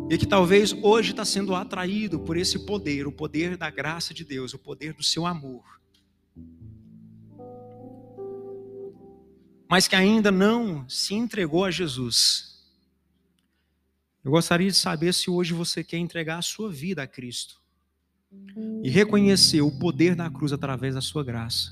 e 0.09 0.17
que 0.17 0.27
talvez 0.27 0.73
hoje 0.81 1.11
está 1.11 1.25
sendo 1.25 1.55
atraído 1.55 2.19
por 2.19 2.37
esse 2.37 2.59
poder, 2.65 3.07
o 3.07 3.11
poder 3.11 3.57
da 3.57 3.69
graça 3.69 4.13
de 4.13 4.23
Deus, 4.23 4.53
o 4.53 4.59
poder 4.59 4.93
do 4.93 5.03
seu 5.03 5.25
amor. 5.25 5.73
mas 9.73 9.87
que 9.87 9.95
ainda 9.95 10.31
não 10.31 10.87
se 10.87 11.15
entregou 11.15 11.65
a 11.65 11.71
Jesus. 11.71 12.63
Eu 14.23 14.29
gostaria 14.29 14.69
de 14.69 14.77
saber 14.77 15.11
se 15.15 15.31
hoje 15.31 15.51
você 15.51 15.83
quer 15.83 15.97
entregar 15.97 16.37
a 16.37 16.43
sua 16.43 16.71
vida 16.71 17.01
a 17.01 17.07
Cristo 17.07 17.59
e 18.83 18.89
reconhecer 18.91 19.61
o 19.61 19.71
poder 19.79 20.13
da 20.13 20.29
cruz 20.29 20.53
através 20.53 20.93
da 20.93 21.01
sua 21.01 21.23
graça. 21.23 21.71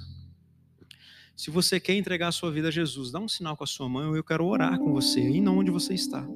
Se 1.38 1.51
você 1.51 1.79
quer 1.79 1.93
entregar 1.93 2.29
a 2.29 2.32
sua 2.32 2.51
vida 2.51 2.69
a 2.69 2.71
Jesus, 2.71 3.11
dá 3.11 3.19
um 3.19 3.27
sinal 3.27 3.55
com 3.55 3.65
a 3.65 3.67
sua 3.67 3.88
mão, 3.88 4.15
eu 4.15 4.23
quero 4.23 4.47
orar 4.47 4.79
com 4.79 4.91
você, 4.91 5.19
aí 5.19 5.47
onde 5.47 5.69
você 5.69 5.93
está. 5.93 6.27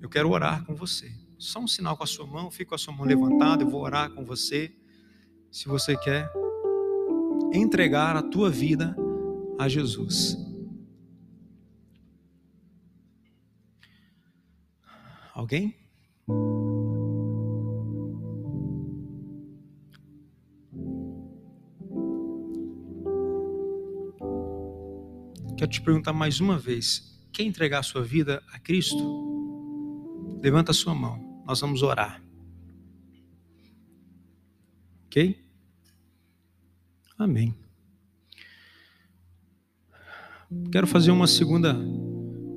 Eu 0.00 0.08
quero 0.08 0.30
orar 0.30 0.64
com 0.64 0.74
você. 0.74 1.12
Só 1.38 1.60
um 1.60 1.66
sinal 1.66 1.96
com 1.96 2.04
a 2.04 2.06
sua 2.06 2.26
mão, 2.26 2.50
fica 2.50 2.70
com 2.70 2.74
a 2.74 2.78
sua 2.78 2.94
mão 2.94 3.06
levantada, 3.06 3.62
eu 3.62 3.68
vou 3.68 3.82
orar 3.82 4.10
com 4.10 4.24
você. 4.24 4.74
Se 5.50 5.68
você 5.68 5.96
quer 5.96 6.30
entregar 7.52 8.16
a 8.16 8.22
tua 8.22 8.50
vida 8.50 8.96
a 9.58 9.68
Jesus. 9.68 10.36
Alguém? 15.34 15.76
Quero 25.56 25.70
te 25.70 25.82
perguntar 25.82 26.12
mais 26.14 26.40
uma 26.40 26.58
vez: 26.58 27.20
quer 27.32 27.42
entregar 27.42 27.80
a 27.80 27.82
sua 27.82 28.02
vida 28.02 28.42
a 28.52 28.58
Cristo? 28.58 29.29
Levanta 30.42 30.70
a 30.70 30.74
sua 30.74 30.94
mão, 30.94 31.42
nós 31.46 31.60
vamos 31.60 31.82
orar. 31.82 32.22
Ok? 35.06 35.38
Amém. 37.18 37.54
Quero 40.72 40.86
fazer 40.86 41.10
uma 41.10 41.26
segunda 41.26 41.76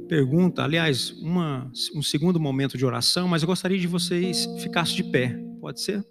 pergunta, 0.07 0.63
aliás, 0.63 1.11
uma, 1.21 1.71
um 1.95 2.01
segundo 2.01 2.39
momento 2.39 2.77
de 2.77 2.85
oração, 2.85 3.27
mas 3.27 3.41
eu 3.41 3.47
gostaria 3.47 3.79
de 3.79 3.87
vocês 3.87 4.45
ficassem 4.61 4.95
de 4.95 5.03
pé. 5.03 5.37
Pode 5.59 5.81
ser? 5.81 6.05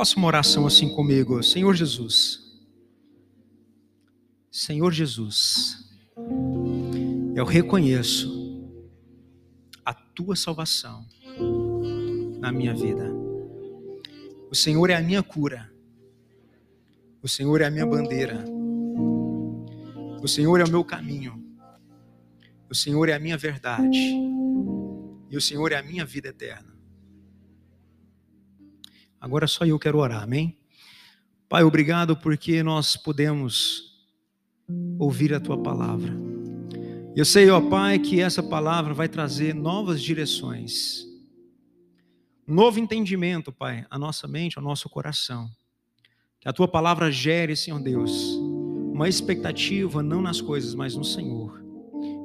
Faça 0.00 0.16
uma 0.16 0.28
oração 0.28 0.66
assim 0.66 0.88
comigo, 0.88 1.42
Senhor 1.42 1.74
Jesus. 1.74 2.40
Senhor 4.50 4.90
Jesus 4.90 5.90
eu 7.36 7.44
reconheço 7.44 8.66
a 9.84 9.92
tua 9.92 10.36
salvação 10.36 11.06
na 12.40 12.50
minha 12.50 12.72
vida. 12.72 13.12
O 14.50 14.54
Senhor 14.54 14.88
é 14.88 14.94
a 14.94 15.02
minha 15.02 15.22
cura. 15.22 15.70
O 17.22 17.28
Senhor 17.28 17.60
é 17.60 17.66
a 17.66 17.70
minha 17.70 17.84
bandeira. 17.84 18.42
O 20.22 20.26
Senhor 20.26 20.60
é 20.60 20.64
o 20.64 20.70
meu 20.70 20.82
caminho. 20.82 21.44
O 22.70 22.74
Senhor 22.74 23.06
é 23.10 23.12
a 23.12 23.18
minha 23.18 23.36
verdade. 23.36 23.98
E 25.28 25.36
o 25.36 25.40
Senhor 25.42 25.72
é 25.72 25.76
a 25.76 25.82
minha 25.82 26.06
vida 26.06 26.28
eterna. 26.28 26.69
Agora 29.20 29.46
só 29.46 29.66
eu 29.66 29.78
quero 29.78 29.98
orar, 29.98 30.22
amém? 30.22 30.56
Pai, 31.46 31.62
obrigado 31.62 32.16
porque 32.16 32.62
nós 32.62 32.96
podemos 32.96 34.00
ouvir 34.98 35.34
a 35.34 35.40
tua 35.40 35.58
palavra. 35.62 36.16
Eu 37.14 37.24
sei, 37.24 37.50
ó 37.50 37.60
Pai, 37.60 37.98
que 37.98 38.20
essa 38.20 38.42
palavra 38.42 38.94
vai 38.94 39.08
trazer 39.08 39.54
novas 39.54 40.00
direções, 40.00 41.04
novo 42.46 42.78
entendimento, 42.78 43.52
Pai, 43.52 43.84
à 43.90 43.98
nossa 43.98 44.26
mente, 44.26 44.56
ao 44.56 44.64
nosso 44.64 44.88
coração. 44.88 45.50
Que 46.40 46.48
a 46.48 46.52
tua 46.52 46.66
palavra 46.66 47.10
gere, 47.10 47.54
Senhor 47.54 47.82
Deus, 47.82 48.38
uma 48.92 49.08
expectativa 49.08 50.02
não 50.02 50.22
nas 50.22 50.40
coisas, 50.40 50.74
mas 50.74 50.94
no 50.94 51.04
Senhor. 51.04 51.62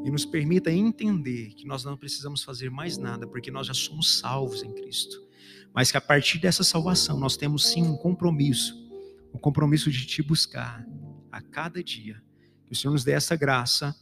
E 0.05 0.11
nos 0.11 0.23
permita 0.23 0.71
entender 0.71 1.55
que 1.55 1.65
nós 1.65 1.83
não 1.83 1.97
precisamos 1.97 2.43
fazer 2.43 2.69
mais 2.69 2.97
nada, 2.97 3.27
porque 3.27 3.51
nós 3.51 3.67
já 3.67 3.73
somos 3.73 4.19
salvos 4.19 4.63
em 4.63 4.71
Cristo. 4.71 5.24
Mas 5.75 5.91
que 5.91 5.97
a 5.97 6.01
partir 6.01 6.39
dessa 6.39 6.63
salvação 6.63 7.19
nós 7.19 7.35
temos 7.35 7.67
sim 7.67 7.83
um 7.83 7.97
compromisso, 7.97 8.81
um 9.33 9.37
compromisso 9.37 9.91
de 9.91 10.05
te 10.05 10.23
buscar 10.23 10.87
a 11.29 11.41
cada 11.41 11.83
dia. 11.83 12.23
Que 12.65 12.71
o 12.71 12.75
Senhor 12.75 12.93
nos 12.93 13.03
dê 13.03 13.11
essa 13.11 13.35
graça 13.35 13.93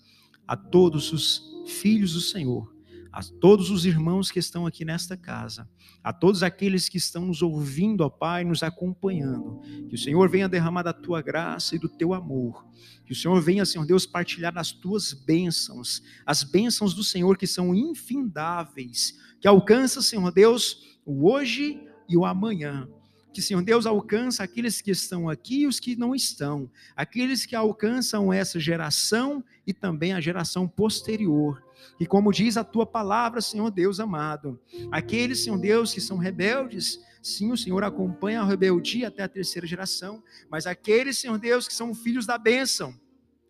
a 0.48 0.56
todos 0.56 1.12
os 1.12 1.42
filhos 1.66 2.14
do 2.14 2.22
Senhor, 2.22 2.72
a 3.12 3.24
todos 3.24 3.72
os 3.72 3.86
irmãos 3.86 4.30
que 4.30 4.38
estão 4.38 4.68
aqui 4.68 4.86
nesta 4.86 5.18
casa, 5.18 5.68
a 6.04 6.14
todos 6.14 6.44
aqueles 6.44 6.88
que 6.88 6.98
estão 6.98 7.26
nos 7.26 7.42
ouvindo, 7.42 8.02
ó 8.02 8.10
Pai, 8.10 8.44
nos 8.44 8.62
acompanhando. 8.62 9.60
Que 9.88 9.96
o 9.96 9.98
Senhor 9.98 10.30
venha 10.30 10.48
derramar 10.48 10.84
da 10.84 10.94
tua 10.94 11.22
graça 11.22 11.76
e 11.76 11.80
do 11.80 11.90
teu 11.90 12.14
amor. 12.14 12.68
Que 13.06 13.14
o 13.14 13.16
Senhor 13.16 13.40
venha, 13.42 13.66
Senhor 13.66 13.86
Deus, 13.86 14.06
partilhar 14.06 14.54
das 14.54 14.72
tuas 14.72 15.14
bênçãos, 15.14 16.04
as 16.26 16.44
bênçãos 16.44 16.94
do 16.94 17.04
Senhor 17.04 17.38
que 17.38 17.48
são 17.48 17.74
infindáveis, 17.74 19.18
que 19.40 19.48
alcança, 19.48 20.02
Senhor 20.02 20.32
Deus, 20.32 20.93
o 21.06 21.30
hoje 21.30 21.88
e 22.08 22.18
o 22.18 22.26
amanhã. 22.26 22.88
Que, 23.34 23.42
Senhor 23.42 23.64
Deus, 23.64 23.86
alcança 23.88 24.44
aqueles 24.44 24.80
que 24.80 24.92
estão 24.92 25.28
aqui 25.28 25.62
e 25.62 25.68
os 25.68 25.80
que 25.80 25.96
não 25.96 26.14
estão, 26.14 26.70
aqueles 26.96 27.46
que 27.48 27.56
alcançam 27.56 28.32
essa 28.32 28.60
geração 28.60 29.44
e 29.66 29.74
também 29.74 30.14
a 30.14 30.22
geração 30.22 30.68
posterior. 30.68 31.64
E 32.00 32.06
como 32.06 32.32
diz 32.32 32.58
a 32.58 32.64
tua 32.64 32.86
palavra, 32.86 33.42
Senhor 33.42 33.72
Deus 33.72 34.00
amado, 34.00 34.60
aqueles, 34.92 35.44
Senhor 35.44 35.58
Deus, 35.58 35.94
que 35.94 36.00
são 36.00 36.18
rebeldes, 36.18 37.00
sim, 37.24 37.52
o 37.52 37.58
Senhor 37.58 37.84
acompanha 37.84 38.42
a 38.42 38.46
rebeldia 38.46 39.08
até 39.08 39.24
a 39.24 39.28
terceira 39.28 39.66
geração, 39.66 40.24
mas 40.50 40.68
aqueles, 40.68 41.18
Senhor 41.18 41.40
Deus, 41.40 41.68
que 41.68 41.74
são 41.74 41.96
filhos 41.96 42.28
da 42.28 42.38
bênção, 42.38 42.94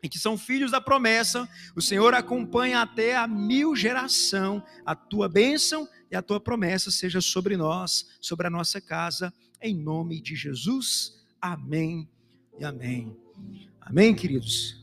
e 0.04 0.10
que 0.10 0.20
são 0.20 0.38
filhos 0.38 0.70
da 0.70 0.82
promessa, 0.82 1.47
o 1.76 1.82
Senhor 1.82 2.14
acompanha 2.14 2.82
até 2.82 3.16
a 3.16 3.26
mil 3.26 3.74
geração 3.74 4.62
a 4.86 4.93
tua 4.93 5.30
bênção 5.30 5.88
e 6.14 6.16
a 6.16 6.22
tua 6.22 6.39
promessa 6.39 6.91
seja 6.91 7.20
sobre 7.20 7.57
nós, 7.57 8.05
sobre 8.22 8.45
a 8.45 8.49
nossa 8.49 8.80
casa, 8.80 9.34
em 9.59 9.76
nome 9.76 10.22
de 10.22 10.36
Jesus. 10.36 11.26
Amém 11.41 12.07
e 12.59 12.64
amém. 12.64 13.18
Amém, 13.82 14.14
queridos. 14.14 14.80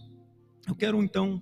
Eu 0.67 0.75
quero 0.75 1.01
então 1.01 1.41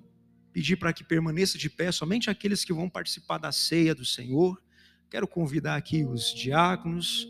pedir 0.52 0.76
para 0.76 0.92
que 0.92 1.02
permaneça 1.02 1.56
de 1.56 1.70
pé 1.70 1.90
somente 1.90 2.28
aqueles 2.28 2.66
que 2.66 2.72
vão 2.72 2.86
participar 2.86 3.38
da 3.38 3.50
ceia 3.50 3.94
do 3.94 4.04
Senhor. 4.04 4.62
Quero 5.08 5.26
convidar 5.26 5.76
aqui 5.76 6.04
os 6.04 6.34
diáconos, 6.34 7.26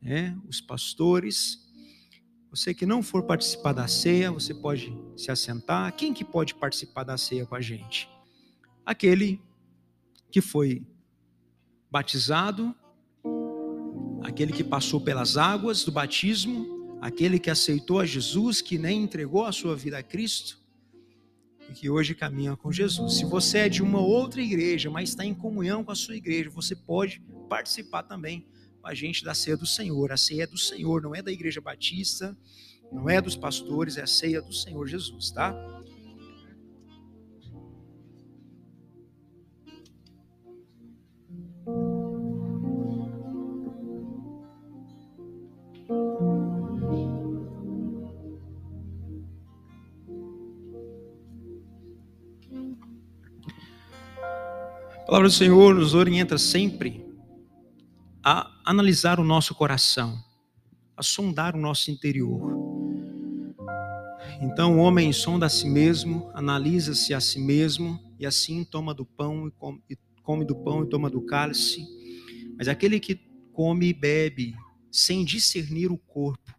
né, 0.00 0.38
os 0.46 0.60
pastores. 0.60 1.58
Você 2.50 2.72
que 2.72 2.86
não 2.86 3.02
for 3.02 3.24
participar 3.24 3.72
da 3.72 3.88
ceia, 3.88 4.30
você 4.30 4.54
pode 4.54 4.96
se 5.16 5.28
assentar. 5.32 5.92
Quem 5.96 6.14
que 6.14 6.24
pode 6.24 6.54
participar 6.54 7.02
da 7.02 7.18
ceia 7.18 7.44
com 7.44 7.56
a 7.56 7.60
gente? 7.60 8.08
Aquele 8.84 9.42
que 10.30 10.40
foi 10.40 10.86
batizado, 11.96 12.74
aquele 14.22 14.52
que 14.52 14.62
passou 14.62 15.00
pelas 15.00 15.38
águas 15.38 15.82
do 15.82 15.90
batismo, 15.90 16.98
aquele 17.00 17.38
que 17.38 17.48
aceitou 17.48 18.00
a 18.00 18.04
Jesus, 18.04 18.60
que 18.60 18.76
nem 18.76 19.02
entregou 19.02 19.46
a 19.46 19.52
sua 19.52 19.74
vida 19.74 19.96
a 19.96 20.02
Cristo 20.02 20.60
e 21.70 21.72
que 21.72 21.88
hoje 21.88 22.14
caminha 22.14 22.54
com 22.54 22.70
Jesus. 22.70 23.14
Se 23.14 23.24
você 23.24 23.60
é 23.60 23.68
de 23.70 23.82
uma 23.82 23.98
outra 23.98 24.42
igreja, 24.42 24.90
mas 24.90 25.08
está 25.08 25.24
em 25.24 25.32
comunhão 25.32 25.82
com 25.82 25.90
a 25.90 25.94
sua 25.94 26.14
igreja, 26.14 26.50
você 26.50 26.76
pode 26.76 27.22
participar 27.48 28.02
também 28.02 28.46
com 28.82 28.88
a 28.88 28.92
gente 28.92 29.24
da 29.24 29.32
ceia 29.32 29.56
do 29.56 29.66
Senhor. 29.66 30.12
A 30.12 30.18
ceia 30.18 30.42
é 30.42 30.46
do 30.46 30.58
Senhor, 30.58 31.00
não 31.00 31.14
é 31.14 31.22
da 31.22 31.32
igreja 31.32 31.62
batista, 31.62 32.36
não 32.92 33.08
é 33.08 33.22
dos 33.22 33.36
pastores, 33.36 33.96
é 33.96 34.02
a 34.02 34.06
ceia 34.06 34.42
do 34.42 34.52
Senhor 34.52 34.86
Jesus, 34.86 35.30
tá? 35.30 35.54
A 55.06 55.08
palavra 55.08 55.28
do 55.28 55.34
Senhor 55.34 55.72
nos 55.72 55.94
orienta 55.94 56.36
sempre 56.36 57.06
a 58.24 58.60
analisar 58.64 59.20
o 59.20 59.24
nosso 59.24 59.54
coração, 59.54 60.18
a 60.96 61.02
sondar 61.04 61.54
o 61.54 61.60
nosso 61.60 61.92
interior. 61.92 62.52
Então 64.40 64.76
o 64.76 64.80
homem 64.80 65.12
sonda 65.12 65.46
a 65.46 65.48
si 65.48 65.68
mesmo, 65.68 66.28
analisa-se 66.34 67.14
a 67.14 67.20
si 67.20 67.38
mesmo 67.38 68.00
e 68.18 68.26
assim 68.26 68.64
toma 68.64 68.92
do 68.92 69.06
pão 69.06 69.46
e 69.46 69.52
come, 69.52 69.80
e 69.88 69.96
come 70.24 70.44
do 70.44 70.56
pão 70.56 70.82
e 70.82 70.88
toma 70.88 71.08
do 71.08 71.20
cálice. 71.20 71.86
Mas 72.58 72.66
aquele 72.66 72.98
que 72.98 73.14
come 73.52 73.86
e 73.86 73.94
bebe 73.94 74.56
sem 74.90 75.24
discernir 75.24 75.92
o 75.92 75.96
corpo, 75.96 76.52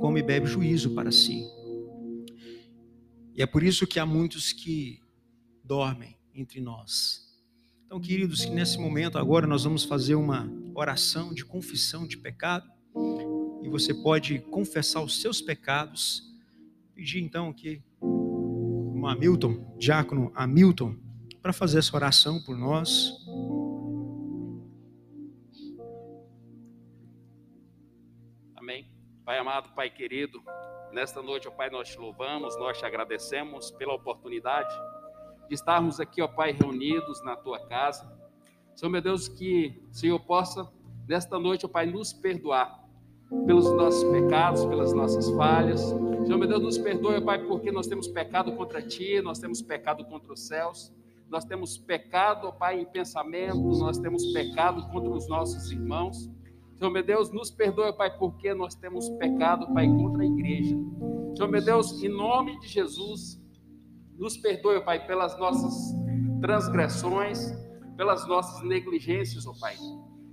come 0.00 0.18
e 0.18 0.24
bebe 0.24 0.48
juízo 0.48 0.92
para 0.92 1.12
si. 1.12 1.40
E 3.32 3.40
é 3.40 3.46
por 3.46 3.62
isso 3.62 3.86
que 3.86 4.00
há 4.00 4.04
muitos 4.04 4.52
que 4.52 4.98
dormem 5.62 6.16
entre 6.34 6.60
nós 6.60 7.25
então, 7.86 8.00
queridos, 8.00 8.44
que 8.44 8.50
nesse 8.50 8.78
momento 8.80 9.16
agora 9.16 9.46
nós 9.46 9.62
vamos 9.62 9.84
fazer 9.84 10.16
uma 10.16 10.50
oração 10.74 11.32
de 11.32 11.44
confissão 11.44 12.04
de 12.04 12.18
pecado. 12.18 12.68
E 13.62 13.68
você 13.68 13.94
pode 13.94 14.40
confessar 14.40 15.00
os 15.02 15.22
seus 15.22 15.40
pecados. 15.40 16.34
Pedir 16.96 17.22
então 17.22 17.52
que 17.52 17.80
o 18.00 19.06
Hamilton, 19.06 19.76
diácono 19.78 20.32
Hamilton, 20.34 20.96
para 21.40 21.52
fazer 21.52 21.78
essa 21.78 21.94
oração 21.94 22.42
por 22.42 22.58
nós. 22.58 23.12
Amém. 28.56 28.90
Pai 29.24 29.38
amado, 29.38 29.72
Pai 29.76 29.90
querido, 29.90 30.42
nesta 30.92 31.22
noite, 31.22 31.46
ó 31.46 31.52
Pai, 31.52 31.70
nós 31.70 31.88
te 31.88 31.98
louvamos, 31.98 32.58
nós 32.58 32.76
te 32.76 32.84
agradecemos 32.84 33.70
pela 33.70 33.94
oportunidade 33.94 34.74
de 35.48 35.54
estarmos 35.54 36.00
aqui, 36.00 36.20
ó 36.22 36.28
Pai, 36.28 36.52
reunidos 36.52 37.22
na 37.24 37.36
tua 37.36 37.58
casa. 37.66 38.10
Senhor, 38.74 38.90
meu 38.90 39.00
Deus, 39.00 39.28
que 39.28 39.82
o 39.90 39.94
Senhor 39.94 40.18
possa, 40.20 40.68
nesta 41.08 41.38
noite, 41.38 41.64
ó 41.64 41.68
Pai, 41.68 41.86
nos 41.86 42.12
perdoar 42.12 42.84
pelos 43.46 43.70
nossos 43.72 44.04
pecados, 44.10 44.64
pelas 44.66 44.92
nossas 44.92 45.30
falhas. 45.30 45.80
Senhor, 45.80 46.38
meu 46.38 46.48
Deus, 46.48 46.62
nos 46.62 46.78
perdoe, 46.78 47.16
ó 47.16 47.20
Pai, 47.20 47.44
porque 47.46 47.72
nós 47.72 47.86
temos 47.86 48.06
pecado 48.08 48.52
contra 48.52 48.82
Ti, 48.82 49.20
nós 49.22 49.38
temos 49.38 49.62
pecado 49.62 50.04
contra 50.04 50.32
os 50.32 50.46
céus, 50.46 50.92
nós 51.28 51.44
temos 51.44 51.76
pecado, 51.76 52.48
ó 52.48 52.52
Pai, 52.52 52.80
em 52.80 52.84
pensamentos, 52.84 53.80
nós 53.80 53.98
temos 53.98 54.26
pecado 54.32 54.86
contra 54.88 55.10
os 55.10 55.28
nossos 55.28 55.70
irmãos. 55.70 56.30
Senhor, 56.78 56.90
meu 56.90 57.02
Deus, 57.02 57.32
nos 57.32 57.50
perdoe, 57.50 57.92
Pai, 57.92 58.16
porque 58.18 58.52
nós 58.52 58.74
temos 58.74 59.08
pecado, 59.10 59.72
Pai, 59.72 59.86
contra 59.86 60.22
a 60.22 60.26
igreja. 60.26 60.76
Senhor, 61.34 61.50
meu 61.50 61.64
Deus, 61.64 62.02
em 62.02 62.08
nome 62.08 62.58
de 62.60 62.68
Jesus, 62.68 63.40
nos 64.18 64.36
perdoe, 64.36 64.80
Pai, 64.80 65.06
pelas 65.06 65.38
nossas 65.38 65.94
transgressões, 66.40 67.52
pelas 67.96 68.26
nossas 68.26 68.62
negligências, 68.62 69.46
ó 69.46 69.52
Pai. 69.58 69.76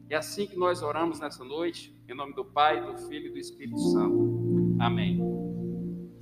É 0.10 0.16
assim 0.16 0.46
que 0.46 0.56
nós 0.56 0.82
oramos 0.82 1.20
nessa 1.20 1.44
noite, 1.44 1.96
em 2.08 2.16
nome 2.16 2.34
do 2.36 2.46
Pai, 2.46 2.86
do 2.86 2.98
Filho 3.08 3.28
e 3.28 3.32
do 3.32 3.38
Espírito 3.38 3.80
Santo. 3.80 4.78
Amém. 4.80 5.20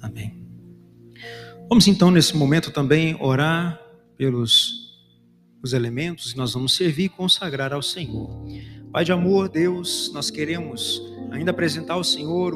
Amém. 0.02 0.48
Vamos 1.68 1.88
então, 1.88 2.12
nesse 2.12 2.36
momento, 2.36 2.72
também 2.72 3.18
orar 3.22 3.80
pelos 4.18 4.82
os 5.64 5.74
elementos 5.74 6.32
que 6.32 6.38
nós 6.38 6.54
vamos 6.54 6.76
servir 6.76 7.06
e 7.06 7.10
consagrar 7.10 7.72
ao 7.72 7.82
Senhor. 7.82 8.30
Pai 8.92 9.06
de 9.06 9.12
amor, 9.12 9.48
Deus, 9.48 10.12
nós 10.14 10.30
queremos 10.30 11.02
ainda 11.30 11.52
apresentar 11.52 11.94
ao 11.94 12.04
Senhor 12.04 12.54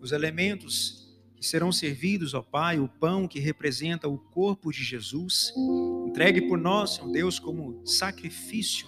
os 0.00 0.12
elementos 0.12 0.99
que 1.40 1.46
serão 1.46 1.72
servidos, 1.72 2.34
ó 2.34 2.42
Pai, 2.42 2.78
o 2.78 2.86
pão 2.86 3.26
que 3.26 3.40
representa 3.40 4.06
o 4.06 4.18
corpo 4.18 4.70
de 4.70 4.84
Jesus, 4.84 5.54
entregue 6.06 6.42
por 6.42 6.58
nós, 6.58 6.96
Senhor 6.96 7.10
Deus, 7.10 7.38
como 7.38 7.80
sacrifício 7.86 8.86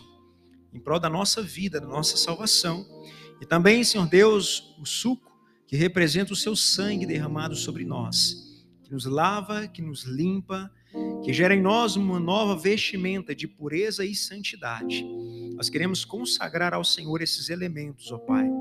em 0.70 0.78
prol 0.78 1.00
da 1.00 1.08
nossa 1.08 1.42
vida, 1.42 1.80
da 1.80 1.86
nossa 1.86 2.18
salvação. 2.18 2.86
E 3.40 3.46
também, 3.46 3.82
Senhor 3.82 4.06
Deus, 4.06 4.76
o 4.78 4.84
suco 4.84 5.32
que 5.66 5.76
representa 5.76 6.34
o 6.34 6.36
seu 6.36 6.54
sangue 6.54 7.06
derramado 7.06 7.56
sobre 7.56 7.86
nós, 7.86 8.62
que 8.82 8.92
nos 8.92 9.06
lava, 9.06 9.66
que 9.66 9.80
nos 9.80 10.04
limpa, 10.04 10.70
que 11.24 11.32
gera 11.32 11.54
em 11.54 11.62
nós 11.62 11.96
uma 11.96 12.20
nova 12.20 12.54
vestimenta 12.54 13.34
de 13.34 13.48
pureza 13.48 14.04
e 14.04 14.14
santidade. 14.14 15.02
Nós 15.54 15.70
queremos 15.70 16.04
consagrar 16.04 16.74
ao 16.74 16.84
Senhor 16.84 17.22
esses 17.22 17.48
elementos, 17.48 18.12
ó 18.12 18.18
Pai 18.18 18.51